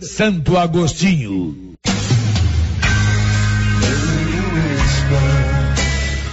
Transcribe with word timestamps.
Santo 0.00 0.56
Agostinho. 0.56 1.63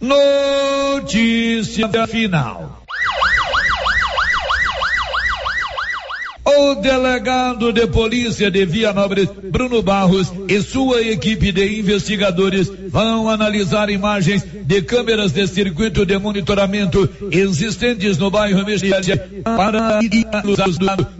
Notícia 0.00 1.88
final. 2.06 2.67
O 6.48 6.76
delegado 6.76 7.70
de 7.74 7.86
polícia 7.86 8.50
de 8.50 8.64
Vianópolis, 8.64 9.28
Bruno 9.50 9.82
Barros, 9.82 10.32
e 10.48 10.62
sua 10.62 11.02
equipe 11.02 11.52
de 11.52 11.78
investigadores 11.78 12.72
vão 12.88 13.28
analisar 13.28 13.90
imagens 13.90 14.46
de 14.64 14.80
câmeras 14.80 15.32
de 15.32 15.46
circuito 15.46 16.06
de 16.06 16.16
monitoramento 16.16 17.06
existentes 17.30 18.16
no 18.16 18.30
bairro 18.30 18.64
Mexicali 18.64 19.42
para 19.44 20.00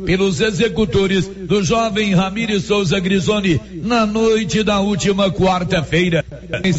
pelos 0.06 0.40
executores 0.40 1.26
do 1.26 1.62
jovem 1.62 2.14
Ramires 2.14 2.64
Souza 2.64 2.98
Grisoni 2.98 3.60
na 3.82 4.06
noite 4.06 4.62
da 4.62 4.80
última 4.80 5.30
quarta-feira. 5.30 6.24
Em 6.64 6.72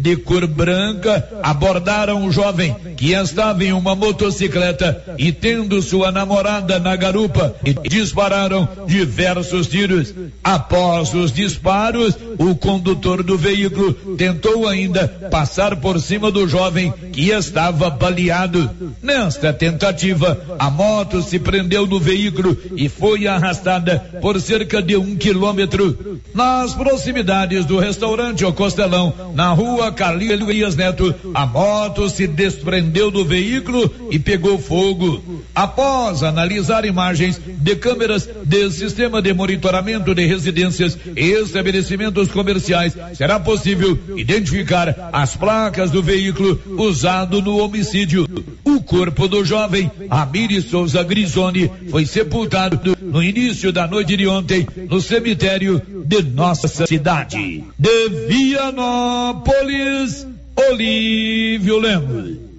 de 0.00 0.16
cor 0.16 0.48
branca 0.48 1.28
abordaram 1.44 2.24
um 2.24 2.32
jovem 2.32 2.74
que 2.96 3.12
estava 3.12 3.62
em 3.62 3.72
uma 3.72 3.94
motocicleta 3.94 5.14
e 5.16 5.30
tendo 5.30 5.80
sua 5.80 6.10
namorada 6.10 6.39
na 6.82 6.96
garupa 6.96 7.54
e 7.64 7.74
dispararam 7.88 8.68
diversos 8.86 9.66
tiros. 9.66 10.14
Após 10.42 11.12
os 11.14 11.32
disparos, 11.32 12.16
o 12.38 12.54
condutor 12.54 13.22
do 13.22 13.36
veículo 13.36 13.92
tentou 14.16 14.66
ainda 14.66 15.08
passar 15.30 15.76
por 15.76 16.00
cima 16.00 16.30
do 16.30 16.48
jovem 16.48 16.92
que 17.12 17.30
estava 17.30 17.90
baleado. 17.90 18.70
Nesta 19.02 19.52
tentativa, 19.52 20.40
a 20.58 20.70
moto 20.70 21.22
se 21.22 21.38
prendeu 21.38 21.86
no 21.86 22.00
veículo 22.00 22.56
e 22.76 22.88
foi 22.88 23.26
arrastada 23.26 23.98
por 24.20 24.40
cerca 24.40 24.82
de 24.82 24.96
um 24.96 25.16
quilômetro. 25.16 26.20
Nas 26.34 26.74
proximidades 26.74 27.64
do 27.64 27.78
restaurante 27.78 28.44
O 28.44 28.52
Costelão, 28.52 29.12
na 29.34 29.52
rua 29.52 29.92
Calil 29.92 30.32
Elias 30.32 30.76
Neto, 30.76 31.14
a 31.34 31.44
moto 31.46 32.08
se 32.08 32.26
desprendeu 32.26 33.10
do 33.10 33.24
veículo 33.24 33.90
e 34.10 34.18
pegou 34.18 34.58
fogo. 34.58 35.42
Após 35.54 36.22
analisar 36.30 36.84
imagens 36.84 37.38
de 37.38 37.76
câmeras 37.76 38.28
de 38.44 38.70
sistema 38.70 39.20
de 39.20 39.34
monitoramento 39.34 40.14
de 40.14 40.24
residências 40.26 40.96
e 41.16 41.30
estabelecimentos 41.32 42.28
comerciais, 42.28 42.96
será 43.14 43.38
possível 43.38 43.98
identificar 44.16 45.10
as 45.12 45.36
placas 45.36 45.90
do 45.90 46.02
veículo 46.02 46.58
usado 46.78 47.42
no 47.42 47.58
homicídio. 47.58 48.26
O 48.64 48.80
corpo 48.82 49.28
do 49.28 49.44
jovem 49.44 49.90
Amiri 50.08 50.62
Souza 50.62 51.02
Grisoni 51.02 51.70
foi 51.90 52.06
sepultado 52.06 52.96
no 53.00 53.22
início 53.22 53.72
da 53.72 53.86
noite 53.86 54.16
de 54.16 54.26
ontem 54.26 54.66
no 54.88 55.00
cemitério 55.00 55.82
de 56.06 56.22
nossa 56.22 56.86
cidade. 56.86 57.64
De 57.78 58.08
Vianópolis, 58.28 60.26
Olívio 60.56 61.78
Lemos. 61.78 62.49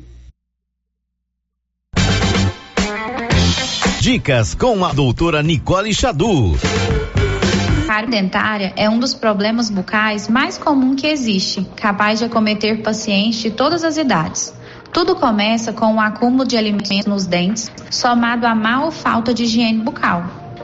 Dicas 4.02 4.56
com 4.56 4.84
a 4.84 4.92
doutora 4.94 5.44
Nicole 5.44 5.94
Xadu. 5.94 6.58
cárie 7.86 8.10
dentária 8.10 8.74
é 8.76 8.90
um 8.90 8.98
dos 8.98 9.14
problemas 9.14 9.70
bucais 9.70 10.28
mais 10.28 10.58
comum 10.58 10.96
que 10.96 11.06
existe, 11.06 11.64
capaz 11.76 12.18
de 12.18 12.26
acometer 12.26 12.82
pacientes 12.82 13.40
de 13.40 13.52
todas 13.52 13.84
as 13.84 13.98
idades. 13.98 14.56
Tudo 14.92 15.16
começa 15.16 15.72
com 15.72 15.86
o 15.86 15.94
um 15.98 16.02
acúmulo 16.02 16.48
de 16.48 16.58
alimentos 16.58 17.06
nos 17.06 17.28
dentes, 17.28 17.72
somado 17.92 18.48
à 18.48 18.56
má 18.56 18.86
ou 18.86 18.92
falta 18.92 19.36
de 19.36 19.44
higiene 19.44 19.84
bucal. 19.84 20.41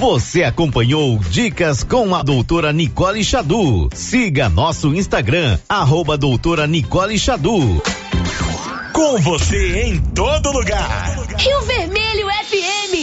Você 0.00 0.44
acompanhou 0.44 1.18
Dicas 1.18 1.84
com 1.84 2.14
a 2.14 2.22
doutora 2.22 2.72
Nicole 2.72 3.22
Xadu. 3.22 3.90
Siga 3.92 4.48
nosso 4.48 4.94
Instagram, 4.94 5.58
arroba 5.68 6.16
doutora 6.16 6.66
Nicole 6.66 7.18
Xadu. 7.18 7.82
Com 8.94 9.18
você 9.18 9.82
em 9.82 10.00
todo 10.00 10.52
lugar. 10.52 10.88
Rio 11.36 11.60
Vermelho 11.66 12.28
FM. 12.28 12.94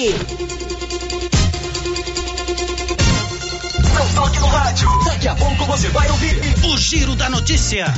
Não 3.93 4.15
toque 4.15 4.39
no 4.39 4.47
rádio. 4.47 4.89
Daqui 5.05 5.27
a 5.27 5.35
pouco 5.35 5.65
você 5.65 5.89
vai 5.89 6.09
ouvir 6.09 6.35
o 6.65 6.77
Giro 6.79 7.15
da 7.15 7.29
Notícia. 7.29 7.93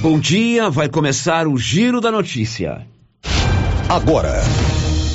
Bom 0.00 0.18
dia, 0.18 0.68
vai 0.70 0.88
começar 0.88 1.46
o 1.46 1.56
Giro 1.56 2.00
da 2.00 2.10
Notícia. 2.10 2.84
Agora, 3.88 4.42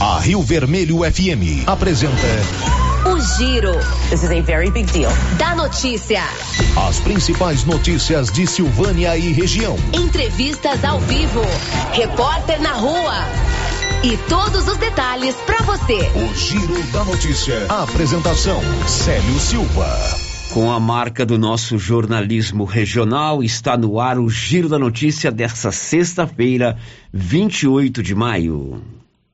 a 0.03 0.19
Rio 0.19 0.41
Vermelho 0.41 0.97
FM 0.97 1.65
apresenta 1.65 2.17
O 3.09 3.17
Giro. 3.37 3.71
This 4.09 4.23
is 4.23 4.31
a 4.31 4.41
very 4.41 4.69
big 4.69 4.91
deal. 4.91 5.09
Da 5.37 5.55
notícia. 5.55 6.21
as 6.75 6.99
principais 6.99 7.63
notícias 7.63 8.29
de 8.29 8.45
Silvânia 8.45 9.17
e 9.17 9.31
região. 9.31 9.77
Entrevistas 9.93 10.83
ao 10.83 10.99
vivo. 10.99 11.39
Repórter 11.93 12.61
na 12.61 12.73
rua. 12.73 13.13
E 14.03 14.17
todos 14.27 14.67
os 14.67 14.75
detalhes 14.75 15.35
para 15.45 15.61
você. 15.61 15.99
O 16.15 16.35
Giro 16.35 16.83
da 16.91 17.05
Notícia. 17.05 17.65
A 17.69 17.83
apresentação: 17.83 18.59
Célio 18.85 19.39
Silva. 19.39 19.87
Com 20.53 20.69
a 20.69 20.81
marca 20.81 21.25
do 21.25 21.37
nosso 21.37 21.77
jornalismo 21.77 22.65
regional, 22.65 23.41
está 23.41 23.77
no 23.77 24.01
ar 24.01 24.19
o 24.19 24.29
Giro 24.29 24.67
da 24.67 24.77
Notícia 24.77 25.31
desta 25.31 25.71
sexta-feira, 25.71 26.77
28 27.13 28.03
de 28.03 28.13
maio. 28.13 28.81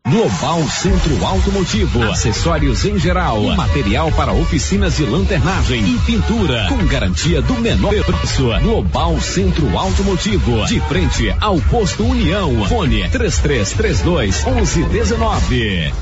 Global 0.07 0.67
Centro 0.69 1.23
Automotivo, 1.23 2.01
acessórios 2.03 2.85
em 2.85 2.97
geral, 2.97 3.43
material 3.55 4.11
para 4.13 4.33
oficinas 4.33 4.97
de 4.97 5.03
lanternagem 5.03 5.83
e 5.85 5.99
pintura, 5.99 6.67
com 6.69 6.83
garantia 6.87 7.41
do 7.41 7.53
menor 7.55 7.93
preço. 8.03 8.47
Global 8.61 9.19
Centro 9.19 9.77
Automotivo, 9.77 10.65
de 10.65 10.79
frente 10.81 11.29
ao 11.39 11.59
posto 11.61 12.03
União. 12.03 12.65
Fone 12.67 13.07
3332 13.09 14.45
1119. 14.45 15.93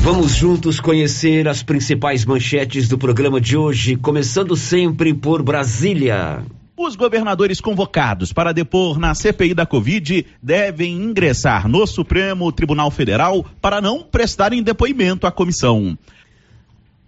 Vamos 0.00 0.34
juntos 0.36 0.80
conhecer 0.80 1.48
as 1.48 1.62
principais 1.62 2.24
manchetes 2.24 2.88
do 2.88 2.96
programa 2.96 3.40
de 3.40 3.56
hoje, 3.56 3.96
começando 3.96 4.56
sempre 4.56 5.12
por 5.12 5.42
Brasília. 5.42 6.44
Os 6.78 6.94
governadores 6.94 7.58
convocados 7.58 8.34
para 8.34 8.52
depor 8.52 8.98
na 8.98 9.14
CPI 9.14 9.54
da 9.54 9.64
Covid 9.64 10.26
devem 10.42 10.92
ingressar 10.92 11.66
no 11.66 11.86
Supremo 11.86 12.52
Tribunal 12.52 12.90
Federal 12.90 13.46
para 13.62 13.80
não 13.80 14.02
prestarem 14.02 14.62
depoimento 14.62 15.26
à 15.26 15.32
comissão. 15.32 15.96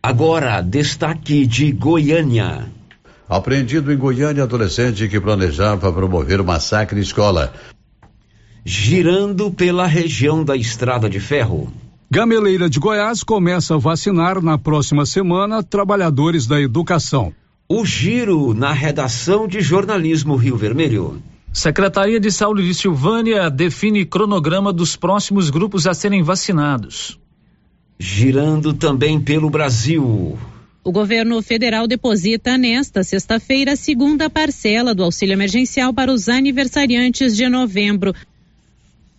Agora, 0.03 0.63
destaque 0.63 1.45
de 1.45 1.71
Goiânia. 1.71 2.73
Apreendido 3.29 3.93
em 3.93 3.99
Goiânia 3.99 4.45
adolescente 4.45 5.07
que 5.07 5.21
planejava 5.21 5.93
promover 5.93 6.43
massacre 6.43 6.99
em 6.99 7.03
escola. 7.03 7.53
Girando 8.65 9.51
pela 9.51 9.87
região 9.87 10.43
da 10.43 10.57
Estrada 10.57 11.11
de 11.11 11.21
Ferro. 11.21 11.71
Gameleira 12.11 12.71
de 12.71 12.81
Goiás 12.81 13.23
começa 13.23 13.75
a 13.75 13.79
vacinar 13.79 14.41
na 14.41 14.57
próxima 14.57 15.05
semana 15.05 15.63
trabalhadores 15.63 16.47
da 16.47 16.59
educação. 16.59 17.35
O 17.71 17.85
giro 17.85 18.55
na 18.55 18.73
redação 18.73 19.47
de 19.47 19.61
jornalismo 19.61 20.37
Rio 20.37 20.57
Vermelho. 20.57 21.23
Secretaria 21.53 22.19
de 22.19 22.33
Saúde 22.33 22.67
de 22.67 22.73
Silvânia 22.73 23.51
define 23.51 24.07
cronograma 24.07 24.73
dos 24.73 24.97
próximos 24.97 25.51
grupos 25.51 25.87
a 25.87 25.93
serem 25.93 26.23
vacinados. 26.23 27.21
Girando 27.99 28.73
também 28.73 29.21
pelo 29.21 29.51
Brasil. 29.51 30.39
O 30.83 30.91
governo 30.91 31.43
federal 31.43 31.87
deposita 31.87 32.57
nesta 32.57 33.05
sexta-feira 33.05 33.75
a 33.75 33.77
segunda 33.77 34.31
parcela 34.31 34.95
do 34.95 35.05
auxílio 35.05 35.35
emergencial 35.35 35.93
para 35.93 36.11
os 36.11 36.27
aniversariantes 36.27 37.37
de 37.37 37.51
novembro. 37.51 38.15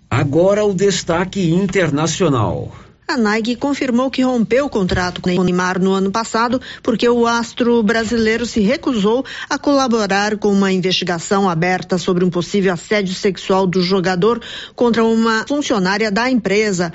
Agora 0.10 0.66
o 0.66 0.74
destaque 0.74 1.52
internacional. 1.52 2.74
A 3.10 3.18
Nike 3.18 3.56
confirmou 3.56 4.12
que 4.12 4.22
rompeu 4.22 4.68
o 4.68 4.70
contrato 4.70 5.20
com 5.20 5.32
o 5.32 5.44
Neymar 5.44 5.82
no 5.82 5.94
ano 5.94 6.12
passado 6.12 6.62
porque 6.84 7.10
o 7.10 7.26
astro 7.26 7.82
brasileiro 7.82 8.46
se 8.46 8.60
recusou 8.60 9.26
a 9.50 9.58
colaborar 9.58 10.38
com 10.38 10.50
uma 10.50 10.72
investigação 10.72 11.50
aberta 11.50 11.98
sobre 11.98 12.24
um 12.24 12.30
possível 12.30 12.72
assédio 12.72 13.16
sexual 13.16 13.66
do 13.66 13.82
jogador 13.82 14.40
contra 14.76 15.04
uma 15.04 15.44
funcionária 15.48 16.12
da 16.12 16.30
empresa. 16.30 16.94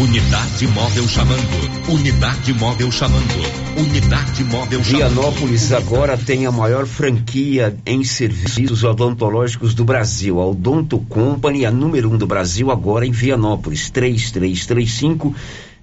Unidade 0.00 0.66
móvel 0.68 1.06
chamando. 1.06 1.92
Unidade 1.92 2.54
móvel 2.54 2.90
chamando. 2.90 3.34
Unidade 3.76 4.42
móvel 4.44 4.82
chamando. 4.82 4.96
Vianópolis 4.96 5.72
agora 5.72 6.16
tem 6.16 6.46
a 6.46 6.50
maior 6.50 6.86
franquia 6.86 7.76
em 7.84 8.02
serviços 8.02 8.82
odontológicos 8.82 9.74
do 9.74 9.84
Brasil. 9.84 10.40
A 10.40 10.46
Odonto 10.46 11.00
Company, 11.00 11.66
a 11.66 11.70
número 11.70 12.10
um 12.10 12.16
do 12.16 12.26
Brasil, 12.26 12.70
agora 12.70 13.04
em 13.04 13.10
Vianópolis. 13.10 13.90
3335 13.90 15.34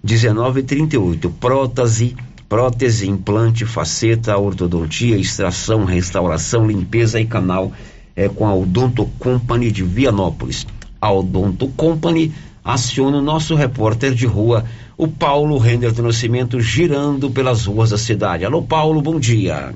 1938. 0.04 1.30
Prótese, 1.40 2.16
prótese, 2.50 3.08
implante, 3.08 3.66
faceta, 3.66 4.36
ortodontia, 4.36 5.16
extração, 5.16 5.86
restauração, 5.86 6.66
limpeza 6.66 7.22
e 7.22 7.26
canal 7.28 7.72
é 8.16 8.28
com 8.28 8.48
a 8.48 8.56
Odonto 8.56 9.06
Company 9.20 9.72
de 9.72 9.84
Vianópolis. 9.84 10.66
A 11.00 11.12
Odonto 11.12 11.68
Company 11.68 12.34
aciona 12.68 13.18
o 13.18 13.22
nosso 13.22 13.56
repórter 13.56 14.14
de 14.14 14.26
rua, 14.26 14.66
o 14.98 15.08
Paulo 15.08 15.58
Render 15.58 15.94
do 15.94 16.04
Nascimento, 16.04 16.60
girando 16.60 17.32
pelas 17.32 17.66
ruas 17.66 17.92
da 17.92 17.98
cidade. 17.98 18.44
Alô, 18.44 18.62
Paulo, 18.62 19.02
bom 19.02 19.18
dia. 19.18 19.74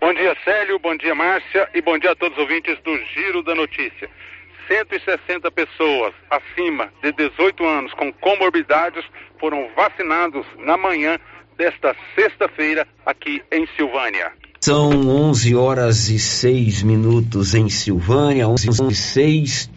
Bom 0.00 0.14
dia, 0.14 0.36
Célio, 0.44 0.78
bom 0.78 0.96
dia, 0.96 1.16
Márcia, 1.16 1.68
e 1.74 1.82
bom 1.82 1.98
dia 1.98 2.12
a 2.12 2.14
todos 2.14 2.38
os 2.38 2.42
ouvintes 2.44 2.78
do 2.84 2.96
Giro 3.12 3.42
da 3.42 3.56
Notícia. 3.56 4.08
160 4.68 5.50
pessoas 5.50 6.14
acima 6.30 6.88
de 7.02 7.10
18 7.12 7.64
anos 7.64 7.92
com 7.94 8.12
comorbidades 8.12 9.04
foram 9.40 9.68
vacinados 9.74 10.46
na 10.58 10.76
manhã 10.76 11.18
desta 11.56 11.96
sexta-feira 12.14 12.86
aqui 13.04 13.42
em 13.50 13.66
Silvânia. 13.76 14.32
São 14.60 14.90
11 14.90 15.54
horas 15.54 16.08
e 16.08 16.18
6 16.18 16.82
minutos 16.82 17.54
em 17.54 17.68
Silvânia, 17.68 18.48
11 18.48 18.68
e 18.90 18.94
6. 18.94 19.75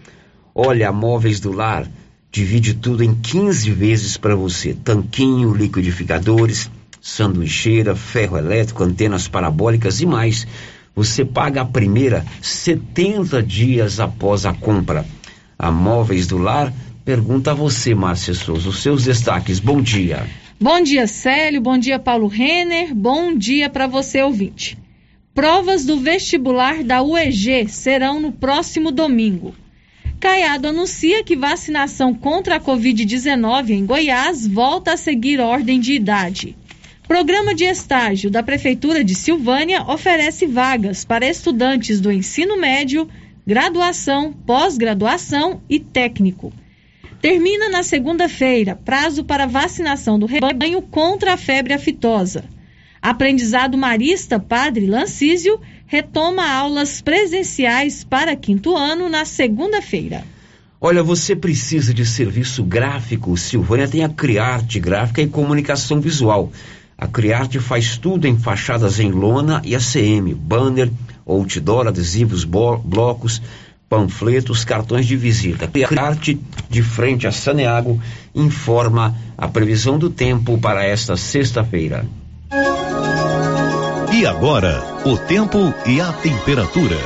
Olha, 0.53 0.91
Móveis 0.91 1.39
do 1.39 1.51
Lar 1.51 1.87
divide 2.31 2.73
tudo 2.73 3.03
em 3.03 3.15
15 3.15 3.71
vezes 3.71 4.17
para 4.17 4.35
você: 4.35 4.73
tanquinho, 4.73 5.53
liquidificadores, 5.53 6.69
sanduicheira, 7.01 7.95
ferro 7.95 8.37
elétrico, 8.37 8.83
antenas 8.83 9.27
parabólicas 9.27 10.01
e 10.01 10.05
mais. 10.05 10.47
Você 10.95 11.23
paga 11.23 11.61
a 11.61 11.65
primeira 11.65 12.25
70 12.41 13.41
dias 13.41 13.99
após 13.99 14.45
a 14.45 14.53
compra. 14.53 15.05
A 15.57 15.71
Móveis 15.71 16.27
do 16.27 16.37
Lar 16.37 16.73
pergunta 17.05 17.51
a 17.51 17.53
você, 17.53 17.95
Márcia 17.95 18.33
Souza, 18.33 18.69
os 18.69 18.81
seus 18.81 19.03
destaques. 19.03 19.59
Bom 19.59 19.81
dia. 19.81 20.27
Bom 20.59 20.81
dia, 20.81 21.07
Célio. 21.07 21.61
Bom 21.61 21.77
dia, 21.77 21.97
Paulo 21.97 22.27
Renner. 22.27 22.93
Bom 22.93 23.35
dia 23.35 23.69
para 23.69 23.87
você, 23.87 24.21
ouvinte. 24.21 24.77
Provas 25.33 25.85
do 25.85 25.97
vestibular 25.97 26.83
da 26.83 27.01
UEG 27.01 27.69
serão 27.69 28.19
no 28.19 28.31
próximo 28.31 28.91
domingo. 28.91 29.55
Caiado 30.19 30.67
anuncia 30.67 31.23
que 31.23 31.35
vacinação 31.35 32.13
contra 32.13 32.55
a 32.55 32.59
Covid-19 32.59 33.71
em 33.71 33.85
Goiás 33.85 34.47
volta 34.47 34.93
a 34.93 34.97
seguir 34.97 35.39
ordem 35.39 35.79
de 35.79 35.93
idade. 35.93 36.55
Programa 37.07 37.55
de 37.55 37.63
estágio 37.63 38.29
da 38.29 38.43
Prefeitura 38.43 39.03
de 39.03 39.15
Silvânia 39.15 39.83
oferece 39.83 40.45
vagas 40.45 41.03
para 41.03 41.27
estudantes 41.27 41.99
do 41.99 42.11
ensino 42.11 42.55
médio, 42.55 43.09
graduação, 43.47 44.31
pós-graduação 44.31 45.61
e 45.69 45.79
técnico. 45.79 46.53
Termina 47.21 47.67
na 47.67 47.83
segunda-feira 47.83 48.75
prazo 48.75 49.23
para 49.23 49.47
vacinação 49.47 50.19
do 50.19 50.25
rebanho 50.25 50.81
contra 50.81 51.33
a 51.33 51.37
febre 51.37 51.73
aftosa. 51.73 52.45
Aprendizado 53.01 53.77
Marista 53.77 54.39
Padre 54.39 54.85
Lancísio 54.85 55.59
retoma 55.85 56.45
aulas 56.45 57.01
presenciais 57.01 58.03
para 58.03 58.35
quinto 58.35 58.75
ano 58.75 59.07
na 59.09 59.25
segunda-feira. 59.25 60.23
Olha, 60.81 61.03
você 61.03 61.35
precisa 61.35 61.93
de 61.93 62.05
serviço 62.05 62.63
gráfico. 62.63 63.35
Silvânia 63.35 63.87
tem 63.87 64.03
a 64.03 64.09
Criarte 64.09 64.79
Gráfica 64.79 65.21
e 65.21 65.27
Comunicação 65.27 65.99
Visual. 65.99 66.51
A 66.97 67.07
Criarte 67.07 67.59
faz 67.59 67.97
tudo 67.97 68.27
em 68.27 68.37
fachadas 68.37 68.99
em 68.99 69.11
lona 69.11 69.61
e 69.65 69.75
ACM, 69.75 70.33
banner, 70.33 70.91
outdoor, 71.25 71.87
adesivos, 71.87 72.43
blocos, 72.43 73.41
panfletos, 73.89 74.63
cartões 74.63 75.05
de 75.05 75.15
visita. 75.15 75.65
A 75.65 75.67
Criarte, 75.67 76.39
de 76.69 76.83
frente 76.83 77.25
a 77.25 77.31
Saneago, 77.31 78.01
informa 78.35 79.15
a 79.37 79.47
previsão 79.47 79.97
do 79.97 80.09
tempo 80.09 80.57
para 80.57 80.85
esta 80.85 81.17
sexta-feira. 81.17 82.05
E 84.11 84.25
agora, 84.25 84.81
o 85.05 85.15
tempo 85.15 85.71
e 85.85 86.01
a 86.01 86.11
temperatura. 86.11 86.97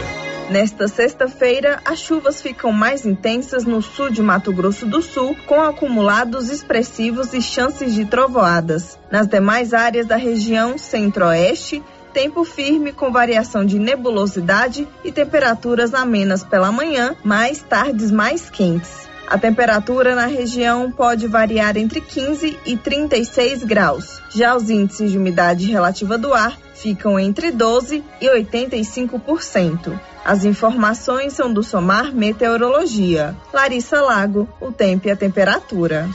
Nesta 0.49 0.87
sexta-feira, 0.87 1.81
as 1.83 1.99
chuvas 1.99 2.41
ficam 2.41 2.71
mais 2.71 3.05
intensas 3.05 3.65
no 3.65 3.81
sul 3.81 4.09
de 4.09 4.21
Mato 4.21 4.53
Grosso 4.53 4.85
do 4.85 5.01
Sul, 5.01 5.35
com 5.45 5.61
acumulados 5.61 6.49
expressivos 6.49 7.33
e 7.33 7.41
chances 7.41 7.93
de 7.93 8.05
trovoadas. 8.05 8.97
Nas 9.11 9.27
demais 9.27 9.73
áreas 9.73 10.07
da 10.07 10.15
região 10.15 10.77
centro-oeste, 10.77 11.83
tempo 12.13 12.45
firme 12.45 12.93
com 12.93 13.11
variação 13.11 13.65
de 13.65 13.77
nebulosidade 13.77 14.87
e 15.03 15.11
temperaturas 15.11 15.93
amenas 15.93 16.41
pela 16.41 16.71
manhã, 16.71 17.17
mais 17.21 17.59
tardes 17.59 18.11
mais 18.11 18.49
quentes. 18.49 19.02
A 19.27 19.37
temperatura 19.37 20.15
na 20.15 20.25
região 20.25 20.91
pode 20.91 21.27
variar 21.27 21.77
entre 21.77 22.01
15 22.01 22.57
e 22.65 22.77
36 22.77 23.63
graus. 23.63 24.21
Já 24.29 24.55
os 24.55 24.69
índices 24.69 25.11
de 25.11 25.17
umidade 25.17 25.65
relativa 25.71 26.17
do 26.17 26.33
ar 26.33 26.57
ficam 26.73 27.19
entre 27.19 27.51
12 27.51 28.03
e 28.21 28.27
85%. 28.27 29.99
As 30.25 30.45
informações 30.45 31.33
são 31.33 31.51
do 31.51 31.63
Somar 31.63 32.13
Meteorologia. 32.13 33.35
Larissa 33.53 34.01
Lago, 34.01 34.47
o 34.61 34.71
tempo 34.71 35.07
e 35.07 35.11
a 35.11 35.15
temperatura. 35.15 36.09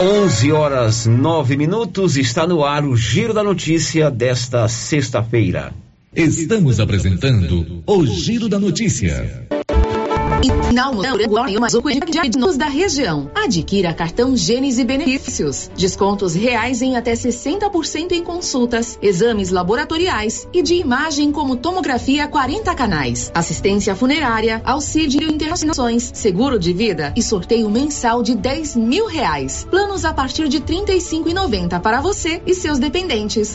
11 0.00 0.52
horas 0.52 1.06
9 1.06 1.56
minutos, 1.56 2.16
está 2.16 2.46
no 2.46 2.64
ar 2.64 2.84
o 2.84 2.96
Giro 2.96 3.32
da 3.32 3.42
Notícia 3.42 4.10
desta 4.10 4.66
sexta-feira. 4.68 5.72
Estamos 6.14 6.80
apresentando 6.80 7.82
o 7.86 8.06
Giro 8.06 8.48
da 8.48 8.58
Notícia. 8.58 9.46
Inauguramos 10.44 12.58
da 12.58 12.66
região. 12.66 13.30
Adquira 13.34 13.94
cartão 13.94 14.36
Gênese 14.36 14.84
Benefícios. 14.84 15.70
Descontos 15.74 16.34
reais 16.34 16.82
em 16.82 16.96
até 16.96 17.14
60% 17.14 18.12
em 18.12 18.22
consultas, 18.22 18.98
exames 19.00 19.50
laboratoriais 19.50 20.46
e 20.52 20.62
de 20.62 20.74
imagem 20.74 21.32
como 21.32 21.56
tomografia 21.56 22.28
40 22.28 22.74
canais, 22.74 23.32
assistência 23.34 23.96
funerária, 23.96 24.60
auxílio 24.64 25.32
internações, 25.32 26.10
seguro 26.14 26.58
de 26.58 26.72
vida 26.72 27.12
e 27.16 27.22
sorteio 27.22 27.70
mensal 27.70 28.22
de 28.22 28.34
10 28.34 28.76
mil 28.76 29.06
reais. 29.06 29.66
Planos 29.70 30.04
a 30.04 30.12
partir 30.12 30.48
de 30.48 30.58
R$ 30.58 30.64
35,90 30.64 31.80
para 31.80 32.00
você 32.00 32.42
e 32.46 32.54
seus 32.54 32.78
dependentes. 32.78 33.54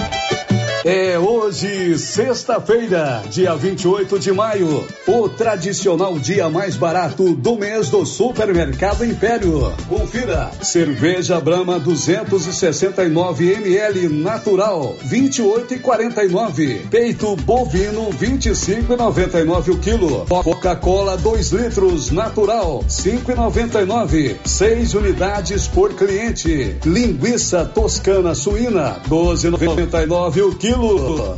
É 0.83 1.19
hoje, 1.19 1.95
sexta-feira, 1.99 3.21
dia 3.29 3.55
28 3.55 4.17
de 4.17 4.31
maio, 4.31 4.83
o 5.05 5.29
tradicional 5.29 6.17
dia 6.17 6.49
mais 6.49 6.75
barato 6.75 7.35
do 7.35 7.55
mês 7.55 7.89
do 7.89 8.03
Supermercado 8.03 9.05
Império. 9.05 9.71
Confira: 9.87 10.49
cerveja 10.63 11.39
Brahma 11.39 11.79
269 11.79 13.53
ml 13.53 14.09
natural, 14.09 14.95
28 15.03 15.75
e 15.75 15.79
49. 15.79 16.87
Peito 16.89 17.35
bovino 17.35 18.09
25 18.09 18.93
e 18.93 18.97
99 18.97 19.71
o 19.71 19.77
quilo. 19.77 20.25
Coca-Cola 20.25 21.15
2 21.15 21.51
litros 21.51 22.09
natural, 22.09 22.83
5 22.87 23.31
e 23.31 23.35
99. 23.35 24.35
6 24.43 24.95
unidades 24.95 25.67
por 25.67 25.93
cliente. 25.93 26.75
Linguiça 26.83 27.65
toscana 27.65 28.33
suína 28.33 28.99
12,99 29.07 30.43
o 30.43 30.55
quilo 30.55 30.70
quilo. 30.71 31.37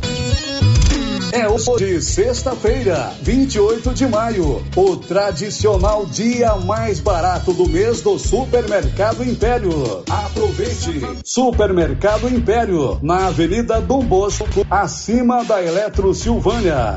É 1.32 1.48
hoje, 1.48 2.00
sexta-feira, 2.00 3.12
28 3.20 3.92
de 3.92 4.06
maio, 4.06 4.64
o 4.76 4.96
tradicional 4.96 6.06
dia 6.06 6.54
mais 6.54 7.00
barato 7.00 7.52
do 7.52 7.68
mês 7.68 8.00
do 8.00 8.16
Supermercado 8.20 9.24
Império. 9.24 10.04
Aproveite! 10.08 11.00
Supermercado 11.24 12.28
Império, 12.28 13.00
na 13.02 13.26
Avenida 13.26 13.80
Dom 13.80 14.04
Bosco, 14.04 14.64
acima 14.70 15.44
da 15.44 15.60
Eletro 15.60 16.14
Silvânia. 16.14 16.96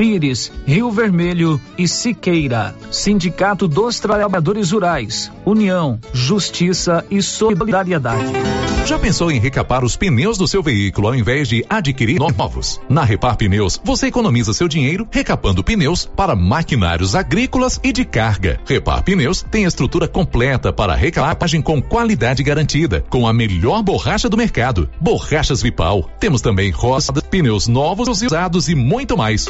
Pires, 0.00 0.50
Rio 0.66 0.90
Vermelho 0.90 1.60
e 1.76 1.86
Siqueira. 1.86 2.74
Sindicato 2.90 3.68
dos 3.68 4.00
Trabalhadores 4.00 4.70
Rurais. 4.70 5.30
União, 5.44 6.00
Justiça 6.14 7.04
e 7.10 7.20
Solidariedade. 7.20 8.32
Já 8.86 8.98
pensou 8.98 9.30
em 9.30 9.38
recapar 9.38 9.84
os 9.84 9.96
pneus 9.96 10.38
do 10.38 10.48
seu 10.48 10.62
veículo 10.62 11.08
ao 11.08 11.14
invés 11.14 11.48
de 11.48 11.62
adquirir 11.68 12.18
novos? 12.18 12.80
Na 12.88 13.04
Repar 13.04 13.36
Pneus, 13.36 13.78
você 13.84 14.06
economiza 14.06 14.54
seu 14.54 14.66
dinheiro 14.66 15.06
recapando 15.10 15.62
pneus 15.62 16.06
para 16.06 16.34
maquinários 16.34 17.14
agrícolas 17.14 17.78
e 17.84 17.92
de 17.92 18.06
carga. 18.06 18.58
Repar 18.66 19.02
Pneus 19.04 19.44
tem 19.50 19.64
estrutura 19.64 20.08
completa 20.08 20.72
para 20.72 20.94
recapagem 20.94 21.60
com 21.60 21.82
qualidade 21.82 22.42
garantida, 22.42 23.04
com 23.10 23.28
a 23.28 23.34
melhor 23.34 23.82
borracha 23.82 24.30
do 24.30 24.36
mercado. 24.38 24.88
Borrachas 24.98 25.60
Vipal. 25.60 26.10
Temos 26.18 26.40
também 26.40 26.70
roças, 26.70 27.22
pneus 27.24 27.68
novos 27.68 28.08
usados 28.08 28.70
e 28.70 28.74
muito 28.74 29.14
mais. 29.14 29.44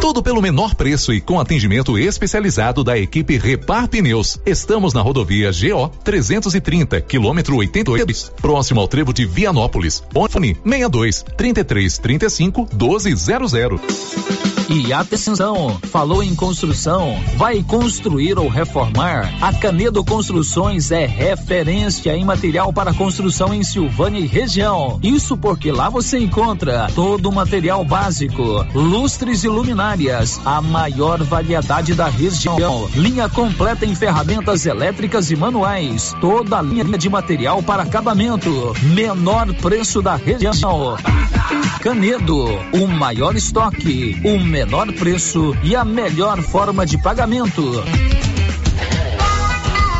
Tudo 0.00 0.22
pelo 0.22 0.40
menor 0.40 0.74
preço 0.74 1.12
e 1.12 1.20
com 1.20 1.40
atendimento 1.40 1.98
especializado 1.98 2.84
da 2.84 2.96
equipe 2.96 3.36
Repar 3.36 3.88
Pneus. 3.88 4.38
Estamos 4.46 4.94
na 4.94 5.02
rodovia 5.02 5.50
GO 5.50 5.88
330, 6.04 7.00
quilômetro 7.00 7.56
82, 7.56 8.32
próximo 8.40 8.80
ao 8.80 8.86
trevo 8.86 9.12
de 9.12 9.26
Vianópolis. 9.26 10.02
Fone 10.12 10.56
62 10.64 11.24
33 11.36 11.98
35 11.98 12.68
1200. 12.72 14.48
E 14.70 14.92
atenção, 14.92 15.78
falou 15.84 16.22
em 16.22 16.34
construção, 16.34 17.18
vai 17.36 17.62
construir 17.62 18.38
ou 18.38 18.48
reformar? 18.48 19.32
A 19.40 19.50
Canedo 19.50 20.04
Construções 20.04 20.90
é 20.90 21.06
referência 21.06 22.14
em 22.14 22.22
material 22.22 22.70
para 22.70 22.92
construção 22.92 23.54
em 23.54 23.64
Silvânia 23.64 24.20
e 24.20 24.26
região. 24.26 25.00
Isso 25.02 25.38
porque 25.38 25.72
lá 25.72 25.88
você 25.88 26.18
encontra 26.18 26.86
todo 26.94 27.30
o 27.30 27.34
material 27.34 27.82
básico, 27.82 28.42
lustres 28.74 29.42
e 29.42 29.48
luminárias, 29.88 30.40
a 30.44 30.60
maior 30.60 31.22
variedade 31.22 31.94
da 31.94 32.08
região, 32.08 32.88
linha 32.94 33.28
completa 33.28 33.86
em 33.86 33.94
ferramentas 33.94 34.66
elétricas 34.66 35.30
e 35.30 35.36
manuais, 35.36 36.14
toda 36.20 36.58
a 36.58 36.62
linha 36.62 36.98
de 36.98 37.08
material 37.08 37.62
para 37.62 37.84
acabamento, 37.84 38.74
menor 38.82 39.52
preço 39.54 40.02
da 40.02 40.16
região. 40.16 40.96
Canedo, 41.80 42.44
o 42.74 42.86
maior 42.86 43.34
estoque, 43.36 44.20
o 44.24 44.38
menor 44.38 44.92
preço 44.92 45.56
e 45.62 45.74
a 45.74 45.84
melhor 45.84 46.42
forma 46.42 46.84
de 46.84 46.98
pagamento. 46.98 47.62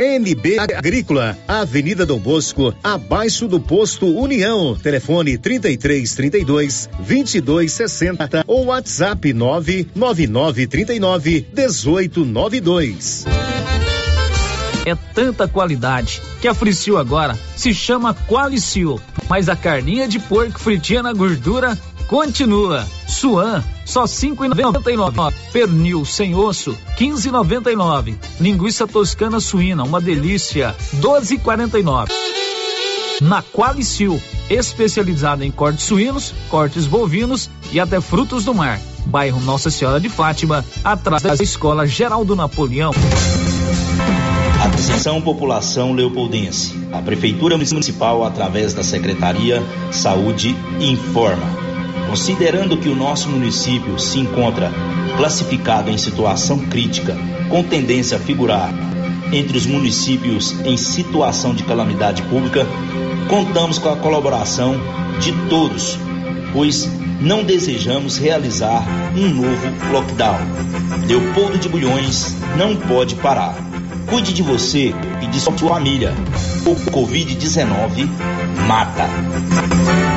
NB 0.00 0.60
Agrícola, 0.60 1.36
Avenida 1.48 2.06
Dom 2.06 2.20
Bosco, 2.20 2.72
abaixo 2.84 3.48
do 3.48 3.58
posto 3.58 4.06
União. 4.06 4.76
Telefone 4.76 5.36
33 5.36 6.14
32 6.14 6.88
22 7.00 7.72
60 7.72 8.44
ou 8.46 8.66
WhatsApp 8.66 9.32
999 9.32 10.66
39 10.68 11.46
18 11.52 12.24
92. 12.24 13.24
É 14.86 14.94
tanta 15.12 15.48
qualidade 15.48 16.22
que 16.40 16.46
a 16.46 16.54
Fricil 16.54 16.96
agora 16.96 17.36
se 17.56 17.74
chama 17.74 18.14
Qualicil, 18.14 19.00
mas 19.28 19.48
a 19.48 19.56
carninha 19.56 20.06
de 20.06 20.20
porco 20.20 20.60
fritinha 20.60 21.02
na 21.02 21.12
gordura 21.12 21.76
continua. 22.08 22.84
Suan, 23.06 23.62
só 23.84 24.06
cinco 24.06 24.44
e 24.44 24.48
noventa 24.48 24.90
e 24.90 24.96
nove. 24.96 25.18
Pernil 25.52 26.04
sem 26.04 26.34
osso, 26.34 26.76
quinze 26.96 27.28
e 27.28 27.32
noventa 27.32 27.70
e 27.70 27.76
nove. 27.76 28.18
Linguiça 28.40 28.88
toscana 28.88 29.38
suína, 29.38 29.84
uma 29.84 30.00
delícia, 30.00 30.74
doze 30.94 31.34
e 31.34 31.38
quarenta 31.38 31.78
e 31.78 31.82
nove. 31.82 32.12
Na 33.20 33.42
Qualicil, 33.42 34.20
especializada 34.48 35.44
em 35.44 35.50
cortes 35.50 35.84
suínos, 35.84 36.32
cortes 36.48 36.86
bovinos 36.86 37.50
e 37.72 37.78
até 37.78 38.00
frutos 38.00 38.44
do 38.44 38.54
mar. 38.54 38.80
Bairro 39.06 39.40
Nossa 39.40 39.70
Senhora 39.70 40.00
de 40.00 40.08
Fátima, 40.08 40.64
atrás 40.84 41.22
da 41.22 41.34
Escola 41.34 41.86
Geraldo 41.86 42.36
Napoleão. 42.36 42.92
Atenção 44.62 45.20
população 45.20 45.92
leopoldense. 45.92 46.78
A 46.92 47.00
Prefeitura 47.00 47.56
Municipal, 47.56 48.24
através 48.24 48.74
da 48.74 48.84
Secretaria 48.84 49.62
Saúde, 49.90 50.54
informa. 50.78 51.67
Considerando 52.08 52.78
que 52.78 52.88
o 52.88 52.96
nosso 52.96 53.28
município 53.28 53.98
se 53.98 54.18
encontra 54.18 54.72
classificado 55.16 55.90
em 55.90 55.98
situação 55.98 56.58
crítica, 56.58 57.14
com 57.50 57.62
tendência 57.62 58.16
a 58.16 58.20
figurar 58.20 58.72
entre 59.30 59.58
os 59.58 59.66
municípios 59.66 60.52
em 60.64 60.76
situação 60.76 61.54
de 61.54 61.64
calamidade 61.64 62.22
pública, 62.22 62.66
contamos 63.28 63.78
com 63.78 63.90
a 63.90 63.96
colaboração 63.96 64.74
de 65.20 65.32
todos, 65.50 65.98
pois 66.52 66.88
não 67.20 67.44
desejamos 67.44 68.16
realizar 68.16 68.86
um 69.14 69.28
novo 69.28 69.92
lockdown. 69.92 70.38
Leopoldo 71.06 71.58
de 71.58 71.68
Bulhões 71.68 72.36
não 72.56 72.74
pode 72.76 73.16
parar. 73.16 73.56
Cuide 74.08 74.32
de 74.32 74.42
você 74.42 74.94
e 75.20 75.26
de 75.26 75.40
sua 75.40 75.52
família. 75.52 76.14
O 76.64 76.74
Covid-19 76.90 78.08
mata. 78.66 80.07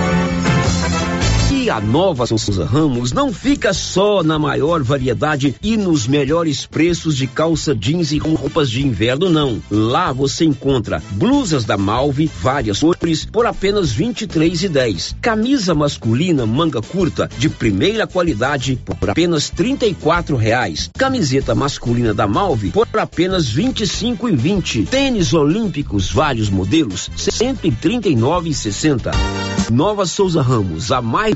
E 1.62 1.70
a 1.70 1.80
nova 1.80 2.26
Souza 2.26 2.66
Ramos 2.66 3.12
não 3.12 3.32
fica 3.32 3.72
só 3.72 4.24
na 4.24 4.40
maior 4.40 4.82
variedade 4.82 5.54
e 5.62 5.78
nos 5.78 6.08
melhores 6.08 6.66
preços 6.66 7.16
de 7.16 7.28
calça 7.28 7.76
jeans 7.76 8.12
e 8.12 8.18
roupas 8.18 8.68
de 8.68 8.84
inverno, 8.84 9.30
não. 9.30 9.62
Lá 9.70 10.12
você 10.12 10.44
encontra 10.44 11.04
blusas 11.12 11.64
da 11.64 11.78
Malve, 11.78 12.32
várias 12.42 12.80
cores, 12.80 13.26
por 13.26 13.46
apenas 13.46 13.92
R$ 13.92 14.06
23,10. 14.06 15.18
Camisa 15.22 15.76
masculina 15.76 16.48
manga 16.48 16.82
curta 16.82 17.30
de 17.38 17.48
primeira 17.48 18.08
qualidade 18.08 18.82
por 18.84 19.12
apenas 19.12 19.52
34 19.52 20.36
reais. 20.36 20.90
Camiseta 20.98 21.54
masculina 21.54 22.12
da 22.12 22.28
Malve 22.28 22.72
por 22.72 22.88
apenas 22.98 23.50
R$ 23.50 23.66
25,20. 23.66 24.88
Tênis 24.88 25.32
olímpicos, 25.32 26.10
vários 26.10 26.50
modelos, 26.50 27.08
R$ 27.40 27.54
139,60. 27.54 29.12
Nova 29.70 30.06
Souza 30.08 30.42
Ramos, 30.42 30.92
há 30.92 31.02
mais 31.02 31.36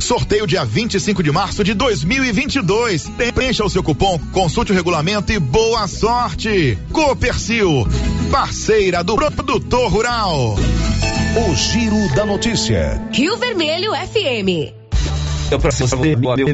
Sorteio 0.00 0.46
dia 0.46 0.64
25 0.64 1.22
de 1.22 1.30
março 1.30 1.62
de 1.62 1.74
2022. 1.74 3.10
Preencha 3.34 3.64
o 3.64 3.70
seu 3.70 3.82
cupom, 3.82 4.18
consulte 4.32 4.72
o 4.72 4.74
regulamento 4.74 5.32
e 5.32 5.38
boa 5.38 5.86
sorte. 5.86 6.78
Copercil, 6.92 7.86
parceira 8.30 9.02
do 9.04 9.16
produtor 9.16 9.90
rural. 9.90 10.56
O 11.34 11.54
Giro 11.54 12.14
da 12.14 12.26
Notícia. 12.26 13.00
Rio 13.12 13.36
Vermelho 13.36 13.92
FM. 13.92 14.81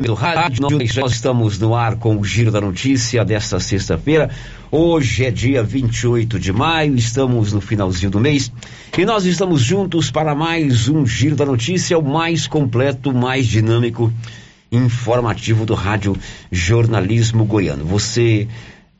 Do 0.01 0.15
rádio, 0.15 0.67
nós 1.01 1.13
estamos 1.13 1.59
no 1.59 1.75
ar 1.75 1.97
com 1.97 2.17
o 2.17 2.25
Giro 2.25 2.51
da 2.51 2.61
Notícia 2.61 3.25
desta 3.25 3.61
sexta-feira. 3.61 4.31
Hoje 4.71 5.25
é 5.25 5.31
dia 5.31 5.63
28 5.63 6.39
de 6.39 6.53
maio, 6.53 6.97
estamos 6.97 7.53
no 7.53 7.61
finalzinho 7.61 8.11
do 8.11 8.19
mês 8.19 8.53
e 8.97 9.05
nós 9.05 9.25
estamos 9.25 9.63
juntos 9.63 10.11
para 10.11 10.35
mais 10.35 10.89
um 10.89 11.07
Giro 11.07 11.37
da 11.37 11.47
Notícia, 11.47 11.99
o 11.99 12.03
mais 12.03 12.47
completo, 12.47 13.13
mais 13.13 13.47
dinâmico, 13.47 14.13
informativo 14.73 15.65
do 15.65 15.75
Rádio 15.75 16.17
Jornalismo 16.51 17.45
Goiano. 17.45 17.85
Você 17.85 18.49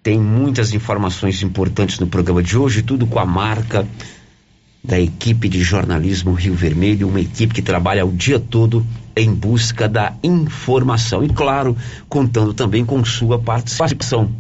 tem 0.03 0.19
muitas 0.19 0.73
informações 0.73 1.43
importantes 1.43 1.99
no 1.99 2.07
programa 2.07 2.43
de 2.43 2.57
hoje, 2.57 2.83
tudo 2.83 3.07
com 3.07 3.19
a 3.19 3.27
marca 3.27 3.87
da 4.83 4.99
equipe 4.99 5.49
de 5.49 5.63
jornalismo 5.63 6.33
Rio 6.33 6.55
Vermelho, 6.55 7.09
uma 7.09 7.21
equipe 7.21 7.55
que 7.55 7.63
trabalha 7.63 8.07
o 8.07 8.13
dia 8.13 8.39
todo 8.39 8.87
em 9.17 9.35
busca 9.35 9.89
da 9.89 10.15
informação 10.23 11.25
e, 11.25 11.29
claro, 11.29 11.77
contando 12.09 12.55
também 12.55 12.85
com 12.85 13.05
sua 13.05 13.39
participação. 13.39 14.31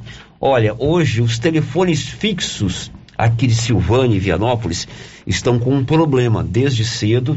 Olha, 0.40 0.74
hoje 0.78 1.20
os 1.20 1.38
telefones 1.38 2.02
fixos 2.02 2.90
aqui 3.16 3.48
de 3.48 3.54
Silvânia 3.54 4.16
e 4.16 4.20
Vianópolis 4.20 4.86
estão 5.26 5.58
com 5.58 5.74
um 5.74 5.84
problema. 5.84 6.44
Desde 6.44 6.84
cedo 6.84 7.36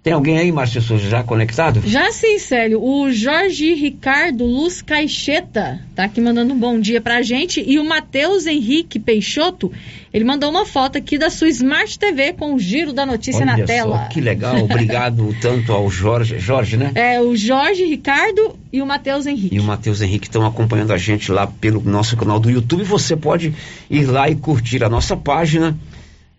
tem 0.03 0.15
alguém 0.15 0.39
aí, 0.39 0.51
Márcio 0.51 0.81
Souza, 0.81 1.11
já 1.11 1.23
conectado? 1.23 1.83
Já 1.85 2.11
sim, 2.11 2.39
Célio. 2.39 2.83
O 2.83 3.13
Jorge 3.13 3.75
Ricardo 3.75 4.47
Luz 4.47 4.81
Caixeta 4.81 5.79
tá 5.95 6.05
aqui 6.05 6.23
mandando 6.23 6.55
um 6.55 6.59
bom 6.59 6.81
dia 6.81 7.03
pra 7.03 7.21
gente. 7.21 7.63
E 7.67 7.79
o 7.79 7.85
Matheus 7.85 8.47
Henrique 8.47 8.99
Peixoto, 8.99 9.71
ele 10.11 10.25
mandou 10.25 10.49
uma 10.49 10.65
foto 10.65 10.97
aqui 10.97 11.19
da 11.19 11.29
sua 11.29 11.51
Smart 11.51 11.99
TV 11.99 12.33
com 12.33 12.55
o 12.55 12.59
giro 12.59 12.95
da 12.95 13.05
notícia 13.05 13.43
Olha 13.43 13.59
na 13.59 13.67
tela. 13.67 13.99
Só, 13.99 14.09
que 14.09 14.23
legal. 14.23 14.65
Obrigado 14.65 15.37
tanto 15.39 15.71
ao 15.71 15.91
Jorge, 15.91 16.39
Jorge, 16.39 16.79
né? 16.79 16.93
É, 16.95 17.21
o 17.21 17.37
Jorge 17.37 17.85
Ricardo 17.85 18.59
e 18.73 18.81
o 18.81 18.87
Matheus 18.87 19.27
Henrique. 19.27 19.55
E 19.55 19.61
o 19.61 19.65
Matheus 19.65 20.01
Henrique 20.01 20.29
estão 20.29 20.47
acompanhando 20.47 20.95
a 20.95 20.99
gente 20.99 21.31
lá 21.31 21.47
pelo 21.47 21.83
nosso 21.83 22.17
canal 22.17 22.41
do 22.41 22.51
YouTube. 22.51 22.85
Você 22.85 23.15
pode 23.17 23.53
ir 23.91 24.07
lá 24.07 24.31
e 24.31 24.35
curtir 24.35 24.83
a 24.83 24.89
nossa 24.89 25.15
página 25.15 25.77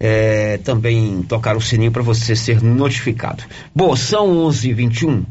é, 0.04 0.58
também 0.58 1.22
tocar 1.22 1.56
o 1.56 1.62
sininho 1.62 1.92
para 1.92 2.02
você 2.02 2.36
ser 2.36 2.60
notificado. 2.64 3.44
Bom, 3.74 3.96
são 3.96 4.48
11h21. 4.48 5.24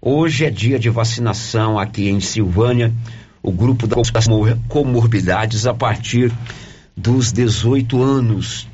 Hoje 0.00 0.46
é 0.46 0.50
dia 0.50 0.78
de 0.78 0.88
vacinação 0.88 1.78
aqui 1.78 2.08
em 2.08 2.20
Silvânia. 2.20 2.90
O 3.42 3.52
grupo 3.52 3.86
das 3.86 4.10
comorbidades 4.66 5.66
a 5.66 5.74
partir 5.74 6.32
dos 6.96 7.32
18 7.32 8.02
anos. 8.02 8.66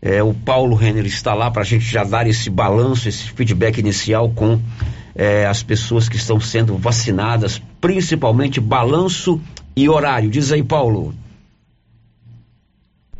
É, 0.00 0.22
o 0.22 0.32
Paulo 0.32 0.76
Renner 0.76 1.04
está 1.04 1.34
lá 1.34 1.50
para 1.50 1.62
a 1.62 1.64
gente 1.64 1.84
já 1.84 2.04
dar 2.04 2.28
esse 2.28 2.48
balanço, 2.48 3.08
esse 3.08 3.28
feedback 3.28 3.78
inicial 3.78 4.30
com 4.30 4.60
é, 5.16 5.46
as 5.46 5.64
pessoas 5.64 6.08
que 6.08 6.16
estão 6.16 6.38
sendo 6.40 6.78
vacinadas, 6.78 7.60
principalmente 7.80 8.60
balanço 8.60 9.40
e 9.74 9.88
horário. 9.88 10.30
Diz 10.30 10.52
aí, 10.52 10.62
Paulo. 10.62 11.12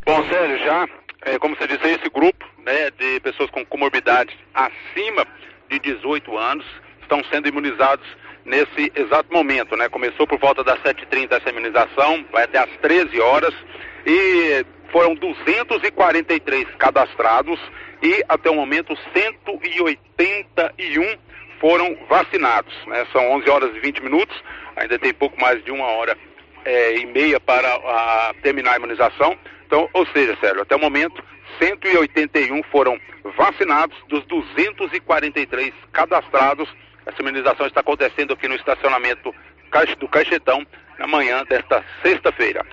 Bom, 0.05 0.23
Sérgio, 0.29 0.57
já 0.65 1.00
é, 1.23 1.37
como 1.37 1.55
você 1.55 1.67
disse, 1.67 1.87
esse 1.87 2.09
grupo 2.09 2.45
né, 2.65 2.89
de 2.91 3.19
pessoas 3.19 3.49
com 3.51 3.65
comorbidades 3.65 4.35
acima 4.53 5.25
de 5.69 5.79
18 5.79 6.37
anos 6.37 6.65
estão 7.01 7.23
sendo 7.25 7.47
imunizados 7.47 8.05
nesse 8.45 8.91
exato 8.95 9.31
momento. 9.31 9.75
Né? 9.75 9.89
Começou 9.89 10.25
por 10.25 10.39
volta 10.39 10.63
das 10.63 10.79
7h30 10.79 11.33
essa 11.33 11.49
imunização, 11.49 12.25
vai 12.31 12.43
até 12.43 12.59
às 12.59 12.69
13 12.81 13.19
horas 13.19 13.53
e 14.05 14.65
foram 14.91 15.15
243 15.15 16.67
cadastrados 16.77 17.59
e 18.01 18.23
até 18.27 18.49
o 18.49 18.55
momento 18.55 18.97
181 19.13 21.17
foram 21.59 21.95
vacinados. 22.09 22.73
Né? 22.87 23.05
São 23.11 23.31
11 23.33 23.49
horas 23.49 23.75
e 23.75 23.79
20 23.79 24.01
minutos, 24.01 24.35
ainda 24.75 24.97
tem 24.97 25.13
pouco 25.13 25.39
mais 25.39 25.63
de 25.63 25.71
uma 25.71 25.85
hora 25.85 26.17
é, 26.65 26.97
e 26.97 27.05
meia 27.05 27.39
para 27.39 27.67
a, 27.67 28.33
terminar 28.41 28.73
a 28.73 28.77
imunização. 28.77 29.37
Então, 29.71 29.87
ou 29.93 30.05
seja, 30.07 30.37
Sérgio, 30.41 30.63
até 30.63 30.75
o 30.75 30.79
momento, 30.81 31.23
181 31.57 32.61
foram 32.63 32.99
vacinados 33.37 33.95
dos 34.09 34.25
243 34.25 35.73
cadastrados. 35.93 36.67
Essa 37.05 37.21
imunização 37.21 37.65
está 37.65 37.79
acontecendo 37.79 38.33
aqui 38.33 38.49
no 38.49 38.55
estacionamento 38.55 39.33
do 39.97 40.09
Caixetão 40.09 40.67
na 40.99 41.07
manhã 41.07 41.45
desta 41.49 41.81
sexta-feira. 42.03 42.65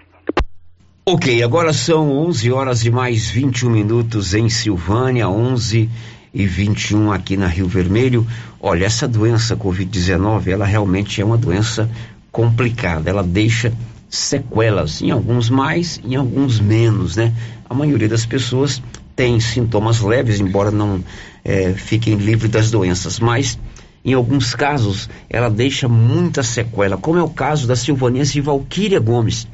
Ok, 1.07 1.41
agora 1.41 1.73
são 1.73 2.11
11 2.11 2.51
horas 2.51 2.85
e 2.85 2.91
mais 2.91 3.31
21 3.31 3.71
minutos 3.71 4.35
em 4.35 4.49
Silvânia, 4.49 5.29
11 5.29 5.89
e 6.35 6.47
21 6.47 7.13
aqui 7.13 7.37
na 7.37 7.47
Rio 7.47 7.69
Vermelho. 7.69 8.27
Olha, 8.61 8.87
essa 8.87 9.07
doença 9.07 9.57
Covid-19, 9.57 10.49
ela 10.49 10.67
realmente 10.67 11.21
é 11.21 11.25
uma 11.25 11.39
doença 11.39 11.89
complicada. 12.33 13.09
Ela 13.09 13.23
deixa 13.23 13.73
sequelas, 14.09 15.03
em 15.03 15.11
alguns 15.11 15.51
mais, 15.51 16.01
em 16.05 16.17
alguns 16.17 16.61
menos, 16.61 17.17
né? 17.17 17.33
A 17.69 17.75
maioria 17.75 18.09
das 18.09 18.25
pessoas 18.25 18.83
tem 19.15 19.41
sintomas 19.41 20.01
leves, 20.01 20.41
embora 20.41 20.71
não 20.71 21.03
é, 21.45 21.73
fiquem 21.75 22.15
livres 22.15 22.51
das 22.51 22.71
doenças, 22.71 23.19
mas 23.19 23.59
em 24.05 24.15
alguns 24.15 24.55
casos 24.55 25.11
ela 25.29 25.51
deixa 25.51 25.89
muita 25.89 26.43
sequela, 26.43 26.97
como 26.97 27.19
é 27.19 27.23
o 27.23 27.29
caso 27.29 27.67
da 27.67 27.77
silvanense 27.77 28.41
Valquíria 28.41 29.01
Gomes. 29.01 29.47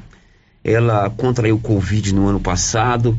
Ela 0.63 1.11
contraiu 1.11 1.59
Covid 1.59 2.15
no 2.15 2.29
ano 2.29 2.41
passado, 2.41 3.19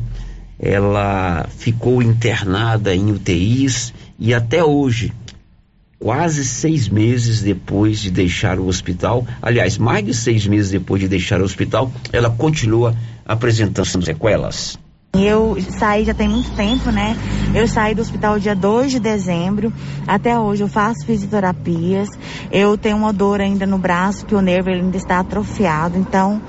ela 0.58 1.46
ficou 1.58 2.02
internada 2.02 2.94
em 2.94 3.12
UTIs 3.12 3.92
e 4.18 4.32
até 4.32 4.64
hoje 4.64 5.12
quase 5.98 6.44
seis 6.44 6.88
meses 6.88 7.42
depois 7.42 8.00
de 8.00 8.10
deixar 8.10 8.58
o 8.58 8.66
hospital, 8.66 9.26
aliás, 9.40 9.78
mais 9.78 10.04
de 10.04 10.14
seis 10.14 10.46
meses 10.46 10.70
depois 10.70 11.00
de 11.00 11.08
deixar 11.08 11.40
o 11.40 11.44
hospital, 11.44 11.90
ela 12.12 12.30
continua 12.30 12.94
apresentando 13.24 14.04
sequelas. 14.04 14.78
Eu 15.22 15.56
saí 15.70 16.04
já 16.04 16.14
tem 16.14 16.28
muito 16.28 16.50
tempo, 16.56 16.90
né? 16.90 17.16
Eu 17.54 17.66
saí 17.66 17.94
do 17.94 18.02
hospital 18.02 18.38
dia 18.38 18.54
2 18.54 18.92
de 18.92 19.00
dezembro. 19.00 19.72
Até 20.06 20.38
hoje 20.38 20.62
eu 20.62 20.68
faço 20.68 21.04
fisioterapias. 21.06 22.08
Eu 22.50 22.76
tenho 22.76 22.96
uma 22.96 23.12
dor 23.12 23.40
ainda 23.40 23.66
no 23.66 23.78
braço, 23.78 24.26
que 24.26 24.34
o 24.34 24.40
nervo 24.40 24.70
ainda 24.70 24.96
está 24.96 25.20
atrofiado. 25.20 25.98
Então, 25.98 26.40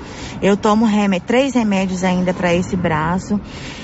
eu 0.42 0.56
tomo 0.56 0.84
remédio, 0.84 1.26
três 1.26 1.54
remédios 1.54 2.04
ainda 2.04 2.32
para 2.32 2.54
esse 2.54 2.76
braço. 2.76 3.40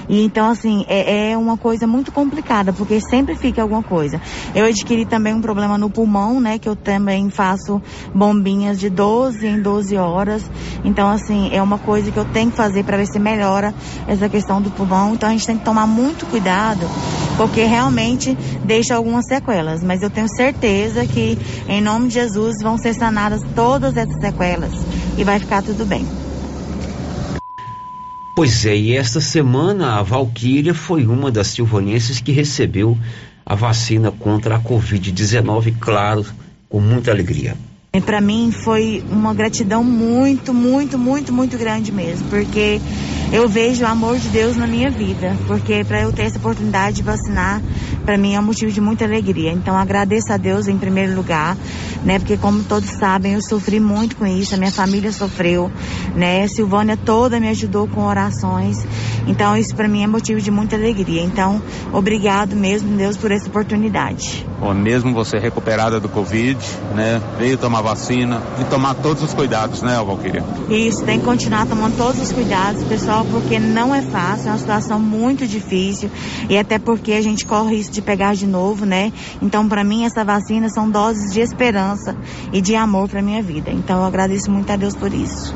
E 0.09 0.23
então, 0.23 0.51
assim, 0.51 0.85
é, 0.87 1.31
é, 1.31 1.37
uma 1.37 1.57
coisa 1.57 1.87
muito 1.87 2.13
complicada, 2.13 2.73
porque 2.73 3.01
sempre 3.01 3.35
fica 3.35 3.63
alguma 3.63 3.83
coisa. 3.83 4.21
Eu 4.55 4.67
adquiri 4.67 5.07
também 5.07 5.35
um 5.35 5.41
problema 5.41 5.79
no 5.79 5.89
pulmão, 5.89 6.41
né? 6.41 6.59
Que 6.59 6.69
eu 6.69 6.77
também 6.77 7.31
faço 7.31 7.81
bombinhas 8.15 8.79
de 8.79 8.91
12 8.91 9.47
em 9.47 9.61
12 9.61 9.97
horas. 9.97 10.49
Então, 10.85 11.09
assim, 11.09 11.51
é 11.53 11.63
uma 11.63 11.79
coisa 11.79 12.11
que 12.11 12.19
eu 12.19 12.25
tenho 12.25 12.51
que 12.51 12.57
fazer 12.57 12.85
para 12.85 12.99
ver 12.99 13.07
se 13.07 13.19
melhora 13.19 13.75
essa 14.07 14.29
questão 14.29 14.61
do 14.61 14.71
pulmão. 14.75 15.15
Então, 15.15 15.29
a 15.29 15.33
gente 15.33 15.47
tem 15.47 15.59
que 15.59 15.65
tomar 15.65 15.87
muito 15.87 16.27
cuidado, 16.27 16.87
porque 17.37 17.65
realmente 17.65 18.37
deixa 18.65 18.95
algumas 18.95 19.27
sequelas. 19.27 19.83
Mas 19.83 20.03
eu 20.03 20.11
tenho 20.11 20.29
certeza 20.29 21.07
que, 21.07 21.39
em 21.69 21.81
nome 21.81 22.09
de 22.09 22.15
Jesus, 22.15 22.57
vão 22.63 22.77
ser 22.77 22.95
sanadas 22.95 23.41
todas 23.55 23.97
essas 23.97 24.21
sequelas 24.21 24.73
e 25.17 25.25
vai 25.25 25.39
ficar 25.39 25.63
tudo 25.63 25.87
bem. 25.87 26.07
Pois 28.37 28.67
é, 28.67 28.77
e 28.77 28.97
esta 28.97 29.21
semana 29.21 30.01
a 30.01 30.03
Valquíria 30.03 30.75
foi 30.75 31.07
uma 31.07 31.31
das 31.31 31.47
silvanenses 31.49 32.21
que 32.21 32.33
recebeu 32.33 32.99
a 33.47 33.55
vacina 33.55 34.11
contra 34.11 34.57
a 34.57 34.61
Covid-19, 34.61 35.75
claro, 35.79 36.27
com 36.69 36.81
muita 36.81 37.13
alegria. 37.13 37.57
Para 38.05 38.21
mim 38.21 38.51
foi 38.51 39.05
uma 39.09 39.33
gratidão 39.33 39.85
muito, 39.85 40.53
muito, 40.53 40.99
muito, 40.99 41.33
muito 41.33 41.57
grande 41.57 41.93
mesmo, 41.93 42.27
porque 42.29 42.81
eu 43.33 43.49
vejo 43.49 43.85
o 43.85 43.87
amor 43.87 44.19
de 44.19 44.29
Deus 44.29 44.57
na 44.57 44.67
minha 44.67 44.91
vida, 44.91 45.37
porque 45.47 45.85
para 45.85 46.03
eu 46.03 46.13
ter 46.13 46.23
essa 46.23 46.39
oportunidade 46.39 46.97
de 46.97 47.03
vacinar, 47.03 47.61
para 48.05 48.19
mim 48.19 48.35
é 48.35 48.41
um 48.41 48.43
motivo 48.43 48.71
de 48.71 48.81
muita 48.81 49.05
alegria. 49.05 49.53
Então 49.53 49.77
agradeço 49.77 50.33
a 50.33 50.37
Deus 50.37 50.69
em 50.69 50.79
primeiro 50.79 51.15
lugar, 51.15 51.57
né? 52.05 52.19
Porque 52.19 52.37
como 52.37 52.63
todos 52.63 52.91
sabem, 52.91 53.35
eu 53.35 53.43
sofri 53.43 53.81
muito 53.81 54.17
com 54.17 54.27
isso, 54.27 54.55
a 54.55 54.59
minha 54.59 54.71
família 54.71 55.11
sofreu, 55.13 55.71
né? 56.15 56.45
A 56.45 56.49
Silvânia 56.49 56.97
toda 56.97 57.41
me 57.41 57.49
ajudou 57.49 57.89
com 57.89 58.05
orações. 58.05 58.85
Então 59.27 59.57
isso 59.57 59.75
para 59.75 59.89
mim 59.89 60.03
é 60.03 60.07
motivo 60.07 60.41
de 60.41 60.51
muita 60.51 60.77
alegria. 60.77 61.23
Então, 61.23 61.63
obrigado 61.93 62.55
mesmo, 62.55 62.97
Deus, 62.97 63.17
por 63.17 63.31
essa 63.31 63.47
oportunidade. 63.49 64.47
Bom, 64.61 64.73
mesmo 64.75 65.13
você 65.13 65.39
recuperada 65.39 65.99
do 65.99 66.09
Covid, 66.09 66.59
né? 66.95 67.21
Veio 67.39 67.59
tomar 67.59 67.83
vacina 67.83 68.43
e 68.61 68.65
tomar 68.65 68.95
todos 68.95 69.23
os 69.23 69.35
cuidados, 69.35 69.83
né, 69.83 69.97
Valquíria? 69.97 70.45
Isso, 70.69 71.05
tem 71.05 71.19
que 71.19 71.25
continuar 71.25 71.67
tomando 71.67 71.97
todos 71.97 72.21
os 72.21 72.33
cuidados, 72.33 72.83
pessoal, 72.85 73.24
porque 73.31 73.59
não 73.59 73.95
é 73.95 74.03
fácil, 74.03 74.49
é 74.49 74.53
uma 74.53 74.59
situação 74.59 74.99
muito 74.99 75.47
difícil 75.47 76.11
e 76.49 76.57
até 76.57 76.79
porque 76.79 77.13
a 77.13 77.21
gente 77.21 77.45
corre 77.45 77.77
isso 77.77 77.91
de 77.91 78.03
pegar 78.03 78.35
de 78.35 78.47
novo, 78.47 78.85
né? 78.85 79.13
Então, 79.41 79.69
para 79.69 79.85
mim, 79.85 80.05
essa 80.05 80.25
vacina 80.25 80.69
são 80.69 80.91
doses 80.91 81.33
de 81.33 81.41
esperança 81.41 82.17
e 82.53 82.61
de 82.61 82.75
amor 82.75 83.09
para 83.09 83.23
minha 83.23 83.43
vida. 83.43 83.71
Então, 83.71 83.99
eu 83.99 84.05
agradeço 84.05 84.51
muito 84.51 84.71
a 84.71 84.77
Deus 84.77 84.95
por 84.95 85.13
isso. 85.13 85.55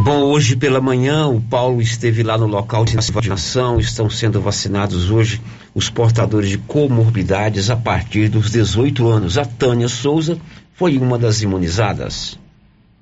Bom, 0.00 0.22
hoje 0.22 0.54
pela 0.54 0.80
manhã 0.80 1.26
o 1.26 1.40
Paulo 1.40 1.82
esteve 1.82 2.22
lá 2.22 2.38
no 2.38 2.46
local 2.46 2.84
de 2.84 2.96
vacinação, 2.96 3.80
estão 3.80 4.08
sendo 4.08 4.40
vacinados 4.40 5.10
hoje 5.10 5.42
os 5.74 5.90
portadores 5.90 6.48
de 6.48 6.56
comorbidades 6.56 7.68
a 7.68 7.76
partir 7.76 8.28
dos 8.28 8.50
18 8.50 9.06
anos. 9.08 9.36
A 9.36 9.44
Tânia 9.44 9.88
Souza 9.88 10.38
foi 10.74 10.96
uma 10.96 11.18
das 11.18 11.42
imunizadas. 11.42 12.38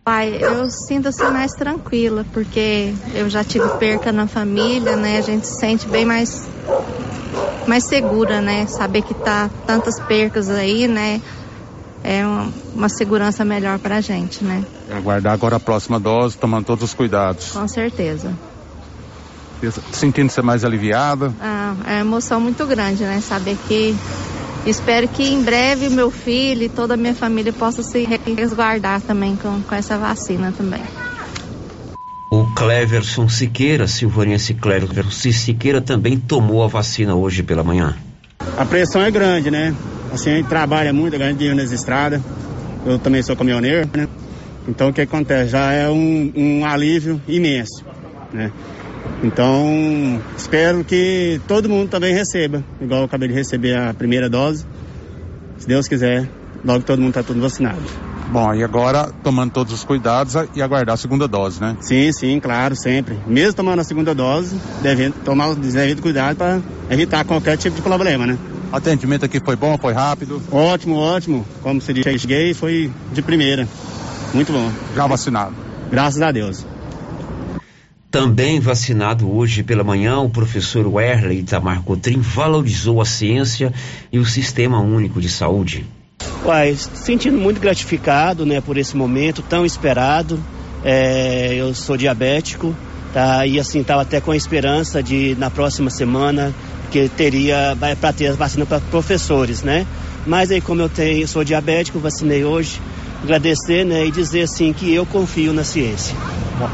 Pai, 0.07 0.39
eu 0.41 0.71
sinto 0.71 1.09
assim 1.09 1.29
mais 1.33 1.51
tranquila, 1.51 2.25
porque 2.33 2.95
eu 3.13 3.29
já 3.29 3.43
tive 3.43 3.69
perca 3.71 4.13
na 4.13 4.29
família, 4.29 4.95
né? 4.95 5.19
A 5.19 5.21
gente 5.21 5.49
se 5.49 5.59
sente 5.59 5.89
bem 5.89 6.05
mais 6.05 6.49
mais 7.67 7.83
segura, 7.89 8.41
né? 8.41 8.69
Saber 8.69 9.03
que 9.03 9.15
tá 9.15 9.51
tantas 9.67 9.99
percas 9.99 10.49
aí, 10.49 10.87
né? 10.87 11.21
É 12.05 12.25
uma, 12.25 12.53
uma 12.73 12.89
segurança 12.89 13.45
melhor 13.45 13.81
pra 13.81 14.01
gente, 14.01 14.45
né? 14.45 14.65
Aguardar 14.89 15.33
agora 15.33 15.57
a 15.57 15.61
próxima 15.61 15.99
dose, 15.99 16.39
tomando 16.39 16.67
todos 16.67 16.85
os 16.85 16.95
cuidados. 16.95 17.51
Com 17.51 17.67
certeza. 17.67 18.33
Sentindo-se 19.91 20.41
mais 20.41 20.65
aliviada? 20.65 21.35
Ah, 21.41 21.75
é 21.85 21.95
uma 21.95 22.01
emoção 22.03 22.41
muito 22.41 22.65
grande, 22.65 23.03
né? 23.03 23.21
Saber 23.21 23.59
que 23.67 23.97
Espero 24.67 25.07
que 25.07 25.23
em 25.23 25.43
breve 25.43 25.87
o 25.87 25.91
meu 25.93 26.11
filho 26.11 26.65
e 26.65 26.69
toda 26.69 26.95
a 26.95 26.97
minha 26.97 27.15
família 27.15 27.53
possa 27.53 27.85
se 27.85 28.05
resguardar 28.37 29.01
também 29.01 29.37
com, 29.37 29.63
com 29.63 29.75
essa 29.77 29.97
vacina 29.97 30.53
também. 30.53 30.81
O 32.29 32.45
Cleverson 32.53 33.29
Siqueira, 33.29 33.87
Silvaniense 33.87 34.55
Cleverson 34.55 35.31
Siqueira 35.31 35.81
também 35.81 36.19
tomou 36.19 36.65
a 36.65 36.67
vacina 36.67 37.15
hoje 37.15 37.45
pela 37.45 37.63
manhã. 37.63 37.97
A 38.59 38.65
pressão 38.65 39.01
é 39.03 39.11
grande, 39.11 39.53
né? 39.53 39.73
Assim, 40.13 40.31
a 40.31 40.35
gente 40.35 40.49
trabalha 40.49 40.93
muito, 40.93 41.17
ganha 41.17 41.33
dinheiro 41.33 41.57
nas 41.57 41.71
estradas. 41.71 42.21
Eu 42.85 42.99
também 42.99 43.23
sou 43.23 43.37
caminhoneiro, 43.37 43.89
né? 43.95 44.09
Então 44.67 44.89
o 44.89 44.93
que 44.93 45.01
acontece? 45.01 45.51
Já 45.51 45.73
é 45.73 45.89
um, 45.89 46.33
um 46.35 46.65
alívio 46.65 47.23
imenso, 47.29 47.85
né? 48.33 48.51
Então, 49.27 50.23
espero 50.37 50.85
que 50.85 51.41
todo 51.49 51.69
mundo 51.69 51.89
também 51.89 52.15
receba, 52.15 52.63
igual 52.81 53.01
eu 53.01 53.07
acabei 53.07 53.29
de 53.29 53.35
receber 53.35 53.77
a 53.77 53.93
primeira 53.93 54.31
dose. 54.31 54.65
Se 55.59 55.67
Deus 55.67 55.89
quiser, 55.89 56.31
logo 56.65 56.85
todo 56.85 57.01
mundo 57.01 57.09
está 57.09 57.25
todo 57.25 57.41
vacinado. 57.41 57.83
Bom, 58.31 58.55
e 58.55 58.63
agora 58.63 59.11
tomando 59.25 59.51
todos 59.51 59.73
os 59.73 59.83
cuidados 59.83 60.35
e 60.55 60.63
aguardar 60.63 60.95
a 60.95 60.97
segunda 60.97 61.27
dose, 61.27 61.61
né? 61.61 61.77
Sim, 61.81 62.13
sim, 62.13 62.39
claro, 62.39 62.77
sempre. 62.77 63.19
Mesmo 63.27 63.55
tomando 63.55 63.81
a 63.81 63.85
segunda 63.85 64.15
dose, 64.15 64.57
devendo 64.81 65.15
tomar 65.25 65.49
o 65.49 65.57
devido 65.57 66.03
cuidado 66.03 66.37
para 66.37 66.61
evitar 66.89 67.25
qualquer 67.25 67.57
tipo 67.57 67.75
de 67.75 67.83
problema, 67.83 68.27
né? 68.27 68.39
O 68.73 68.77
atendimento 68.77 69.25
aqui 69.25 69.41
foi 69.41 69.57
bom, 69.57 69.77
foi 69.77 69.93
rápido? 69.93 70.41
Ótimo, 70.53 70.97
ótimo. 70.97 71.45
Como 71.63 71.81
se 71.81 71.93
diz, 71.93 72.21
cheguei, 72.21 72.55
foi 72.55 72.93
de 73.13 73.23
primeira. 73.23 73.67
Muito 74.33 74.53
bom. 74.53 74.71
Já 74.95 75.07
vacinado? 75.09 75.55
Graças 75.91 76.23
a 76.23 76.31
Deus. 76.31 76.65
Também 78.11 78.61
vacinado 78.61 79.31
hoje 79.31 79.63
pela 79.63 79.83
manhã, 79.85 80.19
o 80.19 80.31
professor 80.31 80.87
Werley 80.87 81.41
Itamar 81.41 81.83
Cotrim 81.83 82.21
valorizou 82.21 83.01
a 83.01 83.05
ciência 83.05 83.73
e 84.13 84.19
o 84.19 84.25
Sistema 84.25 84.81
Único 84.81 85.21
de 85.21 85.29
Saúde. 85.29 85.85
Uai, 86.45 86.77
sentindo 86.77 87.37
muito 87.37 87.61
gratificado 87.61 88.47
né, 88.47 88.61
por 88.61 88.79
esse 88.79 88.97
momento 88.97 89.43
tão 89.43 89.67
esperado. 89.67 90.39
É, 90.85 91.55
eu 91.55 91.75
sou 91.75 91.97
diabético, 91.97 92.75
tá? 93.13 93.45
E 93.47 93.59
assim, 93.59 93.81
estava 93.81 94.03
até 94.03 94.21
com 94.21 94.31
a 94.31 94.37
esperança 94.37 95.03
de 95.03 95.35
na 95.37 95.51
próxima 95.51 95.91
semana 95.91 96.55
que 96.91 97.09
teria 97.09 97.77
para 98.01 98.13
ter 98.13 98.29
a 98.29 98.33
vacina 98.35 98.65
para 98.65 98.81
professores, 98.81 99.63
né? 99.63 99.85
Mas 100.25 100.51
aí 100.51 100.61
como 100.61 100.81
eu 100.81 100.89
tenho, 100.89 101.27
sou 101.27 101.43
diabético, 101.43 101.99
vacinei 101.99 102.45
hoje, 102.45 102.81
agradecer 103.23 103.85
né, 103.85 104.07
e 104.07 104.11
dizer 104.11 104.43
assim 104.43 104.73
que 104.73 104.93
eu 104.95 105.05
confio 105.05 105.53
na 105.53 105.65
ciência. 105.65 106.15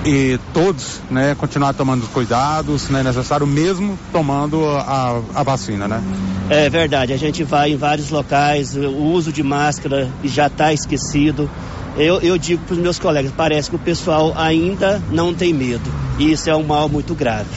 E 0.05 0.39
todos, 0.55 1.01
né, 1.11 1.35
continuar 1.35 1.73
tomando 1.73 2.07
cuidados, 2.13 2.89
né, 2.89 3.03
necessário 3.03 3.47
mesmo 3.47 3.99
tomando 4.13 4.65
a, 4.69 5.21
a 5.35 5.43
vacina, 5.43 5.89
né? 5.89 6.03
É 6.49 6.69
verdade, 6.71 7.13
a 7.13 7.17
gente 7.17 7.43
vai 7.43 7.73
em 7.73 7.77
vários 7.77 8.11
locais, 8.11 8.77
o 8.77 8.91
uso 8.91 9.33
de 9.33 9.43
máscara 9.43 10.09
já 10.23 10.47
está 10.47 10.73
esquecido. 10.73 11.51
Eu, 11.97 12.21
eu 12.21 12.39
digo 12.39 12.65
para 12.65 12.75
os 12.75 12.79
meus 12.79 12.99
colegas, 12.99 13.33
parece 13.37 13.71
que 13.71 13.77
o 13.77 13.79
pessoal 13.79 14.33
ainda 14.37 15.03
não 15.11 15.35
tem 15.35 15.53
medo. 15.53 15.91
E 16.19 16.33
isso 16.33 16.49
é 16.49 16.57
um 16.57 16.63
mal 16.63 16.89
muito 16.89 17.15
grave. 17.15 17.49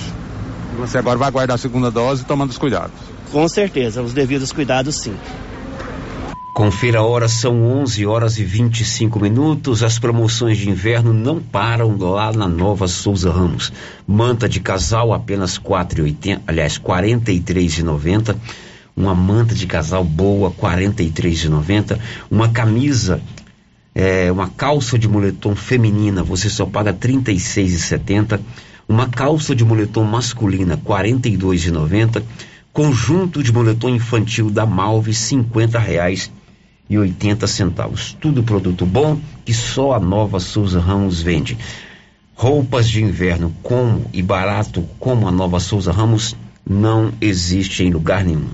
Você 0.77 0.97
agora 0.97 1.17
vai 1.17 1.31
guardar 1.31 1.55
a 1.55 1.57
segunda 1.57 1.89
dose 1.89 2.25
tomando 2.25 2.49
os 2.49 2.57
cuidados? 2.57 2.95
Com 3.31 3.47
certeza, 3.47 4.01
os 4.01 4.13
devidos 4.13 4.51
cuidados 4.51 4.95
sim. 4.95 5.15
Confira 6.55 6.99
a 6.99 7.03
hora, 7.03 7.27
são 7.27 7.81
11 7.81 8.05
horas 8.05 8.39
e 8.39 8.43
25 8.45 9.19
minutos. 9.19 9.83
As 9.83 9.99
promoções 9.99 10.57
de 10.57 10.69
inverno 10.69 11.11
não 11.11 11.41
param 11.41 11.97
lá 11.97 12.31
na 12.31 12.47
Nova 12.47 12.87
Souza 12.87 13.29
Ramos. 13.29 13.73
Manta 14.07 14.47
de 14.47 14.61
casal 14.61 15.11
apenas 15.11 15.59
4,80, 15.59 16.43
aliás, 16.47 16.79
43,90. 16.79 18.37
Uma 18.95 19.13
manta 19.13 19.53
de 19.53 19.67
casal 19.67 20.01
boa, 20.05 20.49
43,90. 20.49 21.99
Uma 22.31 22.47
camisa, 22.47 23.19
é, 23.93 24.31
uma 24.31 24.47
calça 24.47 24.97
de 24.97 25.09
moletom 25.09 25.53
feminina, 25.55 26.23
você 26.23 26.49
só 26.49 26.65
paga 26.65 26.93
36,70. 26.93 28.39
Uma 28.87 29.09
calça 29.09 29.53
de 29.53 29.65
moletom 29.65 30.05
masculina, 30.05 30.77
42,90. 30.77 32.23
Conjunto 32.71 33.43
de 33.43 33.51
moletom 33.51 33.89
infantil 33.89 34.49
da 34.49 34.65
Malve, 34.65 35.13
50 35.13 35.77
reais 35.77 36.31
e 36.89 36.97
80 36.97 37.47
centavos. 37.47 38.15
Tudo 38.19 38.43
produto 38.43 38.85
bom 38.85 39.19
que 39.43 39.53
só 39.53 39.93
a 39.93 39.99
Nova 39.99 40.39
Souza 40.39 40.79
Ramos 40.79 41.21
vende. 41.21 41.57
Roupas 42.35 42.89
de 42.89 43.01
inverno 43.01 43.55
como 43.63 44.05
e 44.13 44.21
barato 44.21 44.83
como 44.99 45.27
a 45.27 45.31
Nova 45.31 45.59
Souza 45.59 45.91
Ramos 45.91 46.35
não 46.67 47.13
existe 47.21 47.83
em 47.83 47.91
lugar 47.91 48.23
nenhum. 48.23 48.49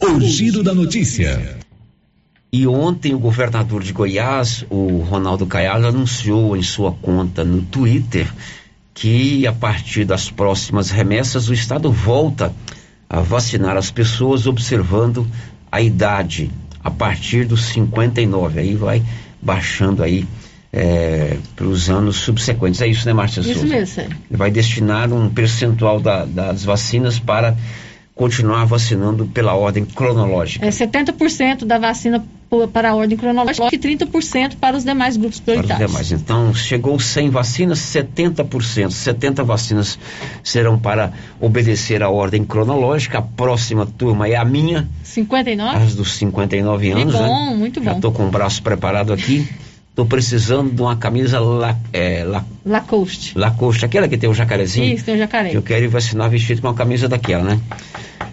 O 0.00 0.20
giro 0.20 0.62
da 0.62 0.74
notícia. 0.74 1.58
E 2.52 2.66
ontem 2.66 3.14
o 3.14 3.18
governador 3.18 3.82
de 3.82 3.92
Goiás, 3.92 4.64
o 4.70 4.98
Ronaldo 4.98 5.46
Caiado, 5.46 5.86
anunciou 5.86 6.56
em 6.56 6.62
sua 6.62 6.92
conta 6.92 7.44
no 7.44 7.62
Twitter 7.62 8.32
que 8.94 9.46
a 9.46 9.52
partir 9.52 10.06
das 10.06 10.30
próximas 10.30 10.90
remessas 10.90 11.48
o 11.48 11.52
estado 11.52 11.92
volta 11.92 12.54
a 13.08 13.20
vacinar 13.20 13.76
as 13.76 13.90
pessoas 13.90 14.46
observando 14.46 15.26
a 15.70 15.82
idade 15.82 16.50
a 16.86 16.90
partir 16.90 17.44
dos 17.46 17.64
59. 17.66 18.60
Aí 18.60 18.74
vai 18.74 19.02
baixando 19.42 20.02
aí 20.02 20.24
é, 20.72 21.36
para 21.54 21.66
os 21.66 21.88
anos 21.90 22.16
subsequentes. 22.16 22.80
É 22.80 22.86
isso, 22.86 23.06
né, 23.06 23.12
Márcia 23.12 23.40
Isso 23.40 23.54
Souza? 23.54 23.66
mesmo, 23.66 23.86
Sérgio. 23.94 24.16
Vai 24.30 24.50
destinar 24.50 25.12
um 25.12 25.28
percentual 25.28 25.98
da- 26.00 26.24
das 26.24 26.64
vacinas 26.64 27.18
para 27.18 27.56
continuar 28.14 28.64
vacinando 28.66 29.26
pela 29.26 29.54
ordem 29.54 29.84
cronológica. 29.84 30.64
É 30.64 30.70
70% 30.70 31.64
da 31.64 31.78
vacina 31.78 32.24
para 32.72 32.90
a 32.90 32.94
ordem 32.94 33.16
cronológica 33.18 33.68
e 33.72 33.78
30% 33.78 34.56
para 34.60 34.76
os 34.76 34.84
demais 34.84 35.16
grupos 35.16 35.40
Para 35.40 35.52
os 35.52 35.56
prioritários. 35.66 35.90
demais. 35.90 36.12
Então, 36.12 36.54
chegou 36.54 36.98
100 36.98 37.30
vacinas, 37.30 37.78
70%. 37.80 38.90
70 38.90 39.42
vacinas 39.44 39.98
serão 40.44 40.78
para 40.78 41.12
obedecer 41.40 42.02
a 42.02 42.08
ordem 42.08 42.44
cronológica. 42.44 43.18
A 43.18 43.22
próxima 43.22 43.84
turma 43.86 44.28
é 44.28 44.36
a 44.36 44.44
minha, 44.44 44.88
59? 45.02 45.76
as 45.76 45.94
dos 45.94 46.12
59 46.14 46.86
Que 46.86 46.92
anos. 47.00 47.14
bom, 47.14 47.50
né? 47.50 47.56
muito 47.56 47.82
Já 47.82 47.90
bom. 47.90 47.96
estou 47.96 48.12
com 48.12 48.26
o 48.26 48.30
braço 48.30 48.62
preparado 48.62 49.12
aqui. 49.12 49.48
Estou 49.90 50.04
precisando 50.04 50.70
de 50.74 50.82
uma 50.82 50.94
camisa 50.96 51.40
la, 51.40 51.74
é, 51.90 52.22
la, 52.22 52.44
Lacoste. 52.66 53.32
Lacoste, 53.36 53.84
aquela 53.86 54.06
que 54.06 54.18
tem 54.18 54.28
o 54.28 54.34
jacarezinho. 54.34 54.94
Isso, 54.94 55.04
tem 55.06 55.14
o 55.14 55.18
jacaré. 55.18 55.48
Que 55.50 55.56
eu 55.56 55.62
quero 55.62 55.84
ir 55.86 55.88
vacinar 55.88 56.28
vestido 56.28 56.60
com 56.60 56.68
uma 56.68 56.74
camisa 56.74 57.08
daquela, 57.08 57.42
né? 57.42 57.60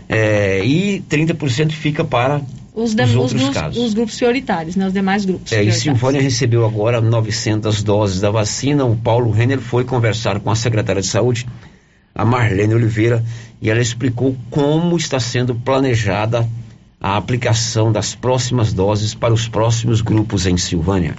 É, 0.09 0.61
e 0.65 1.01
30% 1.09 1.71
fica 1.71 2.03
para 2.03 2.41
Os, 2.75 2.95
dem- 2.95 3.05
os 3.05 3.11
os 3.11 3.17
outros 3.17 3.41
grupos, 3.41 3.57
casos. 3.61 3.83
os 3.83 3.93
grupos 3.93 4.15
prioritários, 4.17 4.75
né? 4.75 4.87
Os 4.87 4.93
demais 4.93 5.25
grupos 5.25 5.51
É, 5.51 5.63
e. 5.63 5.71
Silvânia 5.71 6.21
recebeu 6.21 6.65
agora 6.65 6.99
900 6.99 7.83
doses 7.83 8.19
da 8.19 8.31
vacina. 8.31 8.83
O 8.83 8.95
Paulo 8.95 9.29
Renner 9.31 9.59
foi 9.59 9.83
conversar 9.83 10.39
com 10.39 10.49
a 10.49 10.55
secretária 10.55 11.01
de 11.01 11.07
saúde, 11.07 11.45
a 12.15 12.25
Marlene 12.25 12.73
Oliveira, 12.73 13.23
e 13.61 13.69
ela 13.69 13.79
explicou 13.81 14.35
como 14.49 14.97
está 14.97 15.19
sendo 15.19 15.53
planejada 15.53 16.47
a 16.99 17.17
aplicação 17.17 17.91
das 17.91 18.15
próximas 18.15 18.73
doses 18.73 19.13
para 19.13 19.33
os 19.33 19.47
próximos 19.47 20.01
grupos 20.01 20.47
em 20.47 20.57
Silvânia. 20.57 21.15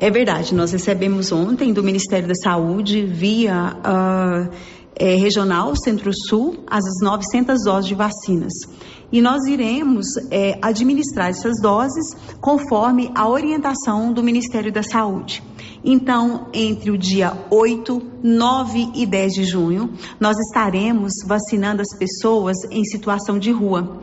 É 0.00 0.10
verdade, 0.10 0.54
nós 0.54 0.72
recebemos 0.72 1.30
ontem 1.32 1.72
do 1.72 1.82
Ministério 1.82 2.26
da 2.28 2.34
Saúde, 2.34 3.02
via 3.04 3.76
ah, 3.84 4.48
eh, 4.98 5.16
Regional 5.16 5.74
Centro-Sul, 5.76 6.64
as 6.66 6.84
900 7.02 7.64
doses 7.64 7.88
de 7.88 7.94
vacinas. 7.94 8.52
E 9.10 9.22
nós 9.22 9.44
iremos 9.46 10.06
eh, 10.30 10.58
administrar 10.60 11.30
essas 11.30 11.60
doses 11.62 12.14
conforme 12.40 13.10
a 13.14 13.26
orientação 13.26 14.12
do 14.12 14.22
Ministério 14.22 14.70
da 14.70 14.82
Saúde. 14.82 15.42
Então, 15.82 16.48
entre 16.52 16.90
o 16.90 16.98
dia 16.98 17.32
8, 17.50 18.02
9 18.22 18.90
e 18.94 19.06
10 19.06 19.32
de 19.32 19.44
junho, 19.44 19.94
nós 20.18 20.36
estaremos 20.38 21.12
vacinando 21.26 21.80
as 21.80 21.96
pessoas 21.96 22.56
em 22.70 22.84
situação 22.84 23.38
de 23.38 23.50
rua. 23.50 24.02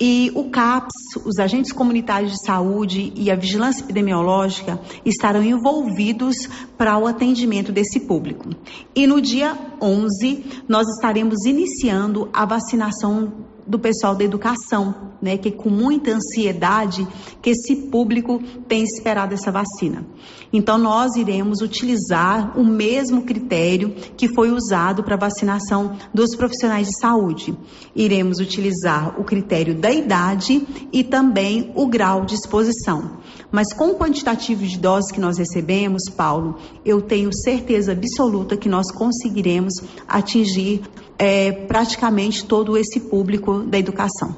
E 0.00 0.32
o 0.34 0.48
CAPS, 0.48 0.94
os 1.26 1.38
agentes 1.38 1.72
comunitários 1.72 2.32
de 2.32 2.46
saúde 2.46 3.12
e 3.14 3.30
a 3.30 3.36
vigilância 3.36 3.84
epidemiológica 3.84 4.80
estarão 5.04 5.44
envolvidos 5.44 6.48
para 6.78 6.96
o 6.96 7.06
atendimento 7.06 7.70
desse 7.70 8.00
público. 8.00 8.48
E 8.94 9.06
no 9.06 9.20
dia 9.20 9.54
11, 9.80 10.64
nós 10.66 10.88
estaremos 10.88 11.44
iniciando 11.44 12.30
a 12.32 12.46
vacinação 12.46 13.30
do 13.70 13.78
pessoal 13.78 14.16
da 14.16 14.24
educação, 14.24 15.12
né, 15.22 15.38
que 15.38 15.52
com 15.52 15.70
muita 15.70 16.10
ansiedade 16.10 17.06
que 17.40 17.50
esse 17.50 17.76
público 17.88 18.42
tem 18.66 18.82
esperado 18.82 19.32
essa 19.32 19.52
vacina. 19.52 20.04
Então 20.52 20.76
nós 20.76 21.14
iremos 21.14 21.60
utilizar 21.60 22.58
o 22.58 22.64
mesmo 22.64 23.22
critério 23.22 23.94
que 24.16 24.26
foi 24.26 24.50
usado 24.50 25.04
para 25.04 25.16
vacinação 25.16 25.96
dos 26.12 26.34
profissionais 26.34 26.88
de 26.88 26.98
saúde. 26.98 27.56
Iremos 27.94 28.40
utilizar 28.40 29.20
o 29.20 29.22
critério 29.22 29.76
da 29.76 29.92
idade 29.92 30.66
e 30.92 31.04
também 31.04 31.70
o 31.76 31.86
grau 31.86 32.24
de 32.24 32.34
exposição. 32.34 33.20
Mas 33.52 33.72
com 33.72 33.90
o 33.90 33.94
quantitativo 33.94 34.64
de 34.64 34.78
doses 34.78 35.12
que 35.12 35.20
nós 35.20 35.38
recebemos, 35.38 36.02
Paulo, 36.16 36.56
eu 36.84 37.00
tenho 37.00 37.30
certeza 37.32 37.92
absoluta 37.92 38.56
que 38.56 38.68
nós 38.68 38.90
conseguiremos 38.90 39.74
atingir 40.08 40.82
é, 41.20 41.52
praticamente 41.52 42.46
todo 42.46 42.78
esse 42.78 42.98
público 42.98 43.60
da 43.60 43.78
educação. 43.78 44.34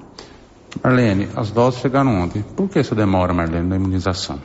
Marlene, 0.82 1.28
as 1.36 1.52
doses 1.52 1.80
chegaram 1.80 2.20
ontem. 2.20 2.44
Por 2.56 2.68
que 2.68 2.80
essa 2.80 2.92
demora, 2.92 3.32
Marlene, 3.32 3.68
na 3.68 3.76
imunização? 3.76 4.40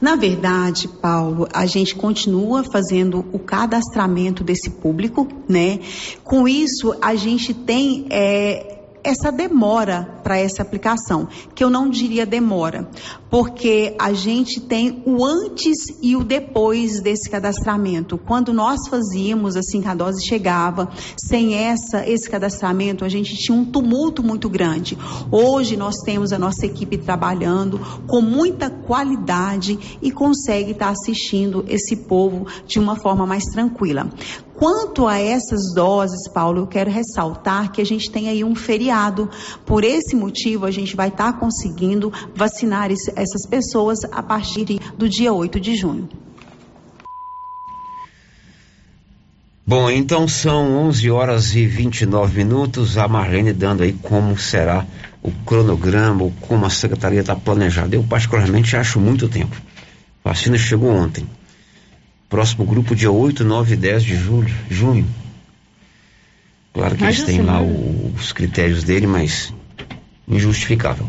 Na 0.00 0.16
verdade, 0.16 0.88
Paulo, 0.88 1.46
a 1.52 1.64
gente 1.64 1.94
continua 1.94 2.64
fazendo 2.64 3.24
o 3.32 3.38
cadastramento 3.38 4.42
desse 4.42 4.68
público, 4.70 5.28
né? 5.48 5.78
Com 6.24 6.48
isso, 6.48 6.94
a 7.00 7.14
gente 7.14 7.54
tem 7.54 8.06
é, 8.10 8.75
essa 9.06 9.30
demora 9.30 10.20
para 10.24 10.36
essa 10.36 10.62
aplicação, 10.62 11.28
que 11.54 11.62
eu 11.62 11.70
não 11.70 11.88
diria 11.88 12.26
demora, 12.26 12.90
porque 13.30 13.94
a 14.00 14.12
gente 14.12 14.60
tem 14.60 15.00
o 15.06 15.24
antes 15.24 15.76
e 16.02 16.16
o 16.16 16.24
depois 16.24 17.00
desse 17.00 17.30
cadastramento. 17.30 18.18
Quando 18.18 18.52
nós 18.52 18.88
fazíamos 18.88 19.54
assim 19.54 19.80
que 19.80 19.86
a 19.86 19.94
dose 19.94 20.26
chegava, 20.26 20.90
sem 21.16 21.54
essa 21.54 22.04
esse 22.04 22.28
cadastramento, 22.28 23.04
a 23.04 23.08
gente 23.08 23.36
tinha 23.36 23.56
um 23.56 23.64
tumulto 23.64 24.24
muito 24.24 24.48
grande. 24.48 24.98
Hoje 25.30 25.76
nós 25.76 25.94
temos 26.04 26.32
a 26.32 26.38
nossa 26.38 26.66
equipe 26.66 26.98
trabalhando 26.98 27.78
com 28.08 28.20
muita 28.20 28.68
qualidade 28.68 29.98
e 30.02 30.10
consegue 30.10 30.72
estar 30.72 30.88
assistindo 30.88 31.64
esse 31.68 31.94
povo 31.94 32.46
de 32.66 32.80
uma 32.80 32.96
forma 32.96 33.24
mais 33.24 33.44
tranquila. 33.44 34.10
Quanto 34.56 35.06
a 35.06 35.18
essas 35.18 35.74
doses, 35.74 36.28
Paulo, 36.28 36.60
eu 36.62 36.66
quero 36.66 36.90
ressaltar 36.90 37.70
que 37.70 37.82
a 37.82 37.84
gente 37.84 38.10
tem 38.10 38.28
aí 38.28 38.42
um 38.42 38.54
feriado. 38.54 39.28
Por 39.66 39.84
esse 39.84 40.16
motivo, 40.16 40.64
a 40.64 40.70
gente 40.70 40.96
vai 40.96 41.08
estar 41.08 41.34
conseguindo 41.34 42.10
vacinar 42.34 42.90
essas 42.90 43.46
pessoas 43.48 43.98
a 44.10 44.22
partir 44.22 44.80
do 44.96 45.08
dia 45.08 45.32
8 45.32 45.60
de 45.60 45.76
junho. 45.76 46.08
Bom, 49.66 49.90
então 49.90 50.26
são 50.26 50.86
11 50.86 51.10
horas 51.10 51.54
e 51.54 51.66
29 51.66 52.38
minutos. 52.38 52.96
A 52.96 53.06
Marlene 53.06 53.52
dando 53.52 53.82
aí 53.82 53.92
como 53.92 54.38
será 54.38 54.86
o 55.22 55.30
cronograma, 55.44 56.32
como 56.40 56.64
a 56.64 56.70
secretaria 56.70 57.20
está 57.20 57.36
planejada. 57.36 57.94
Eu, 57.94 58.04
particularmente, 58.04 58.74
acho 58.74 58.98
muito 58.98 59.28
tempo. 59.28 59.60
A 60.24 60.30
vacina 60.30 60.56
chegou 60.56 60.90
ontem. 60.90 61.26
Próximo 62.28 62.64
grupo, 62.64 62.94
dia 62.94 63.10
8, 63.10 63.44
9 63.44 63.74
e 63.74 63.76
10 63.76 64.02
de 64.02 64.16
julho, 64.16 64.54
junho. 64.68 65.06
Claro 66.72 66.96
que 66.96 67.04
mas 67.04 67.16
eles 67.16 67.26
têm 67.26 67.38
assim, 67.38 67.46
lá 67.46 67.62
o, 67.62 68.12
os 68.14 68.32
critérios 68.32 68.84
dele, 68.84 69.06
mas 69.06 69.52
injustificável. 70.28 71.06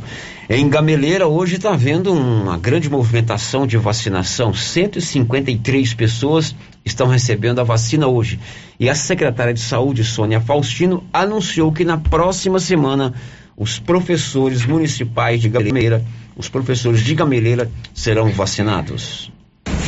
Em 0.50 0.70
Gameleira, 0.70 1.28
hoje 1.28 1.56
está 1.56 1.74
havendo 1.74 2.14
uma 2.14 2.58
grande 2.58 2.90
movimentação 2.90 3.68
de 3.68 3.76
vacinação. 3.76 4.54
153 4.54 5.94
pessoas 5.94 6.56
estão 6.86 7.08
recebendo 7.08 7.60
a 7.60 7.66
vacina 7.66 8.08
hoje. 8.08 8.40
E 8.80 8.90
a 8.90 8.96
secretária 8.96 9.54
de 9.54 9.60
Saúde, 9.60 10.06
Sônia 10.06 10.40
Faustino, 10.40 11.04
anunciou 11.12 11.72
que 11.74 11.84
na 11.84 11.98
próxima 11.98 12.62
semana 12.62 13.14
os 13.58 13.78
professores 13.78 14.66
municipais 14.66 15.42
de 15.42 15.50
Gameleira, 15.50 16.06
os 16.38 16.48
professores 16.48 17.02
de 17.02 17.14
Gameleira 17.14 17.70
serão 17.94 18.30
vacinados. 18.30 19.30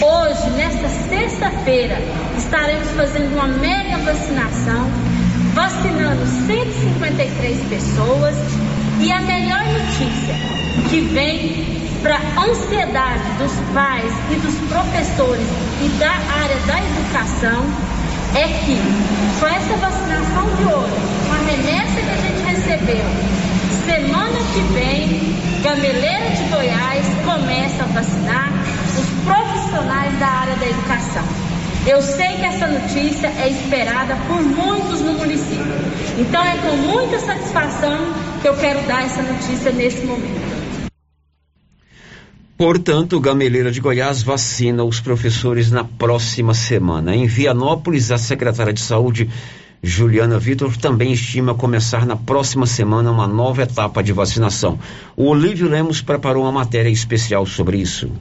Hoje, 0.01 0.49
nesta 0.57 0.89
sexta-feira, 1.59 1.97
estaremos 2.37 2.89
fazendo 2.91 3.33
uma 3.33 3.47
mega 3.47 3.97
vacinação, 3.97 4.89
vacinando 5.53 6.25
153 6.47 7.59
pessoas. 7.69 8.35
E 8.99 9.11
a 9.11 9.21
melhor 9.21 9.63
notícia 9.65 10.35
que 10.89 11.01
vem 11.01 11.79
para 12.01 12.15
a 12.15 12.45
ansiedade 12.45 13.23
dos 13.37 13.51
pais 13.73 14.11
e 14.31 14.35
dos 14.35 14.55
professores 14.69 15.47
e 15.81 15.89
da 15.99 16.11
área 16.11 16.57
da 16.67 16.79
educação 16.79 17.65
é 18.35 18.47
que 18.65 18.77
com 19.39 19.47
essa 19.47 19.77
vacinação 19.77 20.45
de 20.57 20.63
hoje, 20.65 20.95
com 21.25 21.33
a 21.33 21.39
remessa 21.49 22.01
que 22.01 22.09
a 22.09 22.17
gente 22.17 22.41
recebeu, 22.43 23.05
semana 23.85 24.37
que 24.53 24.61
vem, 24.73 25.39
Gameleira 25.61 26.29
de 26.29 26.43
Goiás 26.43 27.05
começa 27.25 27.83
a 27.83 27.87
vacinar 27.87 28.78
os 28.99 29.23
profissionais 29.23 30.19
da 30.19 30.27
área 30.27 30.55
da 30.55 30.67
educação. 30.67 31.23
Eu 31.87 32.01
sei 32.01 32.35
que 32.35 32.45
essa 32.45 32.67
notícia 32.67 33.27
é 33.27 33.49
esperada 33.49 34.15
por 34.27 34.41
muitos 34.41 35.01
no 35.01 35.13
município. 35.13 35.65
Então 36.17 36.43
é 36.43 36.57
com 36.57 36.75
muita 36.75 37.17
satisfação 37.19 37.97
que 38.41 38.47
eu 38.47 38.55
quero 38.57 38.85
dar 38.85 39.05
essa 39.05 39.21
notícia 39.21 39.71
nesse 39.71 40.05
momento. 40.05 40.59
Portanto, 42.57 43.17
Gameleira 43.21 43.71
de 43.71 43.79
Goiás 43.79 44.21
vacina 44.21 44.83
os 44.83 44.99
professores 44.99 45.71
na 45.71 45.85
próxima 45.85 46.53
semana. 46.53 47.15
Em 47.15 47.25
Vianópolis, 47.25 48.11
a 48.11 48.17
secretária 48.17 48.73
de 48.73 48.81
Saúde, 48.81 49.29
Juliana 49.81 50.37
Vitor, 50.37 50.75
também 50.75 51.13
estima 51.13 51.55
começar 51.55 52.05
na 52.05 52.17
próxima 52.17 52.65
semana 52.65 53.09
uma 53.09 53.25
nova 53.25 53.63
etapa 53.63 54.03
de 54.03 54.11
vacinação. 54.11 54.77
O 55.15 55.27
Olívio 55.27 55.69
Lemos 55.69 56.01
preparou 56.01 56.43
uma 56.43 56.51
matéria 56.51 56.89
especial 56.89 57.45
sobre 57.45 57.77
isso. 57.77 58.11